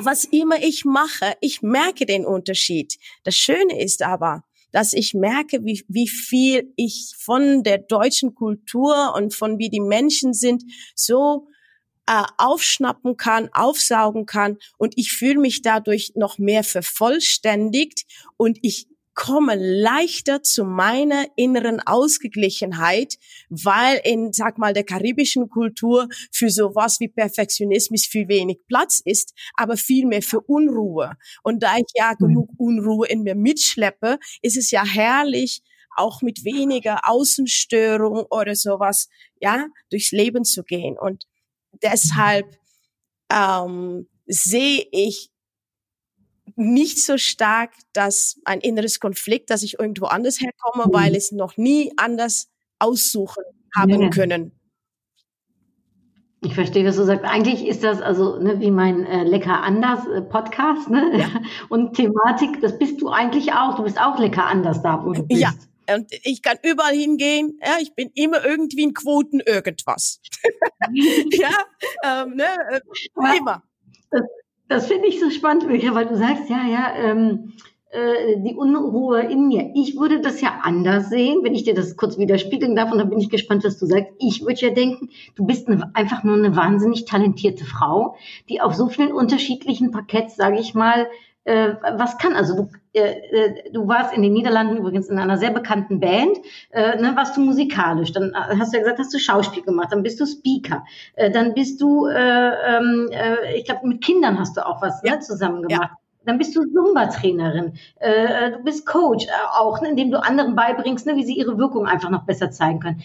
was 0.02 0.24
immer 0.24 0.62
ich 0.62 0.84
mache, 0.84 1.34
ich 1.40 1.62
merke 1.62 2.06
den 2.06 2.24
Unterschied. 2.24 2.98
Das 3.24 3.36
Schöne 3.36 3.80
ist 3.80 4.02
aber, 4.02 4.42
dass 4.70 4.92
ich 4.92 5.14
merke, 5.14 5.64
wie, 5.64 5.84
wie 5.88 6.08
viel 6.08 6.72
ich 6.76 7.14
von 7.18 7.62
der 7.62 7.78
deutschen 7.78 8.34
Kultur 8.34 9.14
und 9.16 9.34
von 9.34 9.58
wie 9.58 9.70
die 9.70 9.80
Menschen 9.80 10.34
sind, 10.34 10.64
so 10.94 11.48
äh, 12.06 12.24
aufschnappen 12.38 13.16
kann, 13.16 13.50
aufsaugen 13.52 14.26
kann 14.26 14.58
und 14.78 14.94
ich 14.96 15.12
fühle 15.12 15.38
mich 15.38 15.62
dadurch 15.62 16.12
noch 16.14 16.38
mehr 16.38 16.64
vervollständigt 16.64 18.04
und 18.36 18.58
ich 18.62 18.88
komme 19.18 19.56
leichter 19.56 20.44
zu 20.44 20.62
meiner 20.62 21.26
inneren 21.34 21.80
Ausgeglichenheit, 21.80 23.16
weil 23.48 24.00
in, 24.04 24.32
sag 24.32 24.58
mal, 24.58 24.72
der 24.72 24.84
karibischen 24.84 25.48
Kultur 25.48 26.08
für 26.30 26.50
sowas 26.50 27.00
wie 27.00 27.08
Perfektionismus 27.08 28.06
viel 28.06 28.28
wenig 28.28 28.60
Platz 28.68 29.02
ist, 29.04 29.34
aber 29.54 29.76
viel 29.76 30.06
mehr 30.06 30.22
für 30.22 30.40
Unruhe. 30.42 31.16
Und 31.42 31.64
da 31.64 31.76
ich 31.78 31.92
ja 31.96 32.12
mhm. 32.12 32.26
genug 32.28 32.50
Unruhe 32.58 33.08
in 33.08 33.24
mir 33.24 33.34
mitschleppe, 33.34 34.20
ist 34.40 34.56
es 34.56 34.70
ja 34.70 34.84
herrlich, 34.84 35.62
auch 35.96 36.22
mit 36.22 36.44
weniger 36.44 37.00
Außenstörung 37.02 38.24
oder 38.30 38.54
sowas, 38.54 39.08
ja, 39.40 39.66
durchs 39.90 40.12
Leben 40.12 40.44
zu 40.44 40.62
gehen. 40.62 40.96
Und 40.96 41.24
deshalb 41.82 42.56
ähm, 43.32 44.06
sehe 44.28 44.86
ich 44.92 45.32
nicht 46.56 47.02
so 47.04 47.18
stark, 47.18 47.72
dass 47.92 48.40
ein 48.44 48.60
inneres 48.60 49.00
Konflikt, 49.00 49.50
dass 49.50 49.62
ich 49.62 49.78
irgendwo 49.78 50.06
anders 50.06 50.40
herkomme, 50.40 50.86
mhm. 50.86 50.92
weil 50.92 51.14
es 51.14 51.32
noch 51.32 51.56
nie 51.56 51.92
anders 51.96 52.48
aussuchen 52.78 53.44
haben 53.74 54.02
ja. 54.02 54.10
können. 54.10 54.52
Ich 56.40 56.54
verstehe, 56.54 56.86
was 56.86 56.96
du 56.96 57.04
sagst. 57.04 57.24
Eigentlich 57.24 57.66
ist 57.66 57.82
das 57.82 58.00
also 58.00 58.38
ne, 58.38 58.60
wie 58.60 58.70
mein 58.70 59.04
äh, 59.04 59.24
Lecker 59.24 59.60
anders 59.60 60.06
äh, 60.06 60.22
Podcast 60.22 60.88
ne? 60.88 61.18
Ja. 61.18 61.28
und 61.68 61.94
Thematik. 61.94 62.60
Das 62.60 62.78
bist 62.78 63.00
du 63.00 63.08
eigentlich 63.08 63.52
auch. 63.52 63.74
Du 63.74 63.82
bist 63.82 64.00
auch 64.00 64.18
lecker 64.18 64.46
anders 64.46 64.80
da, 64.82 65.04
wo 65.04 65.12
du 65.12 65.24
bist. 65.24 65.40
Ja, 65.40 65.52
und 65.96 66.06
ich 66.22 66.42
kann 66.42 66.56
überall 66.62 66.94
hingehen. 66.94 67.58
Ja, 67.60 67.78
ich 67.80 67.94
bin 67.94 68.10
immer 68.14 68.44
irgendwie 68.44 68.82
in 68.82 68.94
Quoten 68.94 69.40
irgendwas. 69.40 70.20
ja, 71.32 71.50
ähm, 72.04 72.36
ne, 72.36 72.46
äh, 72.70 73.36
immer. 73.36 73.64
Das, 74.10 74.22
das 74.68 74.86
finde 74.86 75.08
ich 75.08 75.20
so 75.20 75.30
spannend, 75.30 75.68
Micha, 75.68 75.94
weil 75.94 76.06
du 76.06 76.16
sagst, 76.16 76.48
ja, 76.48 76.66
ja, 76.66 76.92
ähm, 76.96 77.52
äh, 77.90 78.36
die 78.44 78.54
Unruhe 78.54 79.22
in 79.22 79.48
mir. 79.48 79.70
Ich 79.74 79.96
würde 79.96 80.20
das 80.20 80.42
ja 80.42 80.60
anders 80.62 81.08
sehen, 81.08 81.38
wenn 81.42 81.54
ich 81.54 81.64
dir 81.64 81.72
das 81.72 81.96
kurz 81.96 82.18
widerspiegeln 82.18 82.76
darf. 82.76 82.92
Und 82.92 82.98
dann 82.98 83.08
bin 83.08 83.18
ich 83.18 83.30
gespannt, 83.30 83.64
was 83.64 83.78
du 83.78 83.86
sagst. 83.86 84.12
Ich 84.18 84.42
würde 84.42 84.60
ja 84.60 84.70
denken, 84.70 85.08
du 85.36 85.46
bist 85.46 85.68
eine, 85.68 85.90
einfach 85.94 86.22
nur 86.22 86.36
eine 86.36 86.54
wahnsinnig 86.54 87.06
talentierte 87.06 87.64
Frau, 87.64 88.16
die 88.50 88.60
auf 88.60 88.74
so 88.74 88.88
vielen 88.88 89.12
unterschiedlichen 89.12 89.90
Parketts, 89.90 90.36
sage 90.36 90.60
ich 90.60 90.74
mal, 90.74 91.08
äh, 91.48 91.74
was 91.96 92.18
kann. 92.18 92.34
Also 92.34 92.54
du, 92.54 92.70
äh, 92.92 93.00
äh, 93.00 93.72
du 93.72 93.88
warst 93.88 94.14
in 94.14 94.22
den 94.22 94.34
Niederlanden 94.34 94.76
übrigens 94.76 95.08
in 95.08 95.18
einer 95.18 95.38
sehr 95.38 95.50
bekannten 95.50 95.98
Band, 95.98 96.36
äh, 96.70 97.00
ne, 97.00 97.16
warst 97.16 97.36
du 97.36 97.40
musikalisch, 97.40 98.12
dann 98.12 98.30
äh, 98.30 98.56
hast 98.58 98.72
du 98.72 98.76
ja 98.76 98.82
gesagt, 98.82 98.98
hast 98.98 99.14
du 99.14 99.18
Schauspiel 99.18 99.62
gemacht, 99.62 99.88
dann 99.90 100.02
bist 100.02 100.20
du 100.20 100.26
Speaker, 100.26 100.84
äh, 101.14 101.30
dann 101.30 101.54
bist 101.54 101.80
du, 101.80 102.06
äh, 102.06 102.76
ähm, 102.76 103.08
äh, 103.10 103.56
ich 103.56 103.64
glaube, 103.64 103.88
mit 103.88 104.04
Kindern 104.04 104.38
hast 104.38 104.56
du 104.56 104.66
auch 104.66 104.82
was 104.82 105.02
ne, 105.02 105.10
ja. 105.10 105.14
ne, 105.16 105.20
zusammen 105.20 105.62
gemacht. 105.62 105.90
Ja. 105.90 105.98
Dann 106.24 106.36
bist 106.36 106.54
du 106.54 106.62
Zumba-Trainerin, 106.62 107.72
äh, 108.00 108.50
du 108.50 108.58
bist 108.62 108.84
Coach 108.84 109.24
äh, 109.24 109.58
auch, 109.58 109.80
ne, 109.80 109.88
indem 109.88 110.10
du 110.10 110.22
anderen 110.22 110.54
beibringst, 110.54 111.06
ne, 111.06 111.16
wie 111.16 111.24
sie 111.24 111.38
ihre 111.38 111.56
Wirkung 111.56 111.86
einfach 111.86 112.10
noch 112.10 112.24
besser 112.24 112.50
zeigen 112.50 112.80
können. 112.80 113.02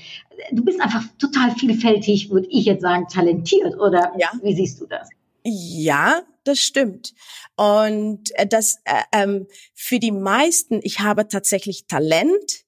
Du 0.52 0.66
bist 0.66 0.82
einfach 0.82 1.04
total 1.18 1.52
vielfältig, 1.52 2.32
würde 2.32 2.48
ich 2.50 2.66
jetzt 2.66 2.82
sagen, 2.82 3.08
talentiert, 3.08 3.80
oder 3.80 4.12
ja. 4.18 4.28
wie 4.42 4.54
siehst 4.54 4.82
du 4.82 4.88
das? 4.88 5.08
Ja, 5.46 6.24
das 6.46 6.60
stimmt. 6.60 7.14
Und 7.56 8.32
äh, 8.36 8.48
das 8.48 8.78
äh, 8.86 9.02
ähm, 9.12 9.48
für 9.76 10.00
die 10.00 10.12
meisten, 10.12 10.80
ich 10.84 11.00
habe 11.02 11.28
tatsächlich 11.28 11.86
Talent, 11.88 12.64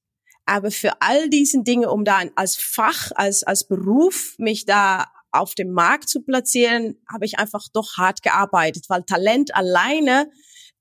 aber 0.46 0.72
für 0.72 1.02
all 1.02 1.30
diesen 1.30 1.64
Dinge, 1.64 1.90
um 1.90 2.04
da 2.06 2.22
als 2.36 2.56
Fach, 2.58 3.12
als 3.16 3.44
als 3.44 3.68
Beruf 3.68 4.36
mich 4.38 4.66
da 4.66 5.06
auf 5.32 5.56
dem 5.56 5.72
Markt 5.72 6.10
zu 6.10 6.22
platzieren, 6.22 6.98
habe 7.12 7.26
ich 7.26 7.40
einfach 7.40 7.68
doch 7.74 7.98
hart 7.98 8.22
gearbeitet, 8.24 8.86
weil 8.90 9.04
Talent 9.04 9.56
alleine 9.56 10.30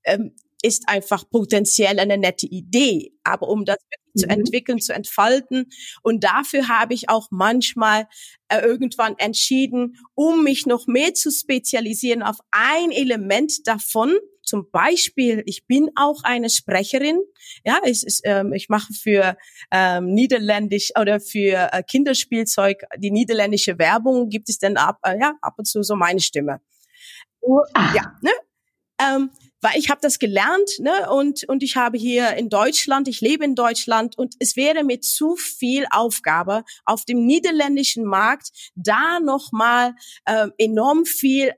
ähm, 0.04 0.34
ist 0.62 0.88
einfach 0.88 1.28
potenziell 1.30 1.98
eine 2.00 2.18
nette 2.18 2.46
Idee. 2.46 3.12
Aber 3.24 3.48
um 3.48 3.64
das. 3.64 3.78
Zu 4.14 4.28
entwickeln, 4.28 4.80
zu 4.80 4.92
entfalten. 4.92 5.70
Und 6.02 6.24
dafür 6.24 6.68
habe 6.68 6.94
ich 6.94 7.08
auch 7.08 7.28
manchmal 7.30 8.08
äh, 8.48 8.60
irgendwann 8.60 9.16
entschieden, 9.18 9.96
um 10.14 10.44
mich 10.44 10.66
noch 10.66 10.86
mehr 10.86 11.14
zu 11.14 11.30
spezialisieren 11.30 12.22
auf 12.22 12.36
ein 12.50 12.90
Element 12.90 13.66
davon. 13.66 14.14
Zum 14.42 14.70
Beispiel, 14.70 15.42
ich 15.46 15.66
bin 15.66 15.90
auch 15.96 16.22
eine 16.22 16.50
Sprecherin. 16.50 17.18
Ja, 17.64 17.78
ich, 17.84 18.06
ich, 18.06 18.20
ähm, 18.24 18.52
ich 18.52 18.68
mache 18.68 18.92
für 18.92 19.36
ähm, 19.70 20.12
Niederländisch 20.12 20.90
oder 21.00 21.18
für 21.18 21.70
äh, 21.72 21.82
Kinderspielzeug 21.82 22.82
die 22.98 23.10
niederländische 23.10 23.78
Werbung. 23.78 24.28
Gibt 24.28 24.50
es 24.50 24.58
dann 24.58 24.76
ab, 24.76 24.98
äh, 25.02 25.18
ja, 25.18 25.34
ab 25.40 25.54
und 25.56 25.64
zu 25.64 25.82
so 25.82 25.96
meine 25.96 26.20
Stimme. 26.20 26.60
Oh, 27.40 27.62
ja, 27.94 28.18
ne? 28.22 28.30
Ähm, 29.00 29.30
weil 29.64 29.78
ich 29.78 29.88
habe 29.88 30.02
das 30.02 30.18
gelernt 30.18 30.78
ne, 30.78 31.10
und, 31.10 31.48
und 31.48 31.62
ich 31.62 31.76
habe 31.76 31.96
hier 31.96 32.34
in 32.34 32.50
Deutschland, 32.50 33.08
ich 33.08 33.22
lebe 33.22 33.46
in 33.46 33.54
Deutschland 33.54 34.18
und 34.18 34.34
es 34.38 34.56
wäre 34.56 34.84
mir 34.84 35.00
zu 35.00 35.36
viel 35.36 35.86
Aufgabe 35.90 36.64
auf 36.84 37.06
dem 37.06 37.24
niederländischen 37.24 38.04
Markt, 38.04 38.50
da 38.74 39.20
nochmal 39.20 39.94
äh, 40.26 40.48
enorm 40.58 41.06
viel 41.06 41.52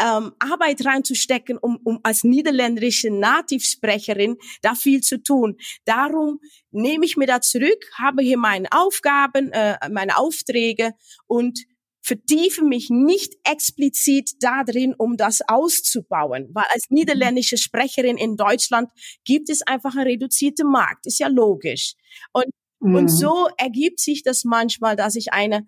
ähm, 0.00 0.32
Arbeit 0.38 0.82
reinzustecken, 0.82 1.58
um, 1.58 1.78
um 1.84 2.00
als 2.02 2.24
niederländische 2.24 3.10
Nativsprecherin 3.10 4.38
da 4.62 4.74
viel 4.74 5.02
zu 5.02 5.22
tun. 5.22 5.58
Darum 5.84 6.40
nehme 6.70 7.04
ich 7.04 7.18
mir 7.18 7.26
da 7.26 7.42
zurück, 7.42 7.84
habe 7.98 8.22
hier 8.22 8.38
meine 8.38 8.68
Aufgaben, 8.72 9.52
äh, 9.52 9.76
meine 9.90 10.16
Aufträge 10.16 10.94
und 11.26 11.60
vertiefe 12.02 12.64
mich 12.64 12.90
nicht 12.90 13.34
explizit 13.44 14.32
da 14.40 14.64
drin, 14.64 14.94
um 14.96 15.16
das 15.16 15.40
auszubauen, 15.46 16.48
weil 16.52 16.64
als 16.72 16.90
niederländische 16.90 17.56
Sprecherin 17.56 18.16
in 18.16 18.36
Deutschland 18.36 18.90
gibt 19.24 19.48
es 19.48 19.62
einfach 19.62 19.94
einen 19.94 20.08
reduzierten 20.08 20.68
Markt, 20.68 21.06
ist 21.06 21.20
ja 21.20 21.28
logisch. 21.28 21.94
Und, 22.32 22.46
mhm. 22.80 22.96
und 22.96 23.08
so 23.08 23.48
ergibt 23.56 24.00
sich 24.00 24.22
das 24.22 24.44
manchmal, 24.44 24.96
dass 24.96 25.14
ich 25.14 25.32
eine 25.32 25.66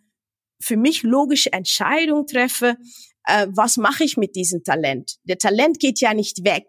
für 0.61 0.77
mich 0.77 1.03
logische 1.03 1.53
Entscheidung 1.53 2.27
treffe, 2.27 2.77
äh, 3.27 3.47
was 3.51 3.77
mache 3.77 4.05
ich 4.05 4.17
mit 4.17 4.35
diesem 4.37 4.65
Talent? 4.65 5.17
Der 5.25 5.39
Talent 5.39 5.79
geht 5.79 6.01
ja 6.01 6.15
nicht 6.15 6.45
weg, 6.45 6.67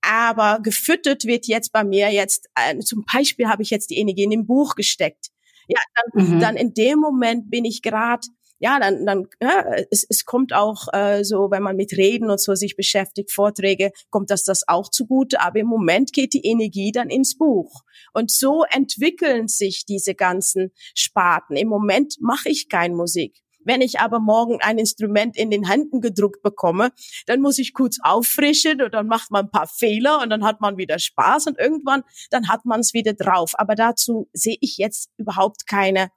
aber 0.00 0.60
gefüttert 0.62 1.24
wird 1.24 1.46
jetzt 1.46 1.72
bei 1.72 1.84
mir 1.84 2.10
jetzt, 2.10 2.48
äh, 2.54 2.78
zum 2.78 3.04
Beispiel 3.12 3.48
habe 3.48 3.62
ich 3.62 3.70
jetzt 3.70 3.90
die 3.90 3.98
Energie 3.98 4.24
in 4.24 4.30
dem 4.30 4.46
Buch 4.46 4.74
gesteckt. 4.74 5.28
Ja, 5.68 5.80
dann, 5.94 6.26
mhm. 6.26 6.40
dann 6.40 6.56
in 6.56 6.74
dem 6.74 6.98
Moment 6.98 7.50
bin 7.50 7.64
ich 7.64 7.82
gerade 7.82 8.26
ja, 8.58 8.78
dann, 8.78 9.04
dann 9.04 9.26
ja, 9.42 9.64
es, 9.90 10.06
es 10.08 10.24
kommt 10.24 10.52
auch 10.52 10.86
äh, 10.92 11.24
so, 11.24 11.50
wenn 11.50 11.62
man 11.62 11.76
mit 11.76 11.92
Reden 11.92 12.30
und 12.30 12.40
so 12.40 12.54
sich 12.54 12.76
beschäftigt, 12.76 13.32
Vorträge, 13.32 13.90
kommt 14.10 14.30
das 14.30 14.44
das 14.44 14.66
auch 14.68 14.90
zugute. 14.90 15.40
Aber 15.40 15.58
im 15.58 15.66
Moment 15.66 16.12
geht 16.12 16.32
die 16.32 16.46
Energie 16.46 16.92
dann 16.92 17.10
ins 17.10 17.36
Buch. 17.36 17.82
Und 18.12 18.30
so 18.30 18.64
entwickeln 18.70 19.48
sich 19.48 19.84
diese 19.86 20.14
ganzen 20.14 20.72
Sparten. 20.94 21.56
Im 21.56 21.68
Moment 21.68 22.16
mache 22.20 22.48
ich 22.48 22.68
keine 22.68 22.94
Musik. 22.94 23.44
Wenn 23.64 23.80
ich 23.80 23.98
aber 23.98 24.20
morgen 24.20 24.60
ein 24.60 24.78
Instrument 24.78 25.36
in 25.36 25.50
den 25.50 25.66
Händen 25.66 26.00
gedruckt 26.00 26.42
bekomme, 26.42 26.92
dann 27.26 27.40
muss 27.40 27.58
ich 27.58 27.72
kurz 27.72 27.98
auffrischen 28.02 28.82
und 28.82 28.92
dann 28.92 29.06
macht 29.06 29.30
man 29.30 29.46
ein 29.46 29.50
paar 29.50 29.66
Fehler 29.66 30.20
und 30.22 30.30
dann 30.30 30.44
hat 30.44 30.60
man 30.60 30.76
wieder 30.76 30.98
Spaß 30.98 31.46
und 31.46 31.58
irgendwann, 31.58 32.02
dann 32.30 32.48
hat 32.48 32.66
man 32.66 32.80
es 32.80 32.92
wieder 32.92 33.14
drauf. 33.14 33.52
Aber 33.54 33.74
dazu 33.74 34.28
sehe 34.32 34.58
ich 34.60 34.76
jetzt 34.76 35.10
überhaupt 35.16 35.66
keine 35.66 36.10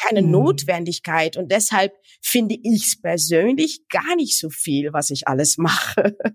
keine 0.00 0.22
mhm. 0.22 0.30
Notwendigkeit. 0.30 1.36
Und 1.36 1.50
deshalb 1.50 1.92
finde 2.22 2.56
ich 2.62 2.86
es 2.86 3.00
persönlich 3.00 3.86
gar 3.88 4.16
nicht 4.16 4.38
so 4.38 4.48
viel, 4.50 4.92
was 4.92 5.10
ich 5.10 5.28
alles 5.28 5.58
mache. 5.58 6.16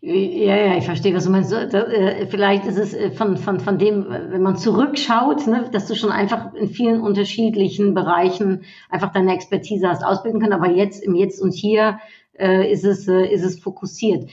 Ja, 0.00 0.56
ja, 0.56 0.76
ich 0.76 0.84
verstehe, 0.84 1.14
was 1.14 1.24
du 1.24 1.30
meinst. 1.30 1.52
Äh, 1.52 2.26
vielleicht 2.26 2.66
ist 2.66 2.78
es 2.78 2.94
äh, 2.94 3.10
von, 3.10 3.36
von, 3.36 3.60
von 3.60 3.78
dem, 3.78 4.06
wenn 4.08 4.42
man 4.42 4.56
zurückschaut, 4.56 5.46
ne, 5.46 5.68
dass 5.72 5.86
du 5.86 5.94
schon 5.94 6.10
einfach 6.10 6.54
in 6.54 6.68
vielen 6.68 7.00
unterschiedlichen 7.00 7.94
Bereichen 7.94 8.64
einfach 8.90 9.12
deine 9.12 9.34
Expertise 9.34 9.88
hast 9.88 10.02
ausbilden 10.02 10.40
können, 10.40 10.52
aber 10.52 10.70
jetzt 10.70 11.02
im 11.02 11.14
Jetzt 11.14 11.40
und 11.40 11.52
Hier 11.52 12.00
äh, 12.38 12.70
ist, 12.70 12.84
es, 12.84 13.08
äh, 13.08 13.26
ist 13.26 13.44
es 13.44 13.60
fokussiert 13.60 14.28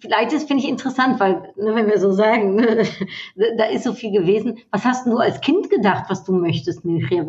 vielleicht 0.00 0.32
ist, 0.32 0.48
finde 0.48 0.62
ich 0.62 0.68
interessant, 0.68 1.20
weil, 1.20 1.52
ne, 1.56 1.74
wenn 1.74 1.86
wir 1.86 1.98
so 1.98 2.12
sagen, 2.12 2.56
ne, 2.56 2.84
da 3.56 3.64
ist 3.66 3.84
so 3.84 3.92
viel 3.92 4.12
gewesen. 4.12 4.58
Was 4.70 4.84
hast 4.84 5.06
du 5.06 5.18
als 5.18 5.40
Kind 5.40 5.70
gedacht, 5.70 6.04
was 6.08 6.24
du 6.24 6.32
möchtest, 6.32 6.84
Milchia? 6.84 7.26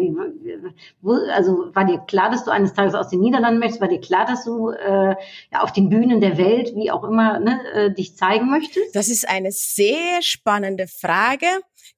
Also 1.34 1.74
war 1.74 1.86
dir 1.86 2.00
klar, 2.00 2.30
dass 2.30 2.46
du 2.46 2.52
eines 2.52 2.74
Tages 2.74 2.96
aus 2.96 3.10
den 3.10 3.20
Niederlanden 3.22 3.60
möchtest? 3.60 3.82
War 3.82 3.88
dir 3.88 4.02
klar, 4.02 4.26
dass 4.26 4.46
du 4.46 4.70
äh, 4.70 5.16
ja, 5.52 5.62
auf 5.62 5.72
den 5.74 5.90
Bühnen 5.90 6.22
der 6.22 6.38
Welt, 6.38 6.74
wie 6.76 6.92
auch 6.92 7.04
immer, 7.04 7.40
ne, 7.40 7.60
äh, 7.74 7.94
dich 7.94 8.16
zeigen 8.16 8.50
möchtest? 8.50 8.96
Das 8.96 9.10
ist 9.10 9.28
eine 9.28 9.52
sehr 9.52 10.22
spannende 10.22 10.88
Frage. 10.88 11.48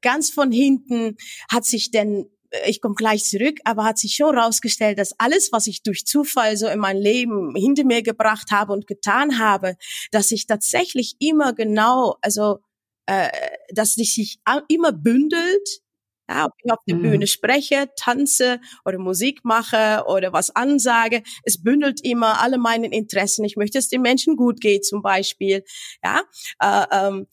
Ganz 0.02 0.32
von 0.32 0.52
hinten 0.52 1.18
hat 1.52 1.66
sich 1.66 1.92
denn 1.92 2.26
ich 2.66 2.82
komme 2.82 2.96
gleich 2.96 3.24
zurück, 3.24 3.60
aber 3.64 3.84
hat 3.84 3.98
sich 3.98 4.16
schon 4.16 4.38
rausgestellt, 4.38 5.00
dass 5.00 5.18
alles, 5.18 5.52
was 5.52 5.68
ich 5.68 5.84
durch 5.84 6.06
Zufall 6.06 6.58
so 6.58 6.68
in 6.68 6.80
mein 6.80 6.98
Leben 6.98 7.56
hinter 7.56 7.86
mir 7.86 8.02
gebracht 8.02 8.52
habe 8.52 8.74
und 8.74 8.88
getan 8.88 9.40
habe, 9.40 9.76
dass 10.12 10.32
ich 10.32 10.48
tatsächlich 10.48 11.16
immer 11.20 11.54
genau, 11.54 12.18
also 12.22 12.60
äh, 13.06 13.30
dass 13.74 13.94
sich 13.94 14.16
sich 14.16 14.40
immer 14.68 14.92
bündelt. 14.92 15.82
Ja, 16.30 16.46
ob 16.46 16.54
ich 16.64 16.72
auf 16.72 16.80
der 16.88 16.96
mhm. 16.96 17.02
Bühne 17.02 17.28
spreche, 17.28 17.90
tanze 17.98 18.62
oder 18.86 18.98
Musik 19.00 19.42
mache 19.44 20.06
oder 20.08 20.32
was 20.32 20.56
ansage, 20.56 21.24
es 21.44 21.62
bündelt 21.62 22.00
immer 22.06 22.42
alle 22.42 22.58
meine 22.58 22.88
Interessen. 22.88 23.44
Ich 23.44 23.58
möchte, 23.58 23.80
dass 23.80 23.90
den 23.90 24.02
Menschen 24.02 24.38
gut 24.38 24.62
geht, 24.62 24.86
zum 24.86 25.02
Beispiel. 25.02 25.66
Ja, 26.02 26.22
äh, 26.62 26.86
ähm, 26.90 27.28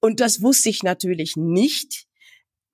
und 0.00 0.20
das 0.20 0.40
wusste 0.40 0.70
ich 0.70 0.82
natürlich 0.82 1.36
nicht 1.36 2.07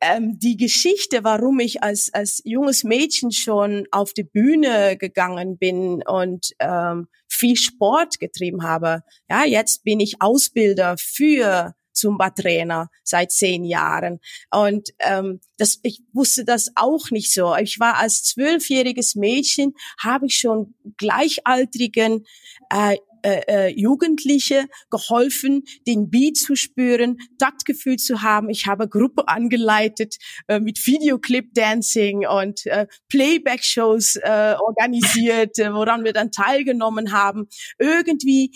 ähm, 0.05 0.39
die 0.39 0.57
Geschichte, 0.57 1.25
warum 1.25 1.61
ich 1.61 1.83
als, 1.83 2.13
als 2.13 2.43
junges 2.45 2.85
Mädchen 2.85 3.33
schon 3.33 3.87
auf 3.91 4.13
die 4.13 4.25
Bühne 4.25 4.97
gegangen 4.99 5.57
bin 5.57 6.03
und 6.07 6.51
ähm, 6.59 7.09
viel 7.27 7.57
Sport 7.57 8.21
getrieben 8.21 8.63
habe. 8.63 9.03
Ja, 9.29 9.45
jetzt 9.45 9.83
bin 9.83 10.01
ich 10.01 10.21
Ausbilder 10.21 10.97
für 10.99 11.75
Zumba-Trainer 11.95 12.91
seit 13.03 13.33
zehn 13.33 13.65
Jahren. 13.65 14.21
Und 14.51 14.91
ähm, 14.99 15.41
das, 15.57 15.79
ich 15.83 16.03
wusste 16.13 16.45
das 16.45 16.71
auch 16.75 17.11
nicht 17.11 17.33
so. 17.33 17.57
Ich 17.57 17.79
war 17.81 17.97
als 17.97 18.25
zwölfjähriges 18.25 19.15
Mädchen, 19.15 19.75
habe 19.99 20.27
ich 20.27 20.35
schon 20.35 20.75
gleichaltrigen 20.99 22.27
äh, 22.71 22.97
äh, 23.25 23.41
äh, 23.49 23.69
Jugendliche 23.69 24.67
geholfen, 24.91 25.65
den 25.87 26.11
Beat 26.11 26.37
zu 26.37 26.57
spüren, 26.57 27.17
Taktgefühl 27.39 27.97
zu 27.97 28.21
haben. 28.21 28.51
Ich 28.51 28.67
habe 28.67 28.87
Gruppe 28.87 29.29
angeleitet 29.29 30.17
äh, 30.47 30.61
mit 30.61 30.77
Videoclip-Dancing 30.87 32.27
und 32.27 32.67
äh, 32.67 32.87
Playback-Shows 33.09 34.17
äh, 34.17 34.57
organisiert, 34.61 35.59
äh, 35.59 35.73
woran 35.73 36.05
wir 36.05 36.13
dann 36.13 36.33
teilgenommen 36.33 37.13
haben. 37.13 37.49
Irgendwie 37.79 38.51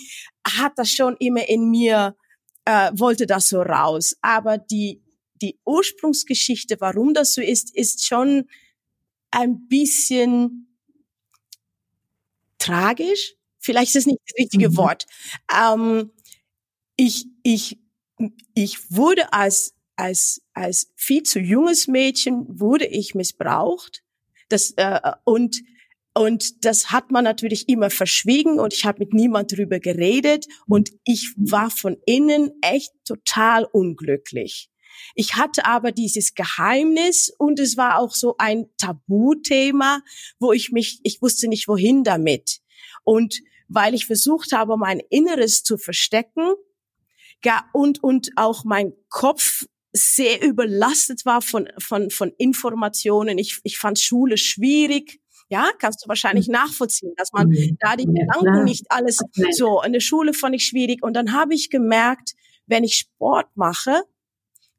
hat 0.47 0.73
das 0.77 0.91
schon 0.91 1.17
immer 1.19 1.49
in 1.49 1.71
mir, 1.71 2.15
äh, 2.67 2.91
wollte 2.95 3.27
das 3.27 3.49
so 3.49 3.63
raus. 3.63 4.17
Aber 4.21 4.59
die, 4.59 5.03
die 5.41 5.59
Ursprungsgeschichte, 5.65 6.77
warum 6.81 7.15
das 7.15 7.33
so 7.33 7.41
ist, 7.41 7.75
ist 7.75 8.05
schon 8.05 8.45
ein 9.31 9.67
bisschen 9.69 10.77
tragisch, 12.59 13.38
vielleicht 13.69 13.95
ist 13.95 13.97
es 13.97 14.07
nicht 14.07 14.21
das 14.27 14.39
richtige 14.39 14.71
mhm. 14.71 14.77
Wort. 14.79 15.07
Ähm, 15.55 16.11
ich, 16.97 17.27
ich, 17.43 17.79
ich 18.55 18.91
wurde 18.91 19.31
als, 19.35 19.75
als, 19.97 20.41
als 20.55 20.91
viel 20.97 21.23
zu 21.23 21.39
junges 21.39 21.87
Mädchen 21.87 22.47
wurde 22.49 22.87
ich 22.87 23.15
missbraucht. 23.15 24.03
Das, 24.49 24.71
äh, 24.77 25.01
und, 25.25 25.63
und 26.15 26.65
das 26.65 26.91
hat 26.91 27.11
man 27.11 27.25
natürlich 27.25 27.69
immer 27.69 27.91
verschwiegen 27.91 28.59
und 28.59 28.73
ich 28.73 28.87
habe 28.87 29.01
mit 29.01 29.13
niemand 29.13 29.53
drüber 29.55 29.81
geredet 29.81 30.47
und 30.67 30.91
ich 31.05 31.35
war 31.37 31.71
von 31.71 31.99
innen 32.07 32.53
echt 32.63 32.93
total 33.05 33.65
unglücklich. 33.65 34.71
Ich 35.15 35.37
hatte 35.37 35.67
aber 35.67 35.93
dieses 35.93 36.35
Geheimnis 36.35 37.31
und 37.37 37.61
es 37.61 37.77
war 37.77 37.99
auch 37.99 38.15
so 38.15 38.37
ein 38.39 38.65
Tabuthema, 38.79 40.01
wo 40.41 40.53
ich 40.53 40.73
mich, 40.73 41.01
ich 41.03 41.21
wusste 41.21 41.49
nicht 41.49 41.69
wohin 41.69 42.03
damit. 42.03 42.61
Und 43.05 43.41
weil 43.69 43.95
ich 43.95 44.07
versucht 44.07 44.53
habe, 44.53 44.77
mein 44.77 45.01
Inneres 45.11 45.63
zu 45.63 45.77
verstecken 45.77 46.55
und, 47.73 48.03
und 48.03 48.31
auch 48.37 48.65
mein 48.65 48.93
Kopf 49.09 49.65
sehr 49.93 50.43
überlastet 50.43 51.25
war 51.25 51.41
von, 51.41 51.69
von, 51.79 52.11
von 52.11 52.33
Informationen. 52.39 53.39
Ich, 53.39 53.61
ich 53.63 53.79
fand 53.79 53.99
Schule 53.99 54.37
schwierig. 54.37 55.21
Ja, 55.49 55.71
kannst 55.79 56.05
du 56.05 56.09
wahrscheinlich 56.09 56.49
mhm. 56.49 56.55
nachvollziehen, 56.55 57.15
dass 57.17 57.33
man 57.33 57.49
mhm. 57.49 57.79
da 57.81 57.97
die 57.97 58.05
Gedanken 58.05 58.65
nicht 58.65 58.87
alles 58.91 59.19
so. 59.51 59.83
In 59.83 59.93
der 59.93 60.01
Schule 60.01 60.35
fand 60.35 60.55
ich 60.55 60.67
schwierig. 60.67 61.03
Und 61.03 61.15
dann 61.15 61.33
habe 61.33 61.55
ich 61.55 61.71
gemerkt, 61.71 62.35
wenn 62.67 62.85
ich 62.85 62.95
Sport 62.95 63.49
mache, 63.55 64.03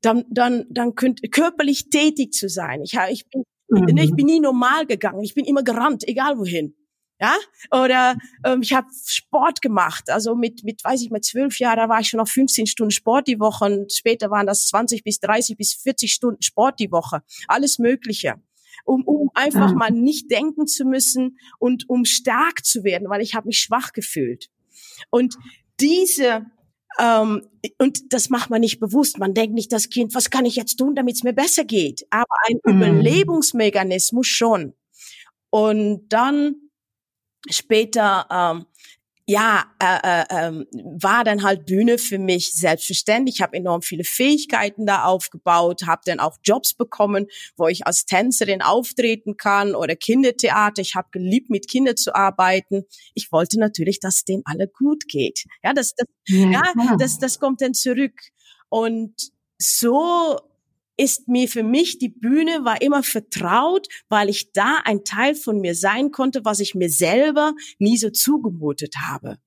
dann, 0.01 0.25
dann, 0.29 0.65
dann 0.69 0.95
könnt, 0.95 1.21
körperlich 1.31 1.89
tätig 1.89 2.33
zu 2.33 2.49
sein. 2.49 2.81
Ich, 2.83 2.95
ich 3.09 3.27
bin, 3.29 3.43
mhm. 3.69 3.97
ich 3.97 4.13
bin 4.13 4.27
nie 4.27 4.39
normal 4.39 4.85
gegangen. 4.85 5.23
Ich 5.23 5.33
bin 5.33 5.45
immer 5.45 5.63
gerannt, 5.63 6.07
egal 6.07 6.37
wohin 6.37 6.75
ja 7.19 7.35
oder 7.71 8.15
ähm, 8.45 8.61
ich 8.61 8.73
habe 8.73 8.87
Sport 9.05 9.61
gemacht 9.61 10.09
also 10.09 10.35
mit 10.35 10.63
mit 10.63 10.83
weiß 10.83 11.01
ich 11.01 11.11
mit 11.11 11.25
zwölf 11.25 11.59
Jahren 11.59 11.77
da 11.77 11.89
war 11.89 11.99
ich 11.99 12.09
schon 12.09 12.19
noch 12.19 12.27
15 12.27 12.67
Stunden 12.67 12.91
Sport 12.91 13.27
die 13.27 13.39
Woche 13.39 13.65
und 13.65 13.91
später 13.91 14.29
waren 14.29 14.47
das 14.47 14.67
20 14.67 15.03
bis 15.03 15.19
30 15.19 15.57
bis 15.57 15.73
40 15.73 16.13
Stunden 16.13 16.41
Sport 16.41 16.79
die 16.79 16.91
Woche 16.91 17.21
alles 17.47 17.79
Mögliche 17.79 18.35
um, 18.85 19.03
um 19.03 19.29
einfach 19.33 19.73
mal 19.73 19.91
nicht 19.91 20.31
denken 20.31 20.65
zu 20.65 20.85
müssen 20.85 21.37
und 21.59 21.89
um 21.89 22.05
stark 22.05 22.65
zu 22.65 22.83
werden 22.83 23.09
weil 23.09 23.21
ich 23.21 23.35
habe 23.35 23.47
mich 23.47 23.59
schwach 23.59 23.91
gefühlt 23.93 24.49
und 25.09 25.35
diese 25.79 26.45
ähm, 26.97 27.47
und 27.77 28.13
das 28.13 28.29
macht 28.29 28.49
man 28.49 28.61
nicht 28.61 28.79
bewusst. 28.79 29.19
Man 29.19 29.33
denkt 29.33 29.53
nicht, 29.53 29.71
das 29.71 29.89
Kind, 29.89 30.15
was 30.15 30.29
kann 30.29 30.45
ich 30.45 30.55
jetzt 30.55 30.77
tun, 30.77 30.95
damit 30.95 31.15
es 31.15 31.23
mir 31.23 31.33
besser 31.33 31.63
geht? 31.63 32.05
Aber 32.09 32.25
ein 32.47 32.57
mm. 32.63 32.69
Überlebensmechanismus 32.69 34.27
schon. 34.27 34.73
Und 35.49 36.09
dann 36.09 36.68
später, 37.49 38.27
ähm, 38.31 38.65
ja, 39.29 39.65
äh, 39.79 40.23
äh, 40.23 40.47
äh, 40.47 40.65
war 40.99 41.23
dann 41.23 41.43
halt 41.43 41.67
Bühne 41.67 41.99
für 41.99 42.17
mich 42.17 42.51
selbstverständlich. 42.53 43.35
Ich 43.35 43.41
habe 43.43 43.57
enorm 43.57 43.83
viele 43.83 44.03
Fähigkeiten 44.03 44.87
da 44.87 45.03
aufgebaut, 45.03 45.83
habe 45.85 46.01
dann 46.05 46.19
auch 46.19 46.37
Jobs 46.43 46.73
bekommen, 46.73 47.27
wo 47.55 47.67
ich 47.67 47.85
als 47.85 48.05
Tänzerin 48.05 48.63
auftreten 48.63 49.37
kann 49.37 49.75
oder 49.75 49.95
Kindertheater. 49.95 50.81
Ich 50.81 50.95
habe 50.95 51.09
geliebt, 51.11 51.51
mit 51.51 51.69
Kindern 51.69 51.95
zu 51.95 52.15
arbeiten. 52.15 52.85
Ich 53.13 53.31
wollte 53.31 53.59
natürlich, 53.59 53.99
dass 53.99 54.25
denen 54.25 54.41
alle 54.45 54.67
gut 54.67 55.07
geht. 55.07 55.45
Ja, 55.63 55.73
das, 55.73 55.93
das, 55.95 56.07
ja, 56.25 56.63
ja 56.75 56.95
das, 56.97 57.19
das 57.19 57.39
kommt 57.39 57.61
dann 57.61 57.75
zurück. 57.75 58.19
Und 58.69 59.13
so 59.59 60.39
ist 60.99 61.29
mir 61.29 61.47
für 61.47 61.63
mich 61.63 61.97
die 61.97 62.09
Bühne 62.09 62.65
war 62.65 62.81
immer 62.81 63.03
vertraut, 63.03 63.87
weil 64.09 64.29
ich 64.29 64.51
da 64.51 64.81
ein 64.83 65.05
Teil 65.05 65.33
von 65.33 65.61
mir 65.61 65.73
sein 65.73 66.11
konnte, 66.11 66.43
was 66.43 66.59
ich 66.59 66.75
mir 66.75 66.89
selber 66.89 67.53
nie 67.77 67.97
so 67.97 68.09
zugemutet 68.09 68.95
habe. 69.07 69.37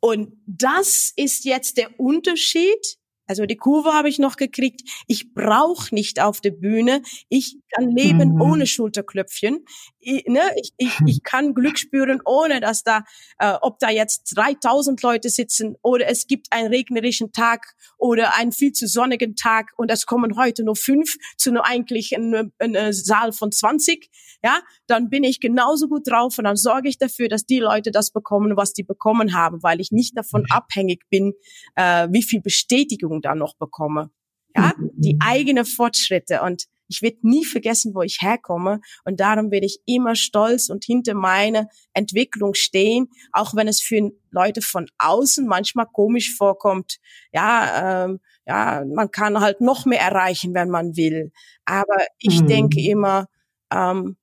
Und 0.00 0.32
das 0.46 1.12
ist 1.14 1.44
jetzt 1.44 1.76
der 1.76 2.00
Unterschied 2.00 2.98
also 3.26 3.46
die 3.46 3.56
Kurve 3.56 3.94
habe 3.94 4.08
ich 4.08 4.18
noch 4.18 4.36
gekriegt. 4.36 4.82
Ich 5.06 5.32
brauche 5.32 5.94
nicht 5.94 6.20
auf 6.20 6.40
der 6.40 6.50
Bühne. 6.50 7.02
Ich 7.28 7.56
kann 7.74 7.90
leben 7.90 8.34
mhm. 8.34 8.40
ohne 8.40 8.66
Schulterklöpfchen. 8.66 9.64
Ich, 10.04 10.26
ne? 10.26 10.40
ich, 10.56 10.72
ich, 10.76 10.98
ich 11.06 11.22
kann 11.22 11.54
Glück 11.54 11.78
spüren, 11.78 12.20
ohne 12.24 12.60
dass 12.60 12.82
da, 12.82 13.04
äh, 13.38 13.54
ob 13.60 13.78
da 13.78 13.90
jetzt 13.90 14.36
3000 14.36 15.02
Leute 15.02 15.30
sitzen 15.30 15.76
oder 15.82 16.06
es 16.08 16.26
gibt 16.26 16.48
einen 16.50 16.68
regnerischen 16.68 17.32
Tag 17.32 17.74
oder 17.98 18.36
einen 18.36 18.52
viel 18.52 18.72
zu 18.72 18.86
sonnigen 18.86 19.36
Tag 19.36 19.72
und 19.76 19.90
es 19.90 20.06
kommen 20.06 20.36
heute 20.36 20.64
nur 20.64 20.76
fünf 20.76 21.16
zu 21.36 21.52
nur 21.52 21.66
eigentlich 21.66 22.14
einem 22.16 22.52
ein 22.58 22.92
Saal 22.92 23.32
von 23.32 23.52
20. 23.52 24.10
Ja, 24.42 24.60
dann 24.86 25.08
bin 25.08 25.24
ich 25.24 25.40
genauso 25.40 25.88
gut 25.88 26.02
drauf 26.06 26.36
und 26.38 26.44
dann 26.44 26.56
sorge 26.56 26.88
ich 26.88 26.98
dafür, 26.98 27.28
dass 27.28 27.46
die 27.46 27.60
Leute 27.60 27.90
das 27.90 28.10
bekommen, 28.10 28.56
was 28.56 28.74
die 28.74 28.82
bekommen 28.82 29.34
haben, 29.34 29.62
weil 29.62 29.80
ich 29.80 29.90
nicht 29.90 30.16
davon 30.18 30.44
abhängig 30.50 31.02
bin, 31.08 31.32
äh, 31.76 32.08
wie 32.10 32.22
viel 32.22 32.42
Bestätigung 32.42 32.84
Bestätigung 32.84 33.20
da 33.22 33.34
noch 33.34 33.54
bekomme. 33.56 34.10
Ja, 34.56 34.72
die 34.78 35.16
eigene 35.20 35.64
Fortschritte 35.64 36.42
und 36.42 36.66
ich 36.88 37.02
werde 37.02 37.18
nie 37.22 37.44
vergessen, 37.44 37.94
wo 37.94 38.02
ich 38.02 38.18
herkomme 38.20 38.80
und 39.04 39.20
darum 39.20 39.50
werde 39.50 39.66
ich 39.66 39.80
immer 39.86 40.14
stolz 40.14 40.68
und 40.68 40.84
hinter 40.84 41.14
meine 41.14 41.68
Entwicklung 41.92 42.54
stehen, 42.54 43.08
auch 43.32 43.54
wenn 43.54 43.68
es 43.68 43.80
für 43.80 44.10
Leute 44.30 44.62
von 44.62 44.86
außen 44.98 45.46
manchmal 45.46 45.86
komisch 45.86 46.36
vorkommt. 46.36 46.98
Ja, 47.32 48.04
ähm, 48.04 48.20
ja, 48.46 48.84
man 48.86 49.10
kann 49.10 49.40
halt 49.40 49.60
noch 49.60 49.86
mehr 49.86 50.00
erreichen, 50.00 50.54
wenn 50.54 50.68
man 50.68 50.96
will. 50.96 51.32
Aber 51.64 51.96
ich 52.18 52.42
mhm. 52.42 52.46
denke 52.46 52.80
immer, 52.80 53.26
ähm, 53.72 54.16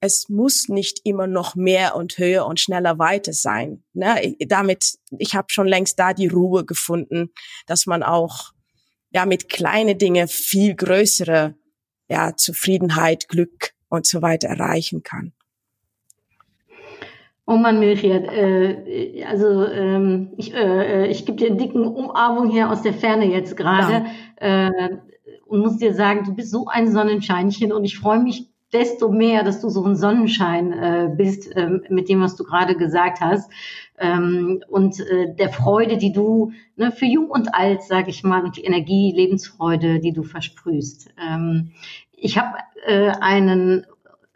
es 0.00 0.28
muss 0.28 0.68
nicht 0.68 1.00
immer 1.04 1.28
noch 1.28 1.54
mehr 1.54 1.94
und 1.94 2.18
höher 2.18 2.46
und 2.46 2.58
schneller 2.58 2.98
weiter 2.98 3.32
sein. 3.32 3.84
Ne? 3.92 4.34
Damit, 4.48 4.98
ich 5.16 5.36
habe 5.36 5.46
schon 5.50 5.68
längst 5.68 5.96
da 5.98 6.12
die 6.12 6.26
Ruhe 6.26 6.64
gefunden, 6.64 7.30
dass 7.66 7.86
man 7.86 8.02
auch 8.02 8.52
ja 9.12 9.26
mit 9.26 9.48
kleine 9.48 9.94
Dinge 9.94 10.26
viel 10.26 10.74
größere 10.74 11.54
ja 12.12 12.36
Zufriedenheit, 12.36 13.28
Glück 13.28 13.72
und 13.88 14.06
so 14.06 14.22
weiter 14.22 14.48
erreichen 14.48 15.02
kann. 15.02 15.32
Oh 17.44 17.56
Mann, 17.56 17.80
Milchiat, 17.80 18.24
äh, 18.24 19.24
also 19.24 19.66
ähm, 19.66 20.32
ich, 20.36 20.54
äh, 20.54 21.08
ich 21.08 21.26
gebe 21.26 21.38
dir 21.38 21.48
einen 21.48 21.58
dicken 21.58 21.84
Umarmung 21.84 22.50
hier 22.50 22.70
aus 22.70 22.82
der 22.82 22.94
Ferne 22.94 23.26
jetzt 23.26 23.56
gerade 23.56 24.06
äh, 24.36 24.70
und 25.46 25.60
muss 25.60 25.78
dir 25.78 25.92
sagen, 25.92 26.24
du 26.24 26.34
bist 26.34 26.52
so 26.52 26.68
ein 26.68 26.92
Sonnenscheinchen 26.92 27.72
und 27.72 27.84
ich 27.84 27.98
freue 27.98 28.20
mich 28.20 28.51
desto 28.72 29.10
mehr, 29.10 29.42
dass 29.44 29.60
du 29.60 29.68
so 29.68 29.84
ein 29.84 29.96
Sonnenschein 29.96 30.72
äh, 30.72 31.10
bist 31.14 31.50
ähm, 31.56 31.82
mit 31.88 32.08
dem, 32.08 32.20
was 32.20 32.36
du 32.36 32.44
gerade 32.44 32.76
gesagt 32.76 33.20
hast. 33.20 33.50
Ähm, 33.98 34.62
und 34.68 35.00
äh, 35.00 35.34
der 35.34 35.50
Freude, 35.50 35.98
die 35.98 36.12
du 36.12 36.52
ne, 36.76 36.90
für 36.90 37.06
jung 37.06 37.30
und 37.30 37.54
alt, 37.54 37.82
sage 37.82 38.10
ich 38.10 38.24
mal, 38.24 38.44
und 38.44 38.56
die 38.56 38.64
Energie, 38.64 39.12
Lebensfreude, 39.14 40.00
die 40.00 40.12
du 40.12 40.22
versprühst. 40.22 41.10
Ähm, 41.22 41.72
ich 42.12 42.38
habe 42.38 42.58
äh, 42.86 43.10
einen 43.20 43.86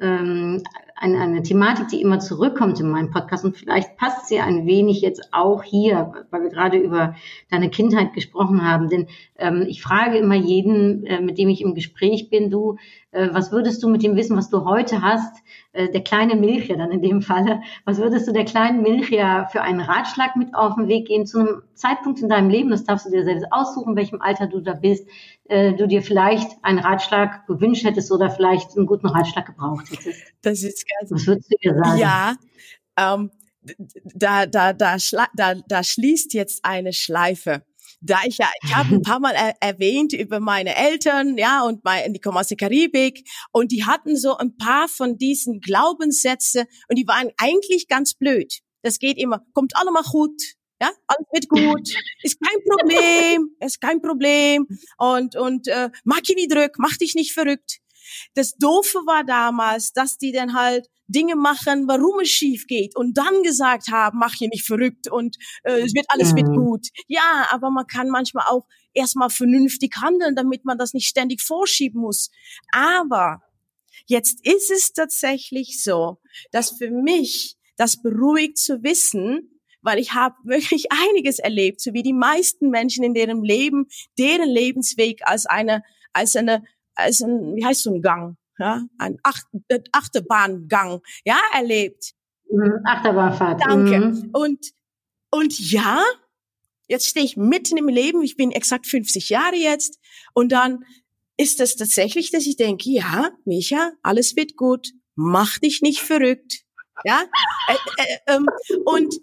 ähm, 0.01 0.63
eine, 0.97 1.21
eine 1.21 1.43
Thematik, 1.43 1.89
die 1.89 2.01
immer 2.01 2.19
zurückkommt 2.19 2.81
in 2.81 2.91
meinem 2.91 3.11
Podcast 3.11 3.45
und 3.45 3.57
vielleicht 3.57 3.97
passt 3.97 4.29
sie 4.29 4.41
ein 4.41 4.67
wenig 4.67 5.03
jetzt 5.03 5.29
auch 5.33 5.63
hier, 5.63 6.13
weil 6.31 6.43
wir 6.43 6.51
gerade 6.51 6.79
über 6.79 7.15
deine 7.51 7.69
Kindheit 7.69 8.15
gesprochen 8.15 8.65
haben. 8.65 8.89
Denn 8.89 9.07
ähm, 9.37 9.65
ich 9.69 9.83
frage 9.83 10.17
immer 10.17 10.35
jeden, 10.35 11.05
äh, 11.05 11.21
mit 11.21 11.37
dem 11.37 11.51
ich 11.51 11.61
im 11.61 11.75
Gespräch 11.75 12.31
bin, 12.31 12.51
du, 12.51 12.77
äh, 13.11 13.29
was 13.33 13.53
würdest 13.53 13.83
du 13.83 13.89
mit 13.89 14.03
dem 14.03 14.17
Wissen, 14.17 14.37
was 14.37 14.49
du 14.49 14.65
heute 14.65 15.03
hast, 15.03 15.43
äh, 15.77 15.91
der 15.91 16.03
kleine 16.03 16.37
Milchia 16.37 16.77
dann 16.77 16.91
in 16.91 17.03
dem 17.03 17.23
Falle, 17.23 17.61
was 17.85 17.99
würdest 17.99 18.27
du 18.27 18.33
der 18.33 18.45
kleinen 18.45 18.83
Milchia 18.83 19.47
für 19.47 19.61
einen 19.61 19.81
Ratschlag 19.81 20.35
mit 20.37 20.55
auf 20.55 20.75
den 20.75 20.89
Weg 20.89 21.07
gehen 21.07 21.27
zu 21.27 21.41
einem 21.41 21.63
Zeitpunkt 21.75 22.21
in 22.21 22.29
deinem 22.29 22.49
Leben, 22.49 22.71
das 22.71 22.85
darfst 22.85 23.07
du 23.07 23.11
dir 23.11 23.25
selbst 23.25 23.47
aussuchen, 23.51 23.95
welchem 23.95 24.23
Alter 24.23 24.47
du 24.47 24.61
da 24.61 24.73
bist, 24.73 25.07
äh, 25.45 25.75
du 25.75 25.87
dir 25.87 26.03
vielleicht 26.03 26.51
einen 26.63 26.79
Ratschlag 26.79 27.47
gewünscht 27.47 27.85
hättest 27.85 28.11
oder 28.11 28.31
vielleicht 28.31 28.77
einen 28.77 28.87
guten 28.87 29.07
Ratschlag 29.07 29.47
gebraucht 29.47 29.91
hättest? 29.91 30.21
Das 30.43 30.63
ist 30.63 30.87
ganz 30.89 31.11
Was 31.11 31.27
würdest 31.27 31.53
du 31.53 31.57
dir 31.63 31.75
sagen? 31.77 31.99
Ja, 31.99 32.35
ähm, 32.99 33.31
da, 34.15 34.47
da, 34.47 34.73
da, 34.73 34.97
da, 35.35 35.55
da 35.55 35.83
schließt 35.83 36.33
jetzt 36.35 36.65
eine 36.65 36.93
Schleife 36.93 37.63
da 38.07 38.21
ich 38.27 38.39
ja, 38.39 38.49
ich 38.63 38.75
habe 38.75 38.95
ein 38.95 39.03
paar 39.03 39.21
Mal 39.21 39.35
er 39.35 39.55
erwähnt 39.61 40.13
über 40.13 40.41
meine 40.41 40.77
Eltern, 40.77 41.37
ja, 41.37 41.63
und 41.63 41.85
mein, 41.85 42.13
die 42.13 42.21
kommen 42.21 42.39
aus 42.39 42.49
der 42.49 42.57
Karibik 42.57 43.29
und 43.53 43.73
die 43.73 43.85
hatten 43.85 44.17
so 44.17 44.37
ein 44.37 44.57
paar 44.57 44.89
von 44.89 45.19
diesen 45.19 45.61
Glaubenssätze 45.61 46.67
und 46.89 46.97
die 46.97 47.07
waren 47.07 47.31
eigentlich 47.39 47.89
ganz 47.89 48.15
blöd. 48.15 48.61
Das 48.83 48.99
geht 48.99 49.19
immer, 49.19 49.43
kommt 49.53 49.77
alle 49.77 49.91
mal 49.91 50.03
gut, 50.03 50.41
ja, 50.81 50.91
alles 51.07 51.27
wird 51.33 51.49
gut, 51.49 51.89
ist 52.23 52.39
kein 52.41 52.59
Problem, 52.69 53.51
ist 53.61 53.81
kein 53.81 54.01
Problem 54.01 54.67
und 54.99 55.37
und 55.37 55.69
äh, 55.69 55.91
mach 56.05 56.21
dich 56.21 56.37
nicht 56.37 56.55
drück, 56.55 56.77
mach 56.79 56.97
dich 56.97 57.15
nicht 57.15 57.33
verrückt. 57.33 57.79
Das 58.35 58.57
Doofe 58.57 58.99
war 59.07 59.25
damals, 59.25 59.93
dass 59.93 60.19
die 60.19 60.33
dann 60.33 60.55
halt 60.55 60.89
Dinge 61.09 61.37
machen, 61.37 61.87
warum 61.87 62.21
es 62.21 62.29
schief 62.29 62.67
geht 62.67 62.97
und 62.97 63.17
dann 63.17 63.43
gesagt 63.43 63.89
haben, 63.91 64.19
mach 64.19 64.35
hier 64.35 64.49
nicht 64.49 64.67
verrückt 64.67 65.11
und 65.11 65.37
äh, 65.63 65.81
es 65.81 65.95
wird 65.95 66.07
alles 66.09 66.33
mhm. 66.33 66.37
wird 66.37 66.57
gut. 66.57 66.87
Ja, 67.07 67.47
aber 67.51 67.71
man 67.71 67.87
kann 67.87 68.09
manchmal 68.09 68.47
auch 68.49 68.67
erstmal 68.93 69.31
vernünftig 69.31 69.95
handeln, 70.01 70.35
damit 70.35 70.65
man 70.65 70.79
das 70.79 70.95
nicht 70.95 71.07
ständig 71.07 71.43
vorschieben 71.43 72.01
muss. 72.01 72.31
Aber 72.73 73.43
jetzt 74.07 74.45
ist 74.45 74.71
es 74.71 74.93
tatsächlich 74.93 75.83
so, 75.83 76.19
dass 76.51 76.77
für 76.77 76.91
mich 76.91 77.57
das 77.77 78.03
beruhigt 78.03 78.59
zu 78.59 78.83
wissen, 78.83 79.61
weil 79.83 79.99
ich 79.99 80.15
habe 80.15 80.35
wirklich 80.45 80.87
einiges 81.11 81.39
erlebt, 81.39 81.81
so 81.81 81.93
wie 81.93 82.03
die 82.03 82.15
meisten 82.15 82.71
Menschen 82.71 83.05
in 83.05 83.15
deren 83.15 83.45
Leben, 83.45 83.87
deren 84.19 84.49
Lebensweg 84.49 85.21
als 85.25 85.47
eine 85.47 85.83
als 86.13 86.35
eine 86.35 86.65
als 86.97 87.21
ein 87.21 87.55
wie 87.55 87.65
heißt 87.65 87.83
so 87.83 87.95
ein 87.95 88.03
Gang 88.03 88.37
ja, 88.59 88.83
ein 88.99 89.19
Acht, 89.23 89.47
äh, 89.69 89.81
Achterbahngang, 89.93 91.01
ja, 91.25 91.39
erlebt. 91.55 92.13
Mhm, 92.51 92.81
Achterbahnfahrt. 92.85 93.61
Danke. 93.61 93.99
Mhm. 93.99 94.31
Und, 94.33 94.73
und 95.31 95.59
ja, 95.71 96.03
jetzt 96.89 97.07
stehe 97.07 97.25
ich 97.25 97.37
mitten 97.37 97.77
im 97.77 97.89
Leben, 97.89 98.23
ich 98.23 98.37
bin 98.37 98.53
exakt 98.53 98.87
50 98.87 99.29
Jahre 99.29 99.57
jetzt, 99.57 99.99
und 100.33 100.53
dann 100.53 100.85
ist 101.37 101.61
das 101.61 101.77
tatsächlich, 101.77 102.31
dass 102.31 102.47
ich 102.47 102.57
denke, 102.57 102.89
ja, 102.91 103.31
Micha, 103.45 103.93
alles 104.03 104.37
wird 104.37 104.57
gut, 104.57 104.93
mach 105.15 105.59
dich 105.59 105.83
nicht 105.83 106.01
verrückt, 106.01 106.63
ja, 107.05 107.25
äh, 107.69 108.03
äh, 108.03 108.37
ähm, 108.37 108.47
und 108.85 109.15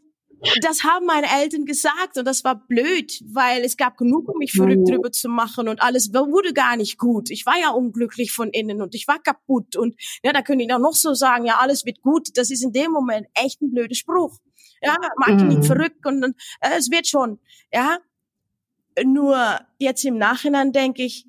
das 0.62 0.84
haben 0.84 1.06
meine 1.06 1.28
Eltern 1.42 1.66
gesagt 1.66 2.18
und 2.18 2.26
das 2.26 2.44
war 2.44 2.56
blöd, 2.68 3.22
weil 3.26 3.64
es 3.64 3.78
gab 3.78 3.98
genug, 3.98 4.30
um 4.30 4.38
mich 4.38 4.52
verrückt 4.52 4.90
drüber 4.90 5.12
zu 5.12 5.30
machen 5.30 5.68
und 5.68 5.82
alles 5.82 6.14
wurde 6.14 6.54
gar 6.54 6.76
nicht 6.76 6.98
gut. 6.98 7.30
Ich 7.30 7.46
war 7.46 7.60
ja 7.60 7.70
unglücklich 7.70 8.32
von 8.32 8.50
innen 8.50 8.82
und 8.82 8.96
ich 8.96 9.08
war 9.08 9.20
kaputt 9.20 9.76
und 9.76 9.96
ja, 10.24 10.34
da 10.34 10.42
können 10.42 10.60
die 10.60 10.68
dann 10.68 10.82
noch 10.82 10.96
so 10.96 11.14
sagen, 11.14 11.46
ja, 11.46 11.58
alles 11.60 11.86
wird 11.86 12.02
gut. 12.02 12.30
Das 12.36 12.52
ist 12.52 12.64
in 12.64 12.72
dem 12.72 12.92
Moment 12.92 13.28
echt 13.36 13.62
ein 13.62 13.72
blöder 13.72 13.96
Spruch. 13.96 14.40
Ja, 14.82 14.98
mach 15.18 15.28
dich 15.28 15.44
nicht 15.44 15.60
mhm. 15.60 15.64
verrückt 15.64 16.06
und, 16.06 16.24
und 16.24 16.36
äh, 16.60 16.78
es 16.78 16.92
wird 16.92 17.08
schon. 17.08 17.40
Ja, 17.72 18.00
nur 19.04 19.60
jetzt 19.80 20.04
im 20.04 20.18
Nachhinein 20.18 20.72
denke 20.72 21.04
ich, 21.04 21.26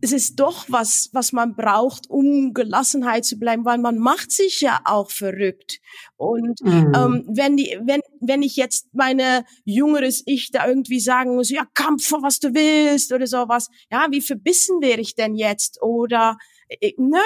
es 0.00 0.12
ist 0.12 0.38
doch 0.38 0.66
was, 0.68 1.08
was 1.12 1.32
man 1.32 1.56
braucht, 1.56 2.08
um 2.08 2.52
Gelassenheit 2.52 3.24
zu 3.24 3.38
bleiben, 3.38 3.64
weil 3.64 3.78
man 3.78 3.98
macht 3.98 4.30
sich 4.30 4.60
ja 4.60 4.80
auch 4.84 5.10
verrückt. 5.10 5.80
Und 6.16 6.60
mhm. 6.62 6.92
ähm, 6.94 7.24
wenn 7.28 7.56
die, 7.56 7.78
wenn 7.84 8.00
wenn 8.20 8.42
ich 8.42 8.56
jetzt 8.56 8.88
meine 8.92 9.44
jüngeres 9.64 10.22
Ich 10.26 10.50
da 10.50 10.68
irgendwie 10.68 11.00
sagen 11.00 11.34
muss, 11.34 11.50
ja, 11.50 11.66
Kampf 11.74 12.06
vor 12.06 12.22
was 12.22 12.38
du 12.38 12.54
willst 12.54 13.12
oder 13.12 13.26
sowas, 13.26 13.68
ja, 13.90 14.06
wie 14.10 14.20
verbissen 14.20 14.80
wäre 14.80 15.00
ich 15.00 15.14
denn 15.14 15.34
jetzt? 15.34 15.82
Oder 15.82 16.36
äh, 16.68 16.92
ne? 16.98 17.20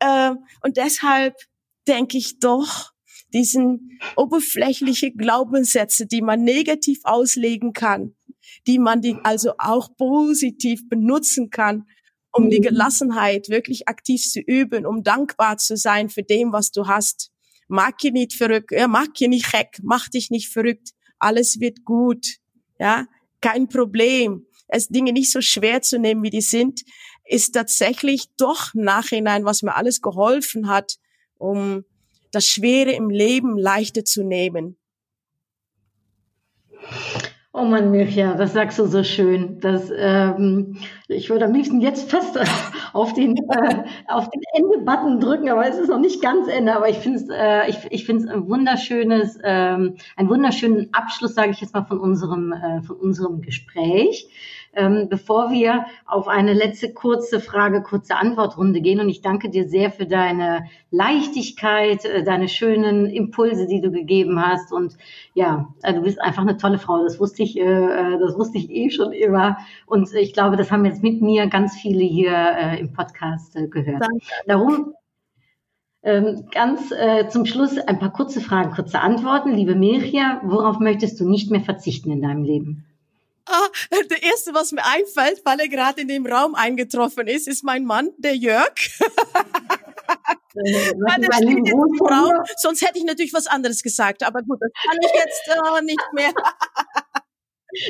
Äh, 0.00 0.32
und 0.62 0.76
deshalb 0.76 1.36
denke 1.86 2.18
ich 2.18 2.38
doch, 2.38 2.92
diesen 3.32 3.98
oberflächliche 4.16 5.12
Glaubenssätze, 5.12 6.06
die 6.06 6.22
man 6.22 6.42
negativ 6.42 7.00
auslegen 7.04 7.72
kann, 7.72 8.14
die 8.66 8.78
man 8.78 9.00
die 9.00 9.16
also 9.22 9.52
auch 9.58 9.96
positiv 9.96 10.88
benutzen 10.88 11.50
kann, 11.50 11.86
um 12.32 12.50
die 12.50 12.58
mhm. 12.58 12.64
Gelassenheit 12.64 13.48
wirklich 13.48 13.88
aktiv 13.88 14.22
zu 14.22 14.40
üben, 14.40 14.86
um 14.86 15.02
dankbar 15.02 15.58
zu 15.58 15.76
sein 15.76 16.08
für 16.08 16.22
dem, 16.22 16.52
was 16.52 16.70
du 16.72 16.86
hast 16.86 17.30
Mach 17.68 17.92
dich 17.92 18.12
nicht 18.12 18.34
verrückt, 18.34 18.72
ja, 18.72 18.88
mach 18.88 19.08
dich 19.08 19.28
nicht 19.28 19.52
heck, 19.52 19.78
mach 19.82 20.08
dich 20.08 20.30
nicht 20.30 20.48
verrückt. 20.48 20.90
Alles 21.18 21.60
wird 21.60 21.84
gut. 21.84 22.26
Ja, 22.78 23.06
kein 23.40 23.68
Problem. 23.68 24.46
Es 24.68 24.88
Dinge 24.88 25.12
nicht 25.12 25.30
so 25.30 25.40
schwer 25.40 25.82
zu 25.82 25.98
nehmen, 25.98 26.22
wie 26.22 26.30
die 26.30 26.40
sind, 26.40 26.82
ist 27.24 27.52
tatsächlich 27.52 28.26
doch 28.36 28.74
Nachhinein, 28.74 29.44
was 29.44 29.62
mir 29.62 29.74
alles 29.74 30.00
geholfen 30.02 30.68
hat, 30.68 30.96
um 31.38 31.84
das 32.32 32.46
Schwere 32.46 32.92
im 32.92 33.10
Leben 33.10 33.56
leichter 33.56 34.04
zu 34.04 34.24
nehmen. 34.24 34.76
Oh 37.56 37.62
Mann, 37.64 37.92
Mirja, 37.92 38.34
das 38.34 38.52
sagst 38.52 38.80
du 38.80 38.86
so 38.86 39.04
schön. 39.04 39.60
Das, 39.60 39.88
ähm, 39.96 40.76
ich 41.06 41.30
würde 41.30 41.44
am 41.44 41.52
liebsten 41.52 41.80
jetzt 41.80 42.10
fast 42.10 42.36
auf 42.92 43.14
den, 43.14 43.36
äh, 43.36 43.84
auf 44.08 44.28
den 44.28 44.42
Ende-Button 44.54 45.20
drücken, 45.20 45.48
aber 45.48 45.64
es 45.64 45.78
ist 45.78 45.88
noch 45.88 46.00
nicht 46.00 46.20
ganz 46.20 46.48
Ende. 46.48 46.74
Aber 46.74 46.88
ich 46.88 46.96
finde 46.98 47.20
es 47.20 47.28
äh, 47.30 47.70
ich, 47.70 47.76
ich 47.90 48.06
find's 48.06 48.26
ein 48.26 48.48
wunderschönes, 48.48 49.38
ähm, 49.44 49.94
einen 50.16 50.28
wunderschönen 50.28 50.92
Abschluss, 50.92 51.36
sage 51.36 51.52
ich 51.52 51.60
jetzt 51.60 51.74
mal, 51.74 51.84
von 51.84 52.00
unserem, 52.00 52.52
äh, 52.52 52.82
von 52.82 52.96
unserem 52.96 53.40
Gespräch 53.40 54.28
ähm, 54.76 55.08
bevor 55.08 55.50
wir 55.50 55.86
auf 56.06 56.28
eine 56.28 56.52
letzte 56.52 56.92
kurze 56.92 57.40
Frage, 57.40 57.82
kurze 57.82 58.16
Antwortrunde 58.16 58.80
gehen. 58.80 59.00
Und 59.00 59.08
ich 59.08 59.22
danke 59.22 59.50
dir 59.50 59.68
sehr 59.68 59.90
für 59.90 60.06
deine 60.06 60.64
Leichtigkeit, 60.90 62.04
äh, 62.04 62.24
deine 62.24 62.48
schönen 62.48 63.06
Impulse, 63.06 63.66
die 63.66 63.80
du 63.80 63.90
gegeben 63.90 64.40
hast. 64.40 64.72
Und 64.72 64.96
ja, 65.34 65.68
äh, 65.82 65.94
du 65.94 66.02
bist 66.02 66.20
einfach 66.20 66.42
eine 66.42 66.56
tolle 66.56 66.78
Frau. 66.78 67.02
Das 67.02 67.20
wusste 67.20 67.42
ich, 67.42 67.58
äh, 67.58 67.62
äh, 67.62 68.18
das 68.18 68.36
wusste 68.36 68.58
ich 68.58 68.70
eh 68.70 68.90
schon 68.90 69.12
immer. 69.12 69.58
Und 69.86 70.12
ich 70.14 70.32
glaube, 70.32 70.56
das 70.56 70.70
haben 70.70 70.84
jetzt 70.84 71.02
mit 71.02 71.22
mir 71.22 71.46
ganz 71.48 71.76
viele 71.76 72.04
hier 72.04 72.32
äh, 72.32 72.80
im 72.80 72.92
Podcast 72.92 73.56
äh, 73.56 73.68
gehört. 73.68 74.02
Danke. 74.02 74.24
Darum 74.46 74.94
ähm, 76.04 76.44
ganz 76.52 76.92
äh, 76.92 77.28
zum 77.28 77.46
Schluss 77.46 77.78
ein 77.78 77.98
paar 77.98 78.12
kurze 78.12 78.42
Fragen, 78.42 78.72
kurze 78.72 79.00
Antworten. 79.00 79.54
Liebe 79.54 79.74
Mirja, 79.74 80.40
worauf 80.44 80.78
möchtest 80.78 81.18
du 81.18 81.28
nicht 81.28 81.50
mehr 81.50 81.62
verzichten 81.62 82.10
in 82.10 82.20
deinem 82.20 82.44
Leben? 82.44 82.84
Ah, 83.46 83.68
der 84.10 84.22
erste, 84.22 84.54
was 84.54 84.72
mir 84.72 84.84
einfällt, 84.84 85.42
weil 85.44 85.60
er 85.60 85.68
gerade 85.68 86.00
in 86.00 86.08
dem 86.08 86.26
Raum 86.26 86.54
eingetroffen 86.54 87.26
ist, 87.26 87.46
ist 87.46 87.62
mein 87.62 87.84
Mann, 87.84 88.10
der 88.16 88.36
Jörg. 88.36 88.74
weil 90.54 91.22
er 91.22 91.32
steht 91.34 91.66
jetzt 91.66 91.72
im 91.72 92.06
Raum. 92.06 92.32
Sonst 92.56 92.82
hätte 92.82 92.98
ich 92.98 93.04
natürlich 93.04 93.34
was 93.34 93.46
anderes 93.46 93.82
gesagt, 93.82 94.22
aber 94.22 94.42
gut, 94.42 94.58
das 94.60 94.70
kann 94.72 94.98
ich 95.02 95.12
jetzt 95.14 95.48
äh, 95.48 95.82
nicht 95.84 96.12
mehr. 96.12 96.32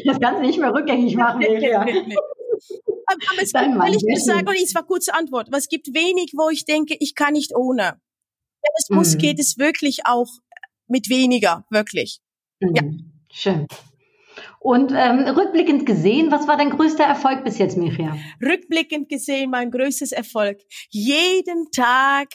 das 0.05 0.21
kannst 0.21 0.41
du 0.41 0.47
nicht 0.47 0.59
mehr 0.59 0.75
rückgängig 0.75 1.15
machen, 1.17 1.39
Miriam. 1.39 1.83
aber, 1.83 3.19
aber 3.33 3.43
es 3.43 3.53
gibt, 3.53 3.75
will 3.75 3.97
ich 3.97 4.03
nicht 4.03 4.25
sagen, 4.25 4.49
und 4.49 4.57
es 4.57 4.75
war 4.75 4.85
kurze 4.85 5.15
Antwort, 5.15 5.49
aber 5.49 5.59
es 5.59 5.69
gibt 5.69 5.95
wenig, 5.95 6.33
wo 6.37 6.49
ich 6.51 6.65
denke, 6.65 6.97
ich 6.99 7.15
kann 7.15 7.35
nicht 7.35 7.55
ohne. 7.55 8.01
Wenn 8.63 8.73
es 8.79 8.89
mhm. 8.89 8.97
muss, 8.97 9.19
geht 9.19 9.39
es 9.39 9.59
wirklich 9.59 10.07
auch 10.07 10.29
mit 10.89 11.09
weniger, 11.09 11.65
wirklich. 11.71 12.21
Mhm. 12.61 12.75
Ja. 12.75 12.83
Schön. 13.31 13.67
Und 14.65 14.93
ähm, 14.97 15.29
rückblickend 15.29 15.85
gesehen, 15.85 16.31
was 16.31 16.49
war 16.49 16.57
dein 16.57 16.71
größter 16.71 17.05
Erfolg 17.05 17.45
bis 17.45 17.59
jetzt, 17.59 17.77
Miriam? 17.77 18.19
Rückblickend 18.43 19.11
gesehen, 19.11 19.51
mein 19.51 19.71
größtes 19.71 20.11
Erfolg. 20.11 20.59
Jeden 20.89 21.71
Tag 21.71 22.29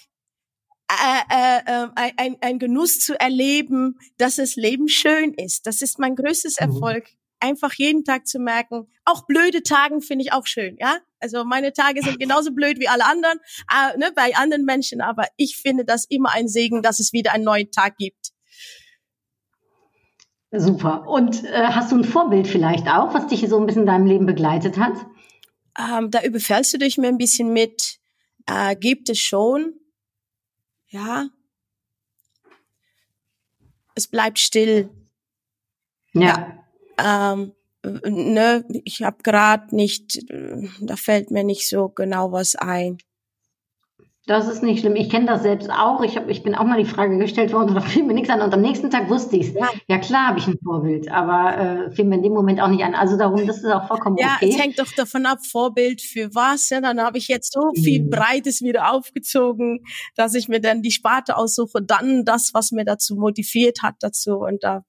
äh, 0.92 1.24
äh, 1.34 1.62
äh, 1.66 2.12
ein, 2.18 2.38
ein 2.42 2.60
Genuss 2.60 3.00
zu 3.00 3.20
erleben, 3.20 3.98
dass 4.20 4.36
das 4.36 4.58
Leben 4.58 4.90
schön 4.90 5.34
ist. 5.34 5.66
Das 5.66 5.82
ist 5.82 5.98
mein 5.98 6.16
größtes 6.16 6.58
mhm. 6.60 6.68
Erfolg. 6.68 7.08
Einfach 7.40 7.74
jeden 7.74 8.04
Tag 8.04 8.28
zu 8.28 8.38
merken. 8.38 8.86
Auch 9.06 9.26
blöde 9.26 9.64
Tagen 9.64 10.04
finde 10.04 10.26
ich 10.26 10.32
auch 10.32 10.46
schön, 10.46 10.78
ja. 10.80 10.98
Also 11.20 11.44
meine 11.46 11.74
Tage 11.74 12.04
sind 12.04 12.20
genauso 12.20 12.52
blöd 12.52 12.80
wie 12.80 12.90
alle 12.90 13.06
anderen, 13.06 13.40
äh, 13.74 13.98
ne, 13.98 14.12
bei 14.14 14.36
anderen 14.36 14.66
Menschen, 14.66 15.02
aber 15.02 15.26
ich 15.36 15.58
finde 15.58 15.84
das 15.84 16.06
immer 16.06 16.32
ein 16.36 16.48
Segen, 16.48 16.84
dass 16.84 17.00
es 17.00 17.12
wieder 17.12 17.34
einen 17.34 17.46
neuen 17.46 17.72
Tag 17.72 17.98
gibt. 17.98 18.29
Super. 20.52 21.08
Und 21.08 21.44
äh, 21.44 21.68
hast 21.68 21.92
du 21.92 21.98
ein 21.98 22.04
Vorbild 22.04 22.48
vielleicht 22.48 22.88
auch, 22.88 23.14
was 23.14 23.28
dich 23.28 23.48
so 23.48 23.60
ein 23.60 23.66
bisschen 23.66 23.84
in 23.84 23.88
deinem 23.88 24.08
Leben 24.08 24.26
begleitet 24.26 24.78
hat? 24.78 24.94
Ähm, 25.78 26.10
da 26.10 26.24
überfällst 26.24 26.74
du 26.74 26.78
dich 26.78 26.98
mir 26.98 27.08
ein 27.08 27.18
bisschen 27.18 27.54
mit. 27.54 28.00
Äh, 28.48 28.76
gibt 28.76 29.10
es 29.10 29.20
schon. 29.20 29.74
Ja. 30.88 31.28
Es 33.94 34.08
bleibt 34.08 34.40
still. 34.40 34.90
Ja. 36.14 36.64
ja. 36.98 37.32
Ähm, 37.32 37.54
ne, 37.84 38.66
ich 38.86 39.04
habe 39.04 39.22
gerade 39.24 39.76
nicht, 39.76 40.26
da 40.82 40.96
fällt 40.96 41.30
mir 41.32 41.44
nicht 41.44 41.70
so 41.70 41.90
genau 41.90 42.32
was 42.32 42.56
ein. 42.56 42.98
Das 44.30 44.48
ist 44.48 44.62
nicht 44.62 44.82
schlimm. 44.82 44.96
Ich 44.96 45.10
kenne 45.10 45.26
das 45.26 45.42
selbst 45.42 45.72
auch. 45.72 46.04
Ich, 46.04 46.16
hab, 46.16 46.30
ich 46.30 46.44
bin 46.44 46.54
auch 46.54 46.64
mal 46.64 46.78
die 46.78 46.88
Frage 46.88 47.18
gestellt 47.18 47.52
worden, 47.52 47.74
da 47.74 47.82
fiel 47.82 48.04
mir 48.04 48.14
nichts 48.14 48.30
an. 48.30 48.42
Und 48.42 48.54
am 48.54 48.62
nächsten 48.62 48.92
Tag 48.92 49.10
wusste 49.10 49.38
ich 49.38 49.48
es. 49.48 49.54
Ja. 49.56 49.68
ja. 49.88 49.98
klar 49.98 50.28
habe 50.28 50.38
ich 50.38 50.46
ein 50.46 50.60
Vorbild, 50.64 51.10
aber 51.10 51.58
äh, 51.58 51.92
fiel 51.92 52.06
mir 52.06 52.18
in 52.18 52.22
dem 52.22 52.34
Moment 52.34 52.62
auch 52.62 52.68
nicht 52.68 52.84
an. 52.84 52.94
Also 52.94 53.18
darum, 53.18 53.48
das 53.48 53.58
ist 53.58 53.66
auch 53.66 53.88
vollkommen 53.88 54.18
ja, 54.18 54.36
okay. 54.36 54.50
Ja, 54.50 54.56
es 54.56 54.62
hängt 54.62 54.78
doch 54.78 54.92
davon 54.96 55.26
ab, 55.26 55.40
Vorbild 55.44 56.04
für 56.04 56.36
was. 56.36 56.70
Ja, 56.70 56.80
dann 56.80 57.02
habe 57.02 57.18
ich 57.18 57.28
jetzt 57.28 57.54
so 57.54 57.72
viel 57.74 58.04
mhm. 58.04 58.12
Breites 58.12 58.62
wieder 58.62 58.94
aufgezogen, 58.94 59.84
dass 60.16 60.36
ich 60.36 60.48
mir 60.48 60.62
dann 60.62 60.84
die 60.84 60.92
Sparte 60.92 61.36
aussuche, 61.36 61.82
dann 61.82 62.24
das, 62.24 62.52
was 62.54 62.70
mir 62.70 62.86
dazu 62.86 63.16
motiviert 63.16 63.82
hat 63.82 63.96
dazu. 64.02 64.38
Und 64.38 64.64
da 64.64 64.84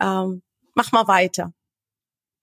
ähm, 0.00 0.42
mach 0.74 0.90
mal 0.90 1.06
weiter. 1.06 1.52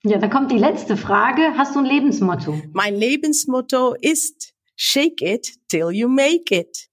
Ja, 0.04 0.18
dann 0.18 0.30
kommt 0.30 0.50
die 0.54 0.58
letzte 0.58 0.96
Frage. 0.96 1.58
Hast 1.58 1.76
du 1.76 1.80
ein 1.80 1.86
Lebensmotto? 1.86 2.58
Mein 2.72 2.96
Lebensmotto 2.96 3.96
ist 4.00 4.54
shake 4.78 5.22
it 5.22 5.58
till 5.68 5.92
you 5.92 6.08
make 6.08 6.56
it. 6.56 6.88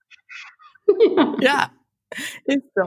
ja. 0.88 1.36
ja. 1.40 1.70
Ist 2.44 2.62
so. 2.74 2.82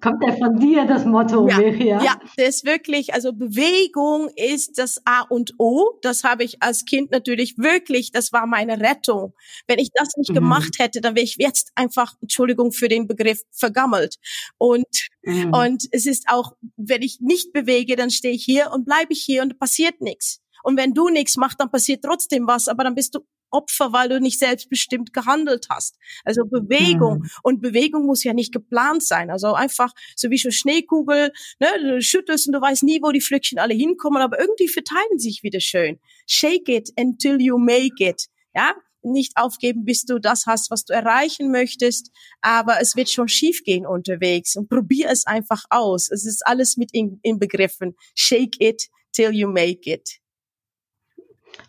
Kommt 0.00 0.22
der 0.22 0.36
von 0.36 0.58
dir, 0.58 0.84
das 0.86 1.04
Motto, 1.04 1.48
ja, 1.48 1.58
Miriam? 1.58 2.02
Ja, 2.02 2.16
das 2.36 2.48
ist 2.48 2.64
wirklich, 2.64 3.14
also 3.14 3.32
Bewegung 3.32 4.28
ist 4.36 4.78
das 4.78 5.00
A 5.04 5.22
und 5.22 5.54
O. 5.58 5.98
Das 6.02 6.24
habe 6.24 6.44
ich 6.44 6.62
als 6.62 6.84
Kind 6.84 7.10
natürlich 7.10 7.58
wirklich, 7.58 8.12
das 8.12 8.32
war 8.32 8.46
meine 8.46 8.80
Rettung. 8.80 9.34
Wenn 9.66 9.78
ich 9.78 9.90
das 9.94 10.16
nicht 10.16 10.30
mhm. 10.30 10.34
gemacht 10.34 10.78
hätte, 10.78 11.00
dann 11.00 11.14
wäre 11.14 11.24
ich 11.24 11.36
jetzt 11.38 11.70
einfach, 11.74 12.14
Entschuldigung 12.20 12.72
für 12.72 12.88
den 12.88 13.06
Begriff, 13.06 13.40
vergammelt. 13.52 14.16
Und, 14.58 14.86
mhm. 15.22 15.52
und 15.52 15.84
es 15.92 16.06
ist 16.06 16.24
auch, 16.28 16.52
wenn 16.76 17.02
ich 17.02 17.20
nicht 17.20 17.52
bewege, 17.52 17.96
dann 17.96 18.10
stehe 18.10 18.34
ich 18.34 18.44
hier 18.44 18.70
und 18.72 18.84
bleibe 18.84 19.12
ich 19.12 19.22
hier 19.22 19.42
und 19.42 19.58
passiert 19.58 20.00
nichts. 20.00 20.40
Und 20.64 20.76
wenn 20.76 20.94
du 20.94 21.08
nichts 21.08 21.36
machst, 21.36 21.60
dann 21.60 21.70
passiert 21.70 22.04
trotzdem 22.04 22.46
was, 22.46 22.68
aber 22.68 22.84
dann 22.84 22.94
bist 22.94 23.14
du 23.14 23.20
Opfer, 23.52 23.92
weil 23.92 24.08
du 24.08 24.20
nicht 24.20 24.38
selbstbestimmt 24.38 25.12
gehandelt 25.12 25.66
hast. 25.70 25.98
Also 26.24 26.44
Bewegung. 26.44 27.20
Mhm. 27.20 27.30
Und 27.42 27.60
Bewegung 27.62 28.06
muss 28.06 28.24
ja 28.24 28.32
nicht 28.32 28.52
geplant 28.52 29.02
sein. 29.04 29.30
Also 29.30 29.54
einfach 29.54 29.92
so 30.16 30.30
wie 30.30 30.38
so 30.38 30.50
Schneekugel, 30.50 31.32
ne, 31.60 31.68
du 31.80 32.02
schüttelst 32.02 32.46
und 32.46 32.54
du 32.54 32.60
weißt 32.60 32.82
nie, 32.82 33.00
wo 33.02 33.12
die 33.12 33.20
Flöckchen 33.20 33.58
alle 33.58 33.74
hinkommen, 33.74 34.22
aber 34.22 34.40
irgendwie 34.40 34.68
verteilen 34.68 35.18
sich 35.18 35.42
wieder 35.42 35.60
schön. 35.60 36.00
Shake 36.26 36.68
it 36.68 36.90
until 36.98 37.40
you 37.40 37.58
make 37.58 38.04
it. 38.04 38.26
Ja, 38.54 38.74
nicht 39.02 39.32
aufgeben, 39.36 39.84
bis 39.84 40.04
du 40.04 40.18
das 40.18 40.46
hast, 40.46 40.70
was 40.70 40.84
du 40.84 40.92
erreichen 40.92 41.50
möchtest, 41.50 42.10
aber 42.40 42.80
es 42.80 42.96
wird 42.96 43.10
schon 43.10 43.28
schiefgehen 43.28 43.86
unterwegs 43.86 44.56
und 44.56 44.68
probier 44.68 45.10
es 45.10 45.26
einfach 45.26 45.64
aus. 45.70 46.10
Es 46.10 46.24
ist 46.24 46.46
alles 46.46 46.76
mit 46.76 46.92
in, 46.92 47.18
inbegriffen. 47.22 47.96
Shake 48.14 48.60
it 48.60 48.88
till 49.12 49.32
you 49.32 49.48
make 49.48 49.90
it. 49.90 50.21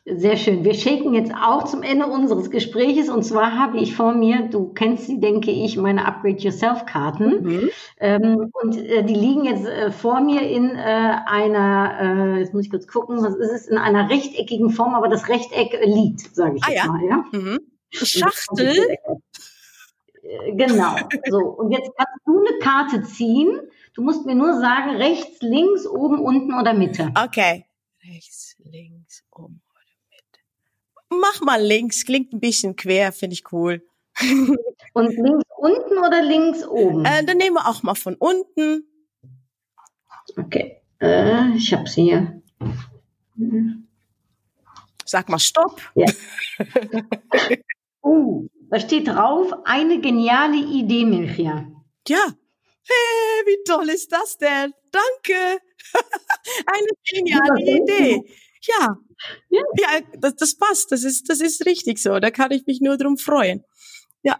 Sehr 0.06 0.36
schön. 0.36 0.66
Wir 0.66 0.74
shaken 0.74 1.14
jetzt 1.14 1.34
auch 1.34 1.64
zum 1.64 1.82
Ende 1.82 2.08
unseres 2.08 2.52
Gespräches. 2.52 3.08
Und 3.08 3.24
zwar 3.24 3.58
habe 3.58 3.78
ich 3.78 3.96
vor 3.96 4.14
mir, 4.14 4.50
du 4.50 4.74
kennst 4.74 5.08
sie, 5.08 5.22
denke 5.22 5.50
ich, 5.50 5.78
meine 5.78 6.06
Upgrade 6.06 6.40
Yourself 6.40 6.86
Karten. 6.86 7.44
Mhm. 7.44 7.70
Ähm, 8.00 8.52
und 8.62 8.76
äh, 8.76 9.04
die 9.04 9.14
liegen 9.14 9.46
jetzt 9.46 9.66
äh, 9.66 9.92
vor 9.92 10.20
mir 10.20 10.42
in 10.42 10.72
äh, 10.72 11.16
einer, 11.26 12.36
äh, 12.36 12.40
jetzt 12.40 12.54
muss 12.54 12.66
ich 12.66 12.70
kurz 12.70 12.86
gucken, 12.86 13.24
was 13.24 13.36
ist 13.36 13.52
es, 13.52 13.68
in 13.68 13.78
einer 13.78 14.10
rechteckigen 14.10 14.72
Form, 14.72 14.94
aber 14.94 15.08
das 15.08 15.30
Rechteck 15.30 15.80
liegt, 15.86 16.36
sage 16.36 16.58
ich 16.58 16.64
ah, 16.66 16.70
jetzt 16.70 16.84
ja. 16.84 16.92
mal. 16.92 17.06
Ja? 17.06 17.26
Mhm. 17.32 17.60
Schachtel. 17.92 18.98
Äh, 20.22 20.52
genau. 20.52 20.96
So. 21.30 21.38
Und 21.38 21.72
jetzt 21.72 21.92
kannst 21.96 22.20
du 22.26 22.40
eine 22.40 22.60
Karte 22.60 23.04
ziehen. 23.04 23.58
Du 23.94 24.02
musst 24.02 24.26
mir 24.26 24.36
nur 24.36 24.60
sagen, 24.60 24.98
rechts, 24.98 25.42
links, 25.42 25.88
oben, 25.88 26.20
unten 26.20 26.54
oder 26.60 26.74
Mitte. 26.74 27.10
Okay. 27.16 27.66
Rechts, 28.06 28.58
links, 28.66 29.24
oben 29.32 29.63
mach 31.20 31.42
mal 31.42 31.62
links, 31.62 32.06
klingt 32.06 32.34
ein 32.34 32.40
bisschen 32.40 32.76
quer, 32.76 33.12
finde 33.12 33.34
ich 33.34 33.52
cool. 33.52 33.86
Und 34.94 35.10
links 35.10 35.44
unten 35.58 35.98
oder 35.98 36.22
links 36.22 36.66
oben? 36.66 37.06
Äh, 37.06 37.24
dann 37.24 37.38
nehmen 37.38 37.56
wir 37.56 37.68
auch 37.68 37.84
mal 37.84 37.96
von 37.96 38.16
unten. 38.16 38.86
Okay, 40.38 40.82
äh, 41.02 41.56
ich 41.56 41.74
habe 41.74 41.88
sie 41.90 42.04
hier. 42.04 42.42
Sag 45.06 45.30
mal 45.30 45.40
Stopp. 45.40 45.82
Ja. 45.96 46.06
uh, 48.04 48.48
da 48.70 48.80
steht 48.80 49.08
drauf, 49.08 49.52
eine 49.66 50.00
geniale 50.00 50.58
Idee, 50.58 51.06
Milchia. 51.06 51.68
Ja. 52.08 52.26
Hey, 52.86 53.46
wie 53.46 53.64
toll 53.64 53.90
ist 53.90 54.12
das 54.12 54.38
denn? 54.38 54.74
Danke. 54.92 55.62
eine 56.66 56.88
geniale 57.06 57.62
Idee. 57.62 58.24
Ja, 58.68 58.98
ja, 59.50 59.62
ja 59.78 59.88
das, 60.20 60.36
das 60.36 60.56
passt. 60.56 60.92
Das 60.92 61.04
ist, 61.04 61.30
das 61.30 61.42
ist 61.42 61.66
richtig 61.66 62.02
so. 62.02 62.20
Da 62.20 62.32
kann 62.32 62.52
ich 62.52 62.66
mich 62.66 62.82
nur 62.82 62.98
drum 62.98 63.18
freuen. 63.18 63.64
Ja. 64.26 64.40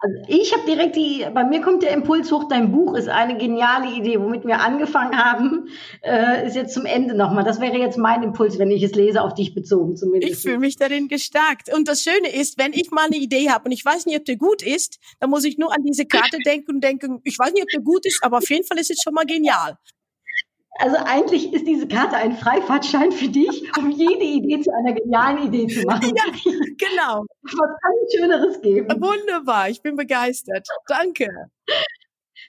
Also 0.00 0.16
ich 0.28 0.54
habe 0.54 0.64
direkt 0.66 0.96
die, 0.96 1.26
bei 1.34 1.44
mir 1.44 1.60
kommt 1.60 1.82
der 1.82 1.90
Impuls 1.90 2.32
hoch, 2.32 2.48
dein 2.48 2.72
Buch 2.72 2.96
ist 2.96 3.08
eine 3.08 3.36
geniale 3.36 3.94
Idee, 3.94 4.18
womit 4.18 4.46
wir 4.46 4.60
angefangen 4.60 5.14
haben, 5.18 5.68
äh, 6.02 6.46
ist 6.46 6.56
jetzt 6.56 6.72
zum 6.72 6.86
Ende 6.86 7.14
nochmal. 7.14 7.44
Das 7.44 7.60
wäre 7.60 7.76
jetzt 7.76 7.98
mein 7.98 8.22
Impuls, 8.22 8.58
wenn 8.58 8.70
ich 8.70 8.82
es 8.82 8.94
lese, 8.94 9.20
auf 9.20 9.34
dich 9.34 9.54
bezogen 9.54 9.96
zumindest. 9.96 10.32
Ich 10.32 10.40
fühle 10.40 10.58
mich 10.58 10.76
darin 10.76 11.08
gestärkt. 11.08 11.74
Und 11.74 11.86
das 11.86 12.02
Schöne 12.02 12.34
ist, 12.34 12.56
wenn 12.56 12.72
ich 12.72 12.90
mal 12.92 13.04
eine 13.04 13.16
Idee 13.16 13.50
habe 13.50 13.66
und 13.66 13.72
ich 13.72 13.84
weiß 13.84 14.06
nicht, 14.06 14.16
ob 14.16 14.24
der 14.24 14.36
gut 14.36 14.62
ist, 14.62 14.98
dann 15.20 15.28
muss 15.28 15.44
ich 15.44 15.58
nur 15.58 15.74
an 15.74 15.82
diese 15.82 16.06
Karte 16.06 16.38
denken 16.38 16.76
und 16.76 16.80
denken, 16.80 17.20
ich 17.24 17.38
weiß 17.38 17.52
nicht, 17.52 17.64
ob 17.64 17.68
der 17.68 17.82
gut 17.82 18.06
ist, 18.06 18.20
aber 18.22 18.38
auf 18.38 18.48
jeden 18.48 18.64
Fall 18.64 18.78
ist 18.78 18.90
es 18.90 19.02
schon 19.02 19.12
mal 19.12 19.26
genial. 19.26 19.76
Also 20.80 20.96
eigentlich 21.04 21.52
ist 21.52 21.66
diese 21.66 21.86
Karte 21.86 22.16
ein 22.16 22.36
Freifahrtschein 22.36 23.12
für 23.12 23.28
dich, 23.28 23.62
um 23.78 23.90
jede 23.90 24.24
Idee 24.24 24.60
zu 24.60 24.70
einer 24.74 24.92
genialen 24.92 25.46
Idee 25.46 25.66
zu 25.66 25.86
machen. 25.86 26.12
Ja, 26.16 26.24
genau. 26.32 27.24
Was 27.42 27.80
kann 27.80 27.92
es 28.04 28.14
Schöneres 28.14 28.60
geben? 28.60 28.88
Wunderbar, 29.00 29.68
ich 29.68 29.82
bin 29.82 29.96
begeistert. 29.96 30.66
Danke. 30.88 31.28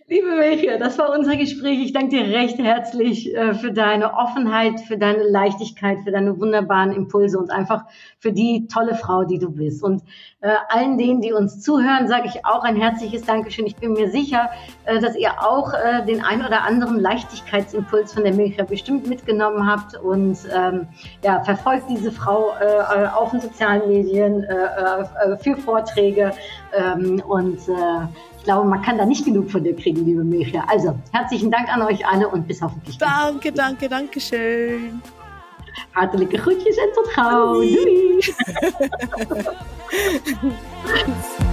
Liebe 0.07 0.35
Milke, 0.35 0.77
das 0.77 0.99
war 0.99 1.09
unser 1.17 1.35
Gespräch. 1.35 1.79
Ich 1.81 1.91
danke 1.91 2.09
dir 2.09 2.27
recht 2.27 2.59
herzlich 2.59 3.35
äh, 3.35 3.55
für 3.55 3.71
deine 3.71 4.13
Offenheit, 4.13 4.79
für 4.81 4.99
deine 4.99 5.23
Leichtigkeit, 5.23 5.97
für 6.03 6.11
deine 6.11 6.39
wunderbaren 6.39 6.91
Impulse 6.91 7.39
und 7.39 7.49
einfach 7.49 7.85
für 8.19 8.31
die 8.31 8.67
tolle 8.67 8.93
Frau, 8.93 9.23
die 9.23 9.39
du 9.39 9.49
bist. 9.49 9.81
Und 9.81 10.03
äh, 10.41 10.51
allen 10.69 10.99
denen, 10.99 11.21
die 11.21 11.33
uns 11.33 11.59
zuhören, 11.59 12.07
sage 12.07 12.27
ich 12.27 12.45
auch 12.45 12.63
ein 12.63 12.75
herzliches 12.75 13.23
Dankeschön. 13.23 13.65
Ich 13.65 13.77
bin 13.77 13.93
mir 13.93 14.11
sicher, 14.11 14.51
äh, 14.85 14.99
dass 14.99 15.15
ihr 15.15 15.43
auch 15.43 15.73
den 16.07 16.23
ein 16.23 16.45
oder 16.45 16.61
anderen 16.61 16.99
Leichtigkeitsimpuls 16.99 18.13
von 18.13 18.25
der 18.25 18.35
Milka 18.35 18.63
bestimmt 18.63 19.07
mitgenommen 19.07 19.67
habt 19.67 19.95
und 19.97 20.37
ähm, 20.55 20.87
ja, 21.23 21.43
verfolgt 21.43 21.89
diese 21.89 22.11
Frau 22.11 22.51
auf 23.15 23.31
den 23.31 23.39
sozialen 23.39 23.87
Medien 23.89 24.45
für 25.41 25.57
Vorträge 25.57 26.31
ähm, 26.73 27.23
und 27.27 27.59
glaube, 28.45 28.69
man 28.69 28.81
kann 28.81 28.97
da 28.97 29.05
nicht 29.05 29.25
genug 29.25 29.51
von 29.51 29.63
dir 29.63 29.75
kriegen, 29.75 30.05
liebe 30.05 30.23
Milcha. 30.23 30.63
Also, 30.67 30.97
herzlichen 31.11 31.51
Dank 31.51 31.67
an 31.67 31.81
euch 31.81 32.07
alle 32.07 32.29
und 32.29 32.47
bis 32.47 32.61
hoffentlich. 32.61 32.97
Danke, 32.97 33.51
danke, 33.51 33.89
danke 33.89 34.21
schön. 34.21 35.01
Hartelijke 35.93 36.37
groetjes 36.37 36.77
en 36.77 36.93
tot 36.95 37.09
gauw. 37.13 37.55
Doei. 37.55 38.19
Doei. 39.27 39.45